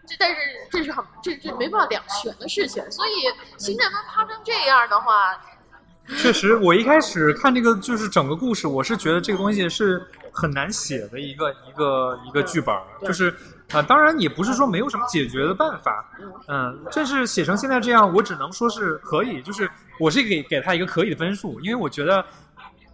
[0.05, 0.37] 这但是
[0.71, 3.11] 这是很这这没办法两全的事情，所以
[3.57, 5.39] 新战分拍成这样的话，
[6.17, 10.05] 确实，我一开始看这个就是整个故事，我是觉得这个东西是。
[10.35, 13.31] 很难写的一个一个一个剧本，就是
[13.71, 16.03] 啊，当然也不是说没有什么解决的办法，
[16.47, 19.69] 嗯，这是写成现在这样，我只能说是可以，就是
[19.99, 22.25] 我是给给他一个可以的分数，因为我觉得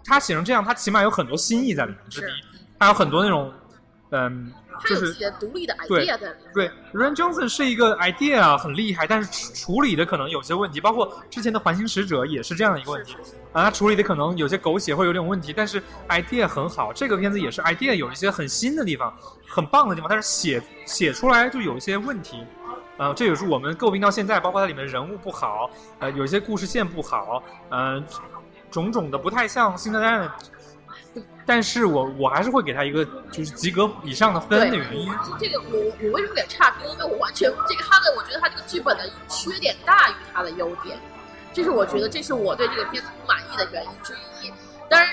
[0.04, 3.54] 他写成这样，他起码有很多新意在里面，这是第一，他有很多那种。
[4.12, 4.52] 嗯，
[4.88, 13.16] 就是独立的 idea 在对，Ryan Johnson 是一个 idea 很厉害，但是处理的可能有些问题，包括之前的环形使者也是这样的一个问题
[13.52, 19.14] 啊，他处理的可能有些狗血，会有点问题，但是 idea 很好，这个片子也是 idea 有一些很新的地方，
[19.48, 22.44] 很棒的地方，但是写写出来就有一些问题，
[22.98, 25.70] 呃，这也是我们诟病到现在，包括它里面人物不好，
[26.00, 28.04] 呃，有一些故事线不好，呃，
[28.70, 30.30] 种种的不太像新的代。
[31.46, 35.12] 但是我我还是会给他一个就是及格以上的分的原因。
[35.40, 36.88] 这个我我为什么给差评？
[36.88, 41.00] 因为我完全这个他的，我觉得他这个剧本的缺点大于他的优点，
[41.52, 44.14] 这是我觉得这是我对这个片子不满意的原因之
[44.44, 44.54] 一。
[44.88, 45.10] 当然，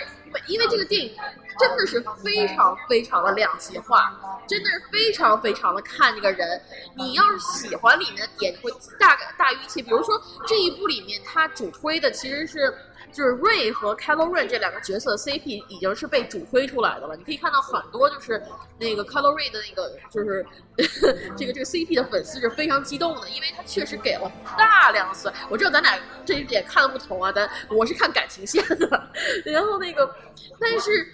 [0.46, 1.10] 因为这个电影
[1.58, 4.12] 真的是非常非常的两极化，
[4.46, 6.60] 真的是非常非常的看这个人。
[6.94, 8.70] 你要是喜欢里面的点，你会
[9.00, 9.80] 大概大于一切。
[9.80, 12.74] 比如说这一部里面，他主推的其实是。
[13.12, 17.16] 就是瑞和 Kylo Ren 这两个角色 CP 已经是被主推出来的了。
[17.16, 18.42] 你可以看到很多就是
[18.78, 20.44] 那个 Kylo Ren 的那个就是
[21.36, 25.32] 这个这个 CP 的粉丝是非常激动的，因为他确实给了大量的。
[25.48, 29.10] 我知道咱俩这一点看的不同啊，咱我是看感情线的。
[29.44, 30.14] 然后那个，
[30.60, 31.06] 但是。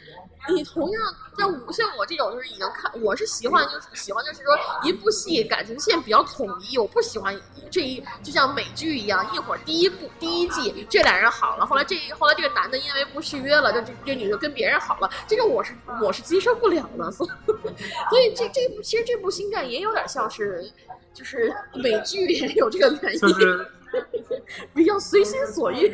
[0.48, 1.02] 你同样
[1.38, 7.38] 像我像我这种就是已经看，我是喜欢就是喜欢就是说一部戏感情线比较统一，我不喜欢
[7.70, 17.26] 这一就像美剧一样，一会儿第一部第一季这俩人好了，后来这后来这个男的因为不续约了，这这这女的跟别人好了，这个我是我是接受不了的，所
[18.20, 20.64] 以这这部其实这部星战也有点像是
[21.14, 23.20] 就是美剧也有这个原因，
[24.74, 25.88] 比较随心所欲，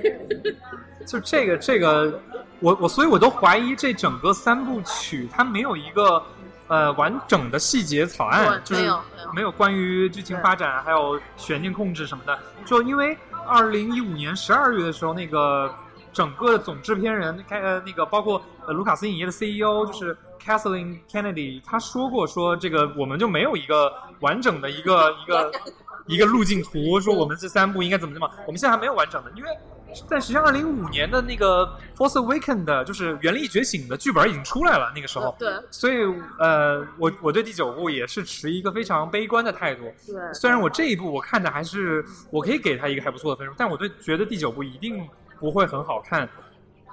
[1.09, 2.21] 就这个这个。
[2.61, 6.21] 我我所以，我都怀疑这整个三部曲它没有一个
[6.67, 8.93] 呃完整的细节草案，就是
[9.33, 12.37] 没有关于剧情发展还有悬念控制什么的。
[12.65, 13.17] 就因为
[13.47, 15.73] 二零一五年十二月的时候，那个
[16.13, 25.53] 整个总制片人开呃那个包括呃卢卡斯影业的 CEO 就是 Kathleen Kennedy，他说过说这个我们就没有一个完整的一个一个
[26.07, 29.49] 一个路径图，说我们这三部应该怎么怎么，我们现在还没有完整的，因为。
[30.09, 31.67] 但实际上，二零一五年的那个
[31.97, 34.93] 《Force Awakened，就是《原力觉醒》的剧本已经出来了。
[34.95, 35.95] 那个时候，对，所以
[36.39, 39.85] 呃，我我对第九部也是持一个非常悲观的态度。
[40.07, 45.09] 对，虽然我这一部我看的还是我可以给他一个还不错的分数，但我对觉得第九部一定
[45.41, 46.29] 不会很好看。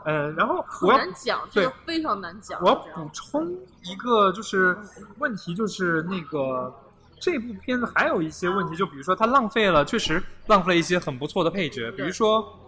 [0.06, 2.62] 呃，然后我要难讲，这个非常难讲。
[2.62, 3.52] 我要补充
[3.84, 4.78] 一个就是
[5.20, 6.74] 问题，就是那个
[7.20, 12.62] 这部片子还有一些问题，就比如说它浪费了，确实浪费了一些很不错的配角，比如说。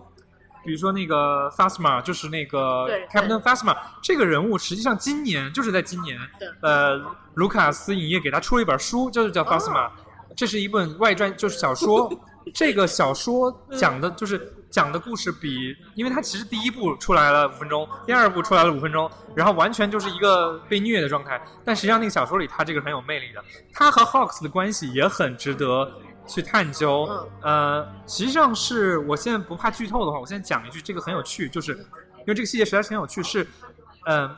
[0.68, 3.74] 比如说那个 Fasma，就是那个 Captain Fasma
[4.04, 6.20] 这个人物，实际上今年就是在今年，
[6.62, 7.02] 呃，
[7.36, 9.90] 卢卡斯影业给他出了一本书，就是叫 Fasma，
[10.36, 12.12] 这是一本外传，就是小说。
[12.54, 21.42] 这个小说讲的就是讲的故事比，因为它其实第一部出来了五分钟，第二部出来了五分钟，然后完全就是一个被虐的状态。
[21.66, 25.92] 但实际上那个小说里，他这个很有魅力的，他和 Hawks 的关系也很值得。
[26.28, 27.10] 去探究，
[27.42, 33.48] 呃，实际上是我现在不怕剧透的话，我现在讲一句，这个很有趣，就是因为这个细节实在是很有趣，是，
[34.06, 34.36] 嗯，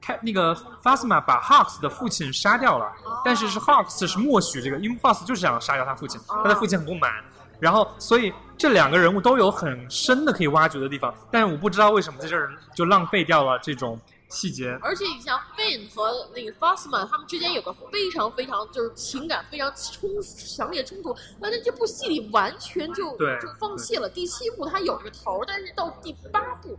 [0.00, 2.90] 开那个 Fasma 把 Hawks 的父亲杀掉了，
[3.24, 7.12] 但是是 Hawks 是默许这个，因为 Hawks 就是想杀掉他父亲，他的父亲很不满，
[7.58, 14.00] 然后所以这两个人物都有很深的可以挖掘的地方，但是我不知道为什么在这儿就浪费掉了这种。
[14.30, 24.08] 细节，而且你像 Finn 和那个 Fasman 他们之间有个非常非常就是情感非常冲强烈冲突，那在这部戏里完全就就放弃了。
[24.08, 26.78] 第七部他有这个头，但是到第八部，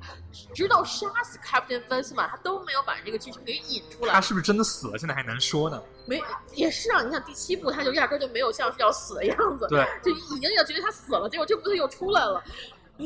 [0.56, 4.14] 直到杀死 Captain Fasman，他都没有把这个剧情给引出来。
[4.14, 4.98] 他是不是真的死了？
[4.98, 5.82] 现在还难说呢。
[6.06, 6.24] 没，
[6.56, 7.04] 也是啊。
[7.04, 12.42] 你看第七部他就压根就没有像是要死的样子，对，就已经要觉得他死了，结果这部他又出来了。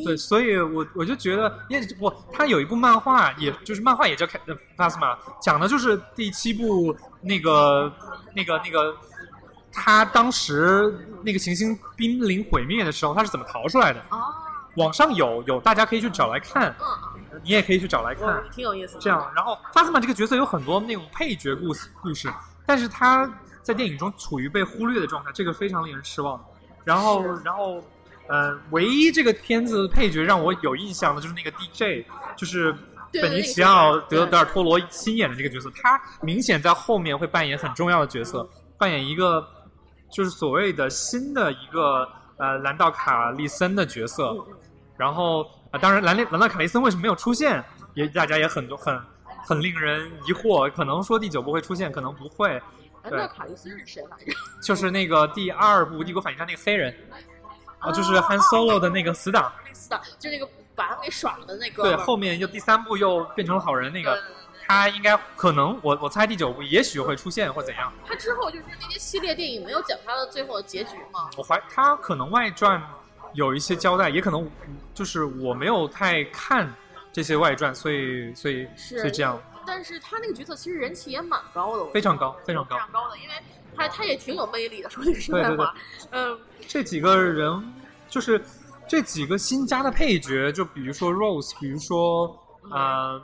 [0.03, 4.25] 对，所以我我就觉得，因为我，他有一部漫画，也就是漫画也叫
[4.75, 7.89] 《卡斯玛》，讲的就是第七部那个
[8.35, 8.93] 那个那个，
[9.71, 10.93] 他当时
[11.23, 14.01] 那个行星濒临毁灭的时候，他是怎么逃出来的？
[14.09, 14.21] 哦，
[14.75, 16.75] 网上有有，大家可以去找来看。
[16.81, 18.97] 嗯，你也可以去找来看，挺有意思。
[18.99, 22.29] 这样，然后法斯玛这个角色有很多那种配角故事故事，
[22.65, 23.31] 但是他
[23.61, 26.43] 在电影中处于被忽略的状态，这个非常令人失望。
[26.83, 27.81] 然后，然后。
[28.27, 32.76] 呃，唯一这个片子配角让我有印象的就是那个 DJ，就是
[33.22, 38.47] 本尼奇奥德德尔托罗新演的这个角色，他明显在后面会扮演很重要的角色，
[38.77, 39.45] 扮演一个
[40.11, 42.07] 就是所谓的新的一个
[42.38, 44.35] 呃兰道卡利森的角色。
[44.97, 47.64] 然后啊，当然兰兰道卡利森为什么没有出现，
[47.95, 48.97] 也大家也很多很
[49.45, 52.61] 很令人疑惑，可能说第九部会出现，可能不会。
[53.03, 54.34] 兰道卡利森是谁来着？
[54.64, 56.95] 就是那个第二部《帝国反击战》那个黑人。
[57.85, 61.83] 啊，就是 Han Solo 的那个死党，死党就是那个把他给耍的那个。
[61.83, 64.21] 对，后面又第三部又变成了好人那个，
[64.67, 67.93] 他应该可能我我猜第九部也许会出现或怎样。
[68.05, 71.29] 他之后就是那些系列电影没有讲他的最后的结局吗？
[71.37, 72.81] 我怀他可能外传
[73.33, 74.49] 有一些交代，也可能
[74.93, 76.73] 就是我没有太看
[77.13, 79.39] 这些外传，所以所以所以这样。
[79.67, 83.35] 但是他那个角色其实人气也蛮高的，非常高，非常高，非常高的，因为。
[83.76, 85.73] 他他也挺有魅力的，说句实在话，
[86.11, 86.38] 嗯，
[86.68, 87.73] 这几个人
[88.10, 88.43] 就是
[88.88, 92.38] 这几个新加的配角，就比如说 Rose，比如说
[92.69, 93.22] 啊，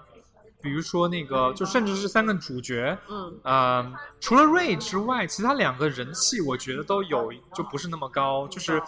[0.62, 8.82] 比如说那个，就甚至是三个主角，嗯，啊，除了 Ray 之外，其他两个人气我觉得都有，就不是那么高，就是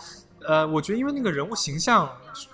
[0.45, 2.09] 呃，我觉得因为那个人物形象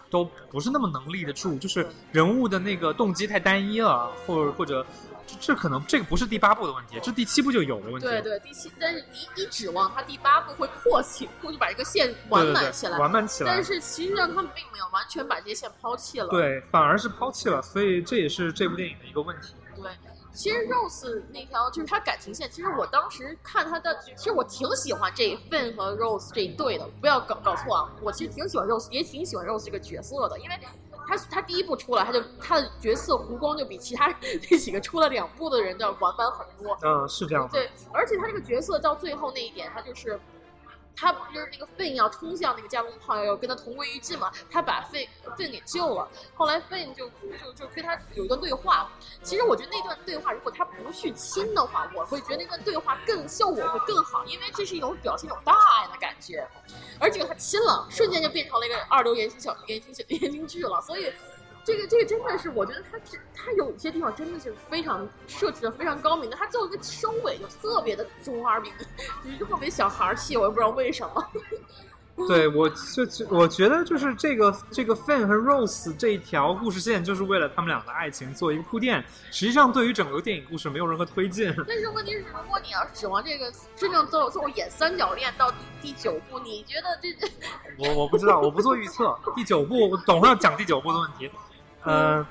[0.10, 4.86] 都不是那么能立得住，就是人物的那个动机太单一了，或者或者。
[5.40, 8.08] 这可能这个不是第八部的问题，这第七部就有的问题。
[8.08, 13.54] 对对，第七，但是你你指望他第八部会破起，或者把这个线完满起来，完满起来。
[13.54, 16.28] 但是其实上他们并没有完全把这些线抛弃了。
[16.28, 19.54] 对，反而是抛弃了，所以这也是这部电影的一个问题。
[19.76, 19.92] 对，
[20.34, 30.60] 其实 Rose 那条就是他感情线，其实我当时看他的，其实我挺喜欢这 Finn 和 Rose 这一对的，不要搞搞错啊，我其实挺喜欢 Rose，也挺喜欢 Rose 这个角色的，因为。
[31.10, 34.08] 他他第一部出来，他就他的角色弧光就比其他
[34.52, 36.78] 那几个出了两部的人要完满很多。
[36.84, 37.50] 嗯，是这样。
[37.52, 40.20] 对，而且他这个角色到最后那一点，他就是。
[41.00, 44.30] 他不就是那个费要冲向那个加农炮，要跟他同归于尽嘛？
[44.52, 45.08] 他把费
[45.38, 46.10] 费给救了。
[46.36, 47.10] 后来费就
[47.42, 48.92] 就就跟他有一段对话。
[49.24, 56.46] 其实我觉得那段对话，如果他不去亲的话，我会觉得那段对话更效果会更好，因为这是一种表现一种大爱的感觉。
[57.00, 61.14] 而且他亲了，瞬间就变成了一个二流言情小言情小言情剧了，所以。
[61.64, 68.74] 这个这个真的是，我觉得他是他有些地方真的是非常设置的非常高明的，他最后一个收尾就特别的中二病，
[69.24, 71.28] 就是特别小孩气，我也不知道为什么。
[72.28, 81.54] 对，我就我觉得就是这个这个 Fan 和 Rose 这一条故事线，就是为了他们俩的爱情做一个铺垫，实际上对于整个电影故事没有任何推进。
[81.66, 85.50] 但是问题是，如果你要是指望这个真正做做演三角恋到
[85.82, 87.10] 第九部，你觉得这？
[87.78, 89.18] 我我不知道，我不做预测。
[89.34, 91.32] 第九部，等会儿要讲第九部的问题。
[91.90, 92.26] 嗯，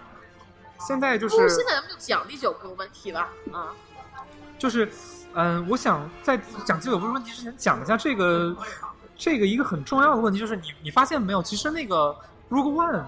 [0.78, 3.28] 现在就是现在咱们就讲第九部问题吧。
[3.52, 3.74] 啊，
[4.58, 4.90] 就是，
[5.34, 8.56] 嗯，我想在讲第九部问题之前，讲一下这个
[9.16, 11.42] 这个一个很重要的问题，就是你你发现没有？
[11.42, 12.16] 其实那个
[12.50, 13.04] Rogue One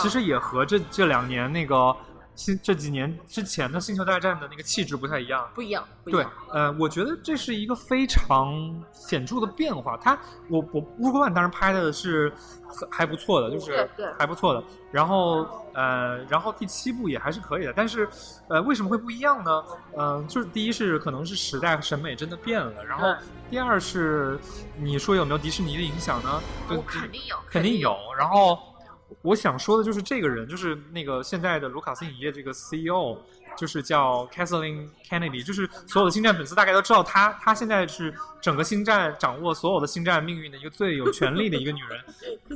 [0.00, 1.96] 其实也和这这两年那个。
[2.36, 5.86] 星这几年之前的《星球大战》的那个气质不太一样，不一样。
[6.04, 8.52] 对，呃，我觉得这是一个非常
[8.92, 9.96] 显著的变化。
[9.98, 10.18] 它，
[10.48, 12.32] 我我《入 One》当时拍的是
[12.90, 14.64] 还不错的，就是还不错的。
[14.90, 17.72] 然后，呃，然后第七部也还是可以的。
[17.74, 18.08] 但是，
[18.48, 19.64] 呃，为什么会不一样呢？
[19.98, 22.84] 嗯，就是第一是可能是时代和审美真的变了。
[22.84, 23.14] 然后，
[23.50, 24.38] 第二是
[24.78, 26.40] 你说有没有迪士尼的影响呢？
[26.86, 27.96] 肯定有，肯定有。
[28.18, 28.58] 然后。
[29.22, 33.16] 我想说的就是这个人，就是那个现在的卢卡斯影业这个 CEO，
[33.56, 42.00] 就是叫 Kathleen Kennedy，就是所有的星战粉丝大概都知道她，她现在是整个星战掌握所有的星战命运的一个最有权力的一个女人，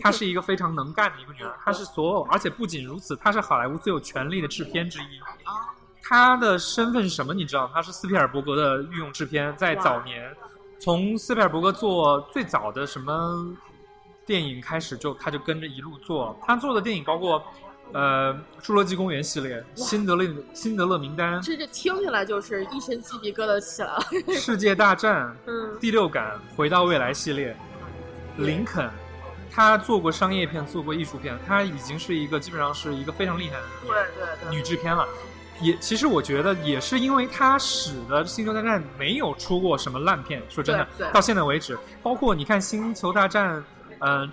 [0.01, 5.21] 她是一个非常能干的一个女人，她是所有，而且不仅如此，她是好莱坞最有权力的制片之一。
[6.03, 7.35] 她的身份是什么？
[7.35, 7.71] 你知道？
[7.75, 10.35] 她是斯皮尔伯格的御用制片，在早年，
[10.81, 13.57] 从斯皮尔伯格做最早的什么？
[14.27, 17.43] 电影开始就她就跟着一路做，她做的电影包括，
[17.93, 24.01] 呃，《侏罗纪公园》系列，《辛德勒辛德勒名单》，这这听起来就是一身鸡皮疙瘩起来了。
[24.35, 27.57] 世界大战， 嗯，第六感，回到未来系列，
[28.37, 28.91] 林肯，
[29.51, 33.91] 他做过商业片，做过艺术片，他已经是一个基本上是一个非常厉害的对
[34.43, 35.07] 对女制片了。
[35.61, 43.57] 也其实我觉得也是因为他使得《星球大战》没有出过什么烂片，说真的，到现在为止，包括你看《星球大战》。
[44.01, 44.31] 嗯，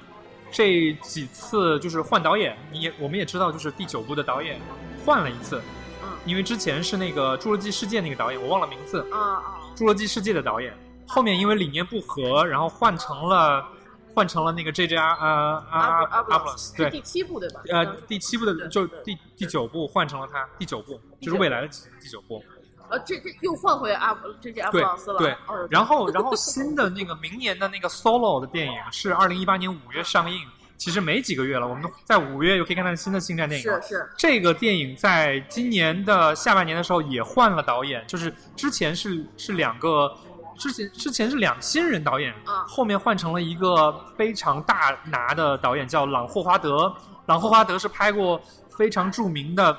[0.55, 4.57] 这几次就是换导演，你也我们也知道，就是第九部的导演
[5.05, 5.61] 换了一次，
[6.01, 9.43] 嗯，因为之前是那个《侏罗纪世界》那个导演，我忘了名字，啊啊，
[9.77, 10.73] 《侏罗纪世界》的导演，
[11.05, 13.67] 后面因为理念不合，然后换成了
[14.13, 17.61] 换成了那个 J J 阿阿阿阿布对，第七部对吧？
[17.67, 21.67] 呃，第七部的就第第九部换成了他，第九部就是未来的
[21.99, 22.41] 第九部。
[22.89, 25.19] 呃，这这又换回阿这这阿布朗斯了。
[25.19, 25.35] 对，
[25.69, 30.39] 然后然后新的那个明年的那个 Solo 的电影是二零一八年五月上映，
[30.77, 31.67] 其实没几个月了。
[31.67, 33.63] 我们在五月又可以看到新的星战电影。
[33.63, 34.09] 是是。
[34.17, 40.15] 这个电影在今年的下半年的时候也换了导演，就是之前是是两个，
[40.57, 42.33] 之前之前是两新人导演，
[42.67, 46.93] 后面换成了一个非常大拿的导演叫朗霍华德。
[47.25, 48.39] 朗霍华德是拍过
[48.77, 49.75] 非常著名的。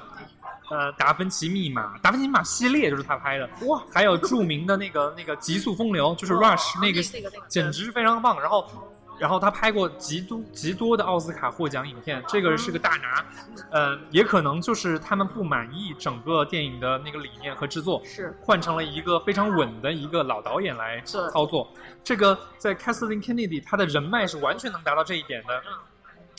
[0.68, 7.00] 呃，达芬奇密码，达芬奇密码系列就是他拍的哇，还有著名的那个那个极速风流，就是 Rush 那个，
[7.46, 8.40] 简直是非常棒。
[8.40, 8.68] 然后，
[9.16, 13.24] 然后他拍过极多极多的奥斯卡获奖影片，这个是个大拿。
[13.70, 21.72] 呃，也可能就是他们不满意整个电影的那个理念和制作，是换成了一个非常稳的一个老导演来操作。
[22.02, 25.62] 这个在 Kathleen Kennedy，他的人脉是完全能达到这一点的。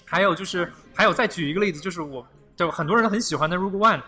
[0.03, 2.27] 还有就是，还有再举一个例子，就是我。
[2.57, 3.99] 就很多人很喜欢的《Rogue One》，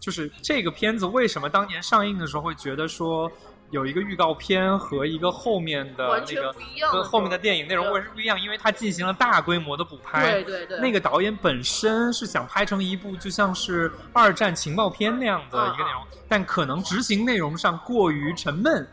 [0.00, 3.30] 就是这个片子为什么当年上映的时候会觉得说
[3.70, 6.54] 有一个预告片和一个后面的那个
[6.88, 8.38] 和后面的电影内容为什么不一样？
[8.40, 10.32] 因为它进行了大规模的补拍。
[10.32, 10.78] 对对对。
[10.80, 18.86] 那个导演本身是想拍成一部就像是二战情报片那样的一个内容，但可能执行内容上过于沉闷。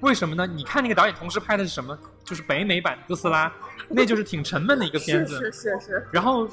[0.00, 0.46] 为什么呢？
[0.46, 1.96] 你看那个导演同时拍的是什么？
[2.24, 3.50] 就是北美版哥斯拉，
[3.88, 5.38] 那就是挺沉闷的一个片子。
[5.38, 6.08] 是是是。
[6.12, 6.48] 然后。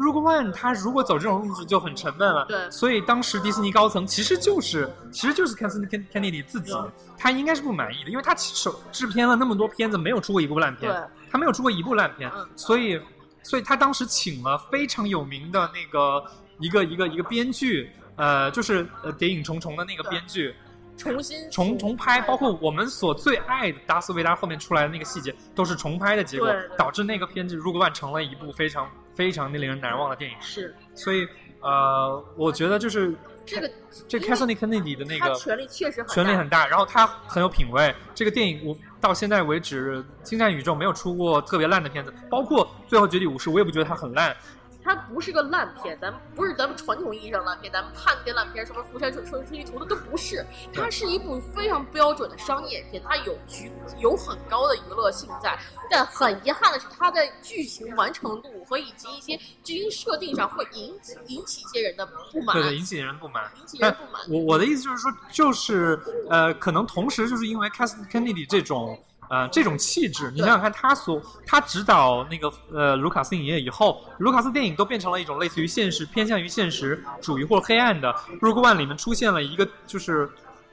[0.00, 2.46] Rogue One，他如果走这种路子就很沉闷了。
[2.46, 6.72] 对，所以当时迪士尼高层其实就是，其实就是 Kathleen Kennedy 自己，
[7.18, 10.90] 他应该是不满意的，因为他手制片了那么多片子，没有出过一部烂片。
[11.32, 13.00] 他没有出过一部烂片，所以，
[13.44, 16.24] 所以他当时请了非常有名的那个
[16.58, 20.52] 一个一个一个编剧，呃，就是呃《谍影重重》的那个编剧，
[20.96, 28.90] 重新重重拍，包括我们所最爱的达斯维达后面出来的那个细节，都是重拍的结果，导致那个片子 Rogue One 成了一部非常。
[29.20, 31.28] 非常令人难忘的电影是，所以
[31.60, 33.14] 呃，我觉得就是
[33.44, 33.70] 这个
[34.08, 37.94] 这 Kathleen Kennedy 的那个权力确实权力很大，然后他很有品位。
[38.14, 44.34] 这个电影我到现在为止，星战宇宙没有出过特别烂的片子，包括最后绝地武士，我也不觉得它很烂。
[44.82, 50.44] 它不是个烂片，咱们不是咱们传统意义上烂片，咱们看那些烂片，什么《釜山春春春图》的都不是。
[50.72, 55.58] 它是一部非常标准的商业片，它有剧有很高的娱乐性在，
[55.90, 62.56] 但很遗憾的是，它在剧情完成度和以及一些剧情设定上会引起引起一些人的不满。
[62.56, 63.50] 对对，引起人不满。
[63.60, 64.22] 引起人不满。
[64.28, 68.98] 我我的意思就是说，就是呃，可能同时就是因为 Cass Kennedy 这种。
[69.30, 78.12] 呃，这种气质，你想想看，他所他指导那个呃卢卡斯影业以后，卢卡斯电影都变成了一种类似于现实、偏向于现实主义或黑暗的。
[78.40, 80.28] 入 e One 里面出现了一个就是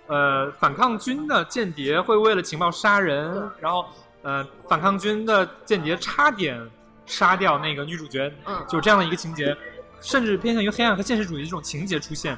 [0.07, 3.85] 呃反抗军的间谍会为了情报杀人，然后
[4.23, 6.59] 呃反抗军的间谍差点
[7.05, 8.33] 杀掉那个女主角，
[8.67, 9.55] 就这样的一个情节，
[10.01, 12.35] 甚至偏向于黑暗和现实主义这种情节出现。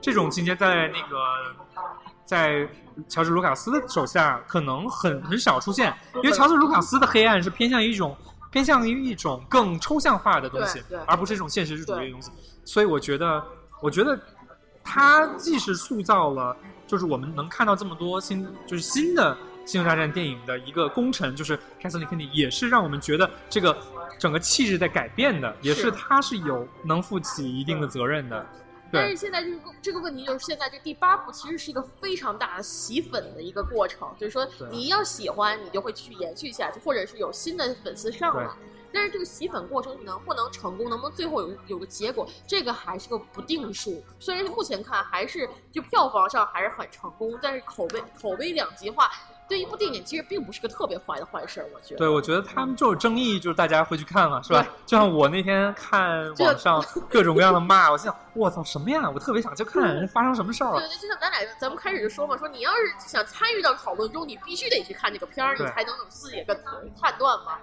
[0.00, 1.18] 这种情节在那个
[2.28, 2.68] 在。
[3.08, 8.16] 乔治·卢卡斯的手下可能很很少出现，因为乔治·卢卡斯的黑暗是偏向于一种
[8.50, 12.32] 偏向于一种更抽象化的东西而不是一种现实主义的东西。
[12.64, 13.40] 所以我觉得，
[13.80, 14.18] 我觉得
[14.82, 16.56] 他既是塑造了，
[16.88, 19.38] 就是我们能看到这么多新，就是新的。
[19.64, 23.78] 星球大战电影的一个功臣就是 Kathleen Kennedy，也是让我们觉得这个
[24.18, 28.44] 整个气质在改变的，也是他是有能负起一定的责任的。
[28.92, 38.48] 但是现在这个这个问题就是，现在这第八部其实是一个非常大的洗粉的一个过程，就是说你要喜欢，你就会去延续下去，或者是有新的粉丝上来。
[38.90, 44.02] 但是这个洗粉过程能不能成功，能不能最后有有个结果，这个还是个不定数。
[44.18, 49.10] 虽然目前看还是就票房上还是很成功，但是口碑口碑两极化。
[49.48, 51.98] 对一部电影，其实并不是个特别坏的坏事儿，我觉得。
[51.98, 54.66] 对，我觉得他们就是争议，就是大家会去看嘛，是吧？
[54.84, 59.10] 就像我那天看网上各种各样的骂，我心想，我操，什么呀？
[59.10, 60.80] 我特别想去看，发生什么事儿了？
[60.80, 66.54] 对，就像咱俩，咱们开始就说嘛，说你要是想参与到讨论中，你必须得去看这个片儿，你才能有自己的
[67.00, 67.58] 判断嘛。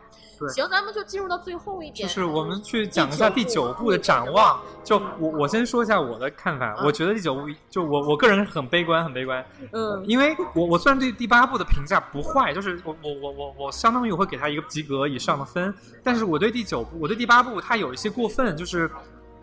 [0.49, 4.59] 行，咱们就进入到最后一点，就是我们去讲一下第九部的展望。
[4.83, 9.43] 就我我先说一下我的看法，我觉得第九部就我我个人很悲观，很悲观。
[9.71, 18.89] 嗯，因为我我虽然对第八部的评价不坏，就是我我我我我相当于我会给他一个及格以上的分，但是我对第九部，我对第八部它有一些过分，就是，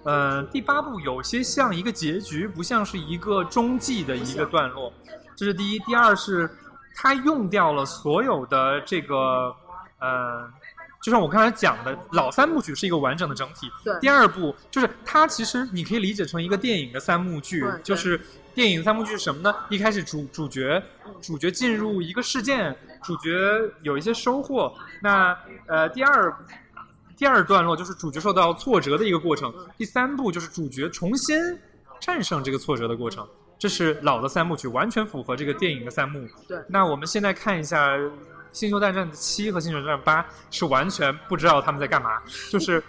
[0.04, 4.90] 呃，第八部有些像一个结局，不像是一个中继的一个段落，
[5.36, 5.78] 这是第一。
[5.80, 6.50] 第二是
[6.94, 9.54] 它用掉了所有的这个，
[10.00, 10.50] 呃。
[11.04, 13.68] 就像我刚才讲的，老三部曲是一个完整的整体。
[13.82, 13.92] 对。
[13.98, 17.66] 第二部就是它，其实你可以理解成一个电影的三幕剧。
[17.82, 18.20] 就是
[18.54, 19.54] 电影三部剧是什么呢？
[19.68, 20.82] 一开始主主角
[21.20, 23.30] 主角进入一个事件，主角
[23.82, 24.74] 有一些收获。
[25.00, 26.34] 那呃，第二
[27.16, 29.52] 第二段落就是主角受到挫折的一个过程。
[29.76, 31.36] 第三部就是主角重新
[32.00, 33.26] 战胜这个挫折的过程。
[33.58, 36.26] 这是老的三部曲，完全符合这个电影的三幕。
[36.48, 36.58] 对。
[36.68, 37.96] 那我们现在看一下。
[38.52, 42.20] 星球大战七和星球大战八是完全不知道他们在干嘛，
[42.50, 42.84] 就是，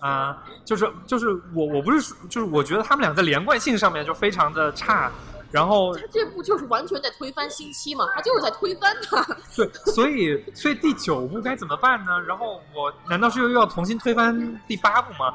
[0.00, 5.10] 啊，就是就是我我不是就是我觉得他们俩在连贯性上面就非常的差，
[5.50, 9.22] 然后他这部就是完全在推翻星期嘛，他就是在推翻他。
[9.56, 12.20] 对，所以所以第九部该怎么办呢？
[12.26, 15.32] 然后我难道是又要重新推翻第八部吗？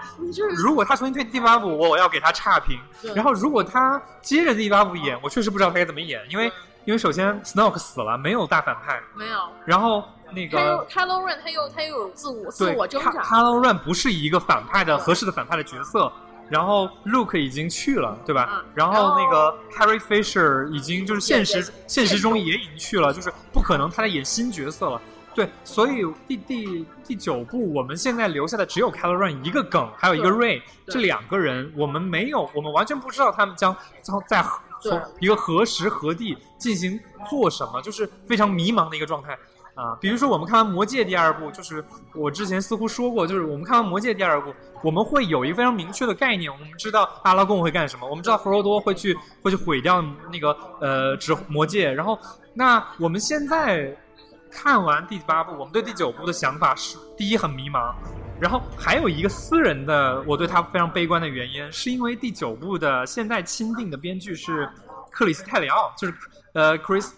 [0.55, 2.79] 如果他重新推第八部，我我要给他差评。
[3.15, 6.51] 然后如果他接着第八部演，我确实不知道他该怎么演，因为。
[6.85, 9.37] 因为首先，Snoke 死了，没有大反派，没有。
[9.63, 13.11] 然后那个 Kylo Ren 他又他又有自我自我挣扎。
[13.23, 16.11] Kylo Ren 不是一个反派的合适的反派的角色。
[16.49, 18.65] 然后 Luke 已经去了，对吧？
[18.73, 24.99] 然后那个 Carrie Fisher 已经就是现实现实中也已经去了，就是不可能他在演新角色了。
[25.35, 34.43] 对，所以第第第九部我们现在留下的只有 Kylo Ren 一个梗，还有一个 Ray 这两个人，我们没有，我们完全不知道他们将将在。
[34.81, 36.97] 从一个何时何地进行
[37.29, 39.37] 做什么，就是非常迷茫的一个状态
[39.75, 39.97] 啊。
[40.01, 41.83] 比如说，我们看完《魔戒》第二部，就是
[42.13, 51.91] 我之前似乎说过，就是我们看完《魔戒》第二部，我们会有一个非常明确的概念，我们知道阿拉贡会干什么，我们知道弗罗多会去会去毁掉那个呃指魔戒。
[51.91, 52.17] 然后，
[52.53, 53.95] 那我们现在
[54.51, 57.93] 看完第八部，我们对第九部的想法是：第一，很迷茫。
[58.39, 64.69] 然后还有一个私人的，我对他非常悲观的原因，是因为第九部的现在钦定的编剧是
[65.11, 66.13] 克里斯泰里奥，就是
[66.53, 67.11] 呃 Chris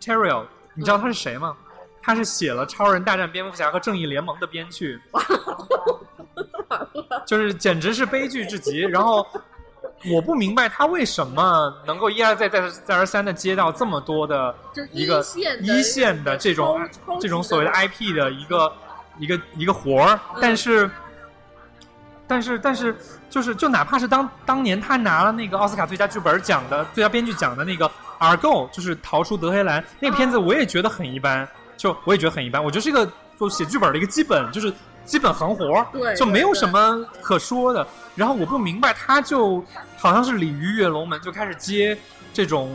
[0.00, 1.54] Terrio，你知道他是谁吗？
[2.02, 5.00] 他是写了《超人大战蝙蝠侠》和《正义联盟》的编剧，
[7.24, 8.80] 就是简直是悲剧至极。
[8.80, 9.26] 然后
[10.12, 14.54] 我不明白他为什么能够一而再、再再而三的接到这么多的
[14.90, 15.24] 一个
[15.60, 16.88] 一线的这种
[17.20, 18.72] 这种所谓的 IP 的一个。
[19.18, 20.90] 一个一个活儿，但是，
[22.26, 22.96] 但是但是，
[23.28, 27.86] 就是就哪怕是当当年他拿了那个奥斯卡最佳剧本奖的最佳编剧奖的那个
[28.18, 31.46] 《Argo》，就是逃出德黑兰那个片子，我也觉得很一般，
[31.82, 32.62] 就我也觉得很一般。
[32.62, 34.72] 我觉得是一个做写剧本的一个基本，就是
[35.04, 37.84] 基本行活儿，就没有什么可说的。
[38.14, 39.64] 然后我不明白，他就
[39.96, 41.98] 好像是鲤鱼跃龙门，就开始接
[42.32, 42.70] 这种。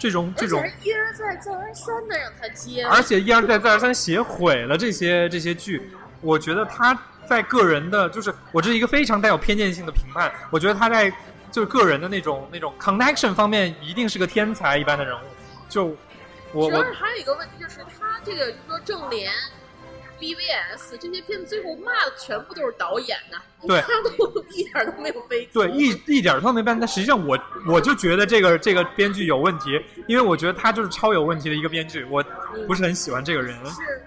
[0.00, 5.90] 这种这种一而再再而三的让他接，而且一而再再而三写毁了这些这些剧。
[6.20, 6.96] 我觉得他
[7.28, 10.32] 在个人的，就是我这是一个非常带有偏见性的评判。
[10.50, 11.12] 我觉得他在
[11.50, 15.20] 就是个人的那种那种 connection 方面，一定是个天才一般的人物。
[15.68, 15.86] 就
[16.52, 17.87] 我，主要是还有一个问题，就是他
[18.24, 19.32] 这个，就说正联。
[20.20, 23.38] BVS 这些片子最后骂的全部都是导演呢，
[23.68, 25.48] 对，他都一点都没有背。
[25.52, 26.74] 对，一一点都没背。
[26.76, 27.38] 但实际上，我
[27.68, 32.20] 我就觉得这个这个编剧有问题，因为我觉得他就是超有问题的一个编剧，我
[32.66, 33.54] 不是很喜欢这个人。
[33.66, 34.02] 是，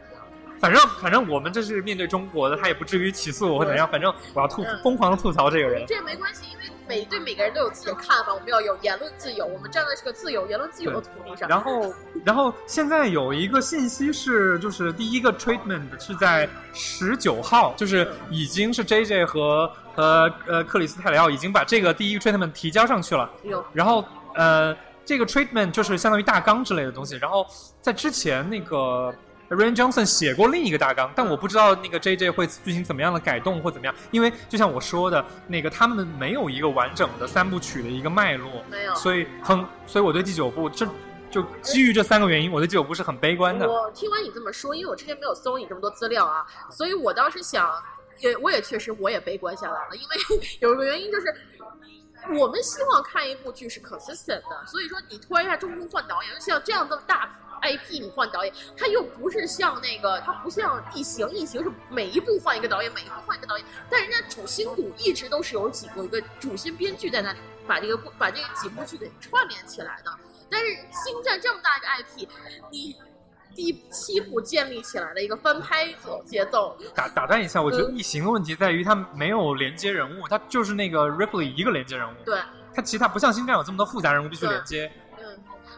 [0.59, 3.87] 反正反正我们这是面对中国的，他也不至于起诉我或怎样。
[3.89, 5.85] 反正我要吐疯狂的吐槽这个人。
[5.87, 6.60] 这没关系，因为
[6.91, 11.47] 每对每个人都有自己的看法，我们要有言论自由，我们站在这个自由言论自由的土地上。
[11.47, 11.93] 然后，
[12.25, 23.29] 然后现在有一个信息是，就是第一个 treatment 是在十九号，就是已经是 J J 和和呃克里斯泰里奥已经把这个第一个 treatment 提交上去了。
[23.43, 23.63] 有。
[23.71, 24.03] 然后
[24.35, 27.15] 呃，这个 treatment 就是相当于大纲之类的东西。
[27.15, 27.47] 然后
[27.79, 29.15] 在之前那个。
[29.51, 40.87] Ryan Johnson 写过另一个大纲，但我不知道那个 JJ 会进行怎么样的改动或怎么样，因为就像我说的，那个他们没有一个完整的三部曲的一个脉络，没有，所以很，所以我对第九部这
[41.29, 43.69] 就基于这三个原因，我对第九部是很悲观的。
[43.69, 47.69] 我听完你这么说，因为我之前没有搜你这么多资料啊，所以我当时想，
[48.19, 51.27] 也我也确实我也悲观下来了，因为 有一个原因就是，
[52.39, 57.29] 我们希望看一部剧是 consistent 的，所以说你突然一下中途换导演，像这样这么大。
[57.61, 70.11] IP 你换导演，他又不是像那个，他不像异形，异形是每一部换一个导演，每一部换一个导演，但人家主心骨一直都是有几个一个主心编剧在那里，把这个把这几部剧给串联起来的。
[70.49, 72.27] 但是星战这么大一个 IP，
[72.71, 72.95] 你
[73.55, 75.93] 第七部建立起来的一个翻拍
[76.25, 82.39] 节奏，打打断一下，我觉得异形的问题在于它没有连接人物，它就是那个 Ripley 一个连接人物，对，
[82.73, 84.91] 它其他不像星战有这么多复杂人物必须连接。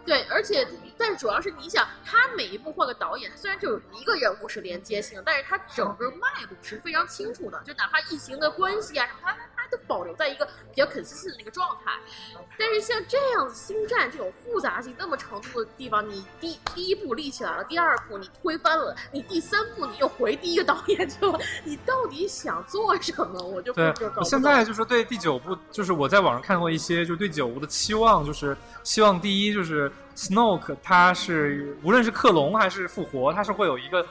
[0.05, 0.67] 对，而且，
[0.97, 9.37] 但是主要是你想，他每一部换个导演，虽然就有一个人物是连接性，但是他整个脉络是非常清楚的，就哪怕异形的关系啊什么，他
[9.75, 11.91] 都保留在一个比较 consistent 的那个状态。
[12.57, 23.41] 但是像这样星战这种复杂性那么程度的地方，你第第一步立起来了，第二步你推翻了，你第三步你又回第一个导演去了，你到底想做什么？
[23.41, 29.91] 我就对，我现在就是对第九部，就是我在网上看过一些，就对九部的期望，就是希望第一就是。
[30.15, 34.05] Snoke，他是无论是克隆还是复活，他是会有一个。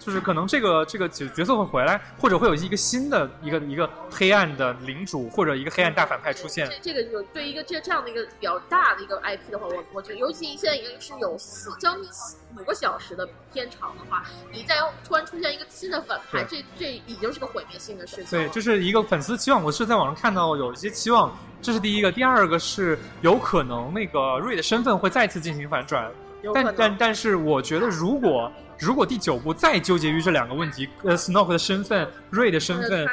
[0.00, 6.68] 就是可能这个这个角角色会回来，或者会有一个新的一个一个黑暗的领主，或者一个黑暗大反派出现。
[6.68, 12.10] 这这个就对一个这这样的一个比较大的一个 IP 的话，我我觉得，尤其现在已经是有四将近
[12.58, 18.26] 五个小时的片长的话，你再突然出现一个新的反派，这这已经是个毁灭性的事情。
[18.30, 19.62] 对，这是一个粉丝期望。
[19.62, 22.10] 我是在网上看到有一些期望，这是第一个。
[22.10, 26.10] 第二个是有可能那个瑞的身份会再次进行反转，
[26.54, 28.50] 但但但是我觉得如果。
[28.82, 33.06] 如果第九部再纠结于这两个问题，呃，Snoke 的身份，瑞的身份，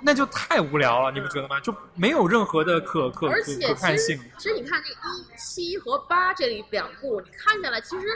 [0.00, 1.60] 那就太无聊了，你不觉得吗？
[1.60, 3.34] 就没有任何的可可可
[3.68, 4.18] 可看性。
[4.38, 8.06] 其实你看这一七和八这两部，你看下来，其实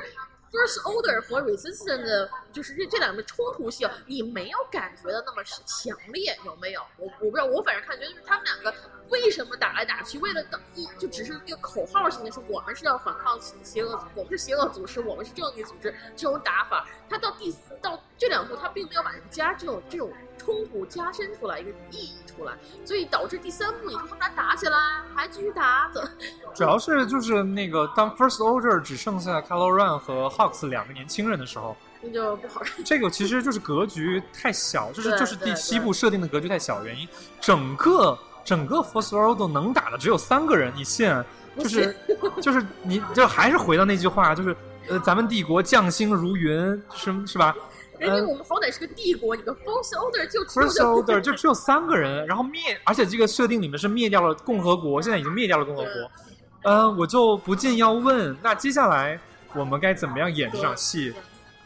[0.55, 6.81] First Order 和 Resistance 就是这这两个冲突性，你没有感觉的那么强烈，有没有？
[6.97, 8.73] 我我不知道，我反正看觉得是他们两个。
[9.11, 10.19] 为什么打来打去？
[10.19, 10.43] 为了
[10.75, 15.95] 一就只是一个口号性的，是我们是要反抗邪邪恶，我们是邪恶组织，我们是正义组织。
[16.17, 20.11] 这种打法，他到第四到这两部，他并没有把加这种这种
[20.45, 22.53] 冲突加深出来一个意义出来，
[22.85, 24.77] 所以导致第三部你说他们俩打起来
[25.15, 26.03] 还继续打，怎？
[26.55, 32.85] 主要是就是那个当 First Order 只剩下 Kaloran 和 Hux 两个年轻人的时候，那就不好看。
[32.85, 37.09] 这个其实就是格局太小，就是就是第七部设定的格局太小，原因
[37.41, 38.19] 整个。
[38.45, 41.09] 整个 Force Order 能打的只有三个人，你信？
[41.57, 41.97] 就是
[42.43, 44.55] 就是你就还是回到那句话，就是
[44.87, 47.57] 呃，咱们帝国将星如云，是是吧？
[48.05, 55.91] 人家我们好歹是个帝国，你个 Force Order 就 Force Order 就只有三个人，然后灭，而且这个设定里面是灭掉了共和国，现在已经灭掉了共和国。
[56.65, 59.19] 嗯，我就不禁要问，那接下来
[59.55, 61.15] 我们该怎么样演这场戏？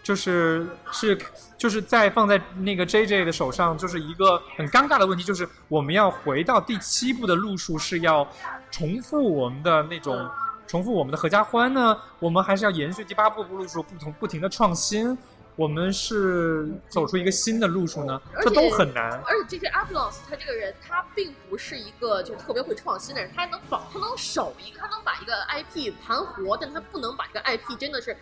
[0.00, 1.18] 就是是
[1.58, 8.26] 就是在放在那个 J J 的手上，就是一个很尴尬的问题，就是我们要回到第七部的路数，是要
[8.70, 10.26] 重复我们的那种
[10.66, 11.96] 重复我们的合家欢呢？
[12.20, 15.16] 我们还是要延续第八部路数，不同不停的创新？
[15.58, 18.22] 我们是走出一个新的路数呢？
[18.40, 19.20] 这都很难。
[19.26, 28.16] 而且这些 Abrams 他这个人，他并不是一个就特别会创新的人，他能保，他能守一个，他能把一个 IP 盘活，但他不能把一个 IP 真的是。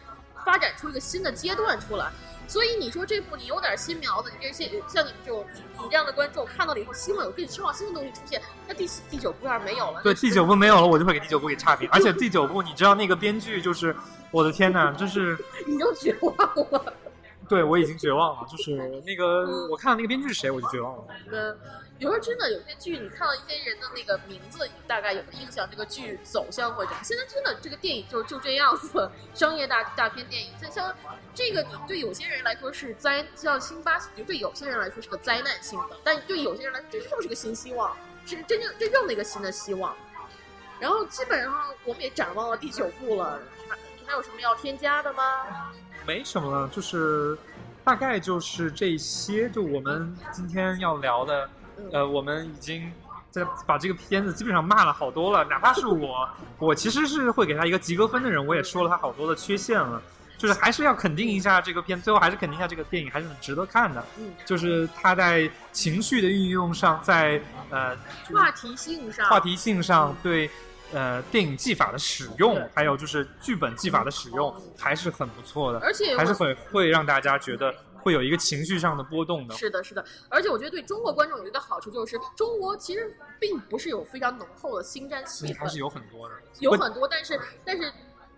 [0.45, 2.09] 发展出一个新的阶段出来，
[2.47, 5.45] 所以你说这部你有点新苗子，你这些像你们这种
[5.83, 8.41] 你这样的观众看到了以后，希望有更创新的东西出现。
[8.69, 11.89] 那第第九部要是没有了，对，第九部没有了，我就会给第九部给差评。
[11.91, 13.97] 而且第九部，你知道那个编剧就是，
[14.31, 15.37] 我的天哪，就是
[15.67, 16.37] 你就绝望
[16.71, 16.95] 了。
[17.49, 18.47] 对，我已经绝望了。
[18.49, 18.73] 就是
[19.07, 21.05] 那个我看到那个编剧是谁，我就绝望了。
[21.31, 21.59] 嗯。
[21.99, 26.99] 有时候真的有些剧，你看到一些人的那个名字，你大概有个印象，这个剧走向会怎么？
[27.03, 30.53] 现在真的这个电影就就这样子，商业大大片电影。
[30.61, 30.95] 像像
[31.35, 37.97] 这个，你对有些人来说是灾，像辛巴，就对有些人来说是个灾难性的，但对有些人来说，这就是个新希望，
[38.27, 39.97] 是真正真正的一个新的希望。
[40.79, 43.41] 然后基本上我们也展望了第九部了，
[43.71, 45.73] 还还有什么要添加的吗？
[46.07, 47.37] 没什么了，就是
[47.85, 51.49] 大概就是这些，就我们今天要聊的。
[51.93, 52.91] 呃，我们已经
[53.31, 55.45] 在把这个片子基本上骂了好多了。
[55.45, 56.27] 哪怕是我，
[56.59, 60.01] 我其实是会给他一个及格分的人，我也说了他好多的缺陷了。
[60.39, 64.05] 就是还是要肯定一下这个片，最后还是肯定一下这个电影还是很值得看的。
[64.19, 67.97] 嗯，就是他在情绪的运用上，在呃
[68.33, 70.51] 话题性上，话题性上对
[70.93, 75.79] 呃电影技法的使用，还有就是剧本技法的使用，还是很不错的。
[75.81, 79.55] 而且还是会会让大家觉得会有一个情绪上的波动的。
[79.55, 80.05] 是的，是的。
[80.29, 87.93] 而且我觉得对中国观众有一个好处，就是中国其实并不是有非常浓厚的星战气氛，还是有很多的，有很多，但是但是。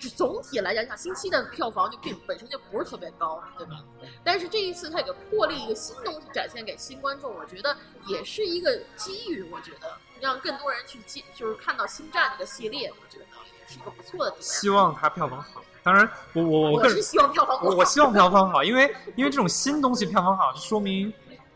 [0.07, 3.83] 总体来讲，你想星期的票房就并本身就不是特别高，对吧？
[4.23, 7.75] 但是这一次他有个破例，一个新东西展现给新观众，我觉得
[8.07, 9.43] 也是一个机遇。
[9.51, 14.43] 我觉得让更多人去接，就是看到星战这个系列，我觉得也是一个不错的点。
[14.43, 15.63] 希望它票房好。
[15.83, 17.67] 当然，我我我是希望票房好。
[17.69, 21.11] 我希望票房好，因为因为这种新东西票房好，就说明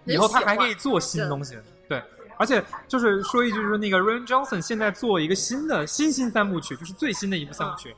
[0.04, 1.58] 以后他还可以做新东西。
[1.88, 2.02] 对，
[2.38, 7.94] 而且就是说一句，就是那个 Ryan Johnson 现在做一个新的新新三部曲，就是最新的一部三部曲。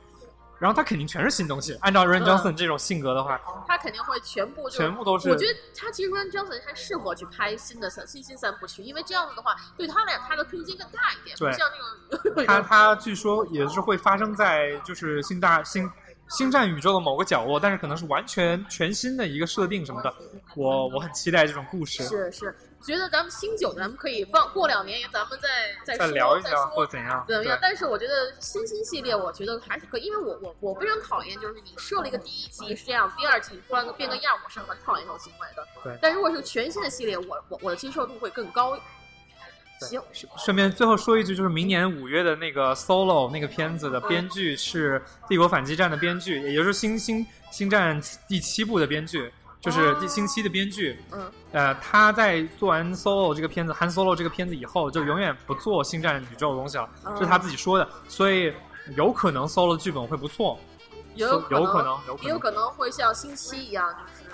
[0.59, 1.73] 然后他肯定全是新东西。
[1.81, 5.29] 按照 Ryan Johnson 这种性格的话，他肯定会全部全部都是。
[5.29, 11.35] 我觉得他其实 Ryan Johnson 他适合去拍新的三新新三部曲，因为这样子的话，对他俩他的空间更大一点。
[11.37, 15.89] 对，像那种他他据说也是会发生在就是新大新
[16.29, 20.13] 星战宇宙的某个角落，但是可能是完全全新的一个设定什么的。
[20.55, 22.03] 我我很期待这种故事。
[22.03, 22.55] 是是。
[22.85, 25.39] 觉得咱们新九，咱们可以放过两年，咱们
[25.85, 27.57] 再再聊一聊或怎样怎么样？
[27.59, 35.67] 但是我觉得新新系列，我觉得还是可以，因为我我我非常讨厌，就是你设了一个第一集是这样，第二集突然变个样，我是很讨厌这种行为的。
[35.83, 35.97] 对。
[35.99, 38.77] 但如果是全新的系列，我我我的接受度会更高。
[39.79, 40.01] 行。
[40.37, 49.33] 顺便最后说一句，就是明年五月的那个 Solo 那个片子的编剧是《帝国反击战》的编剧，也就是《星星星战》第七部的编剧。
[49.65, 56.87] 就是第星期的编剧，嗯，呃，他在做完 Solo 这个片子，Han Solo 这个片子以后，就永远不做星战宇宙的东西了，
[57.17, 58.53] 是他自己说的，所以
[58.95, 60.59] 有可能 Solo 剧本会不错，
[61.15, 64.24] 有有可能，也有可能会像星期一样，就是。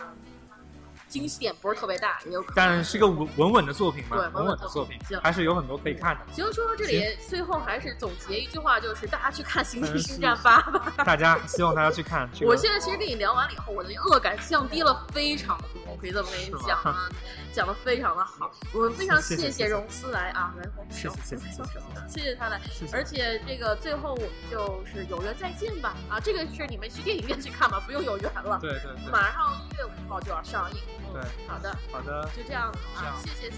[1.11, 6.21] 惊喜点不是特别大，也有可能，但是一个稳稳稳的作品嘛，对，稳稳的作品，还是有很多可以看的。
[6.33, 10.93] 行，说到这里，最后还是总结一句话，就是大家去看《星际星战八》吧。
[11.03, 12.29] 大家希望大家去看。
[12.41, 17.09] 我现在其实跟你聊完了以后，我的恶感降低了非常多，我可以这么跟你讲啊，
[17.53, 18.51] 讲的非常的好。
[18.73, 21.63] 我们非常谢谢荣斯来啊，来，谢谢谢谢
[22.09, 22.35] 谢谢。
[22.35, 22.59] 他来，
[22.93, 25.95] 而且这个最后我们就是有缘再见吧。
[26.09, 28.59] 啊，这个是你们去电影院去看吧，不用有缘了。
[28.61, 30.77] 对对对，马上一月五号就要上映。
[31.13, 33.57] 对，好的，好的，就这样啊，谢谢思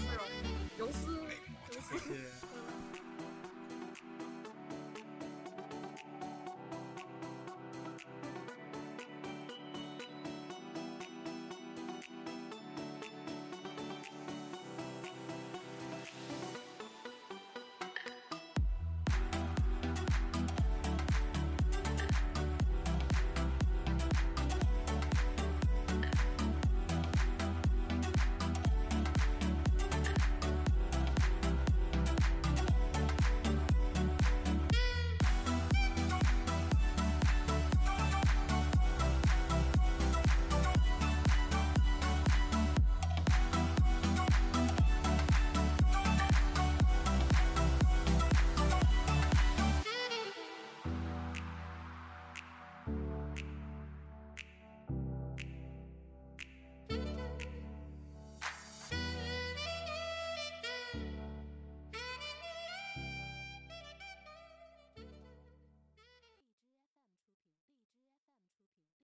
[0.78, 1.06] 荣，荣思，
[1.70, 2.43] 荣思。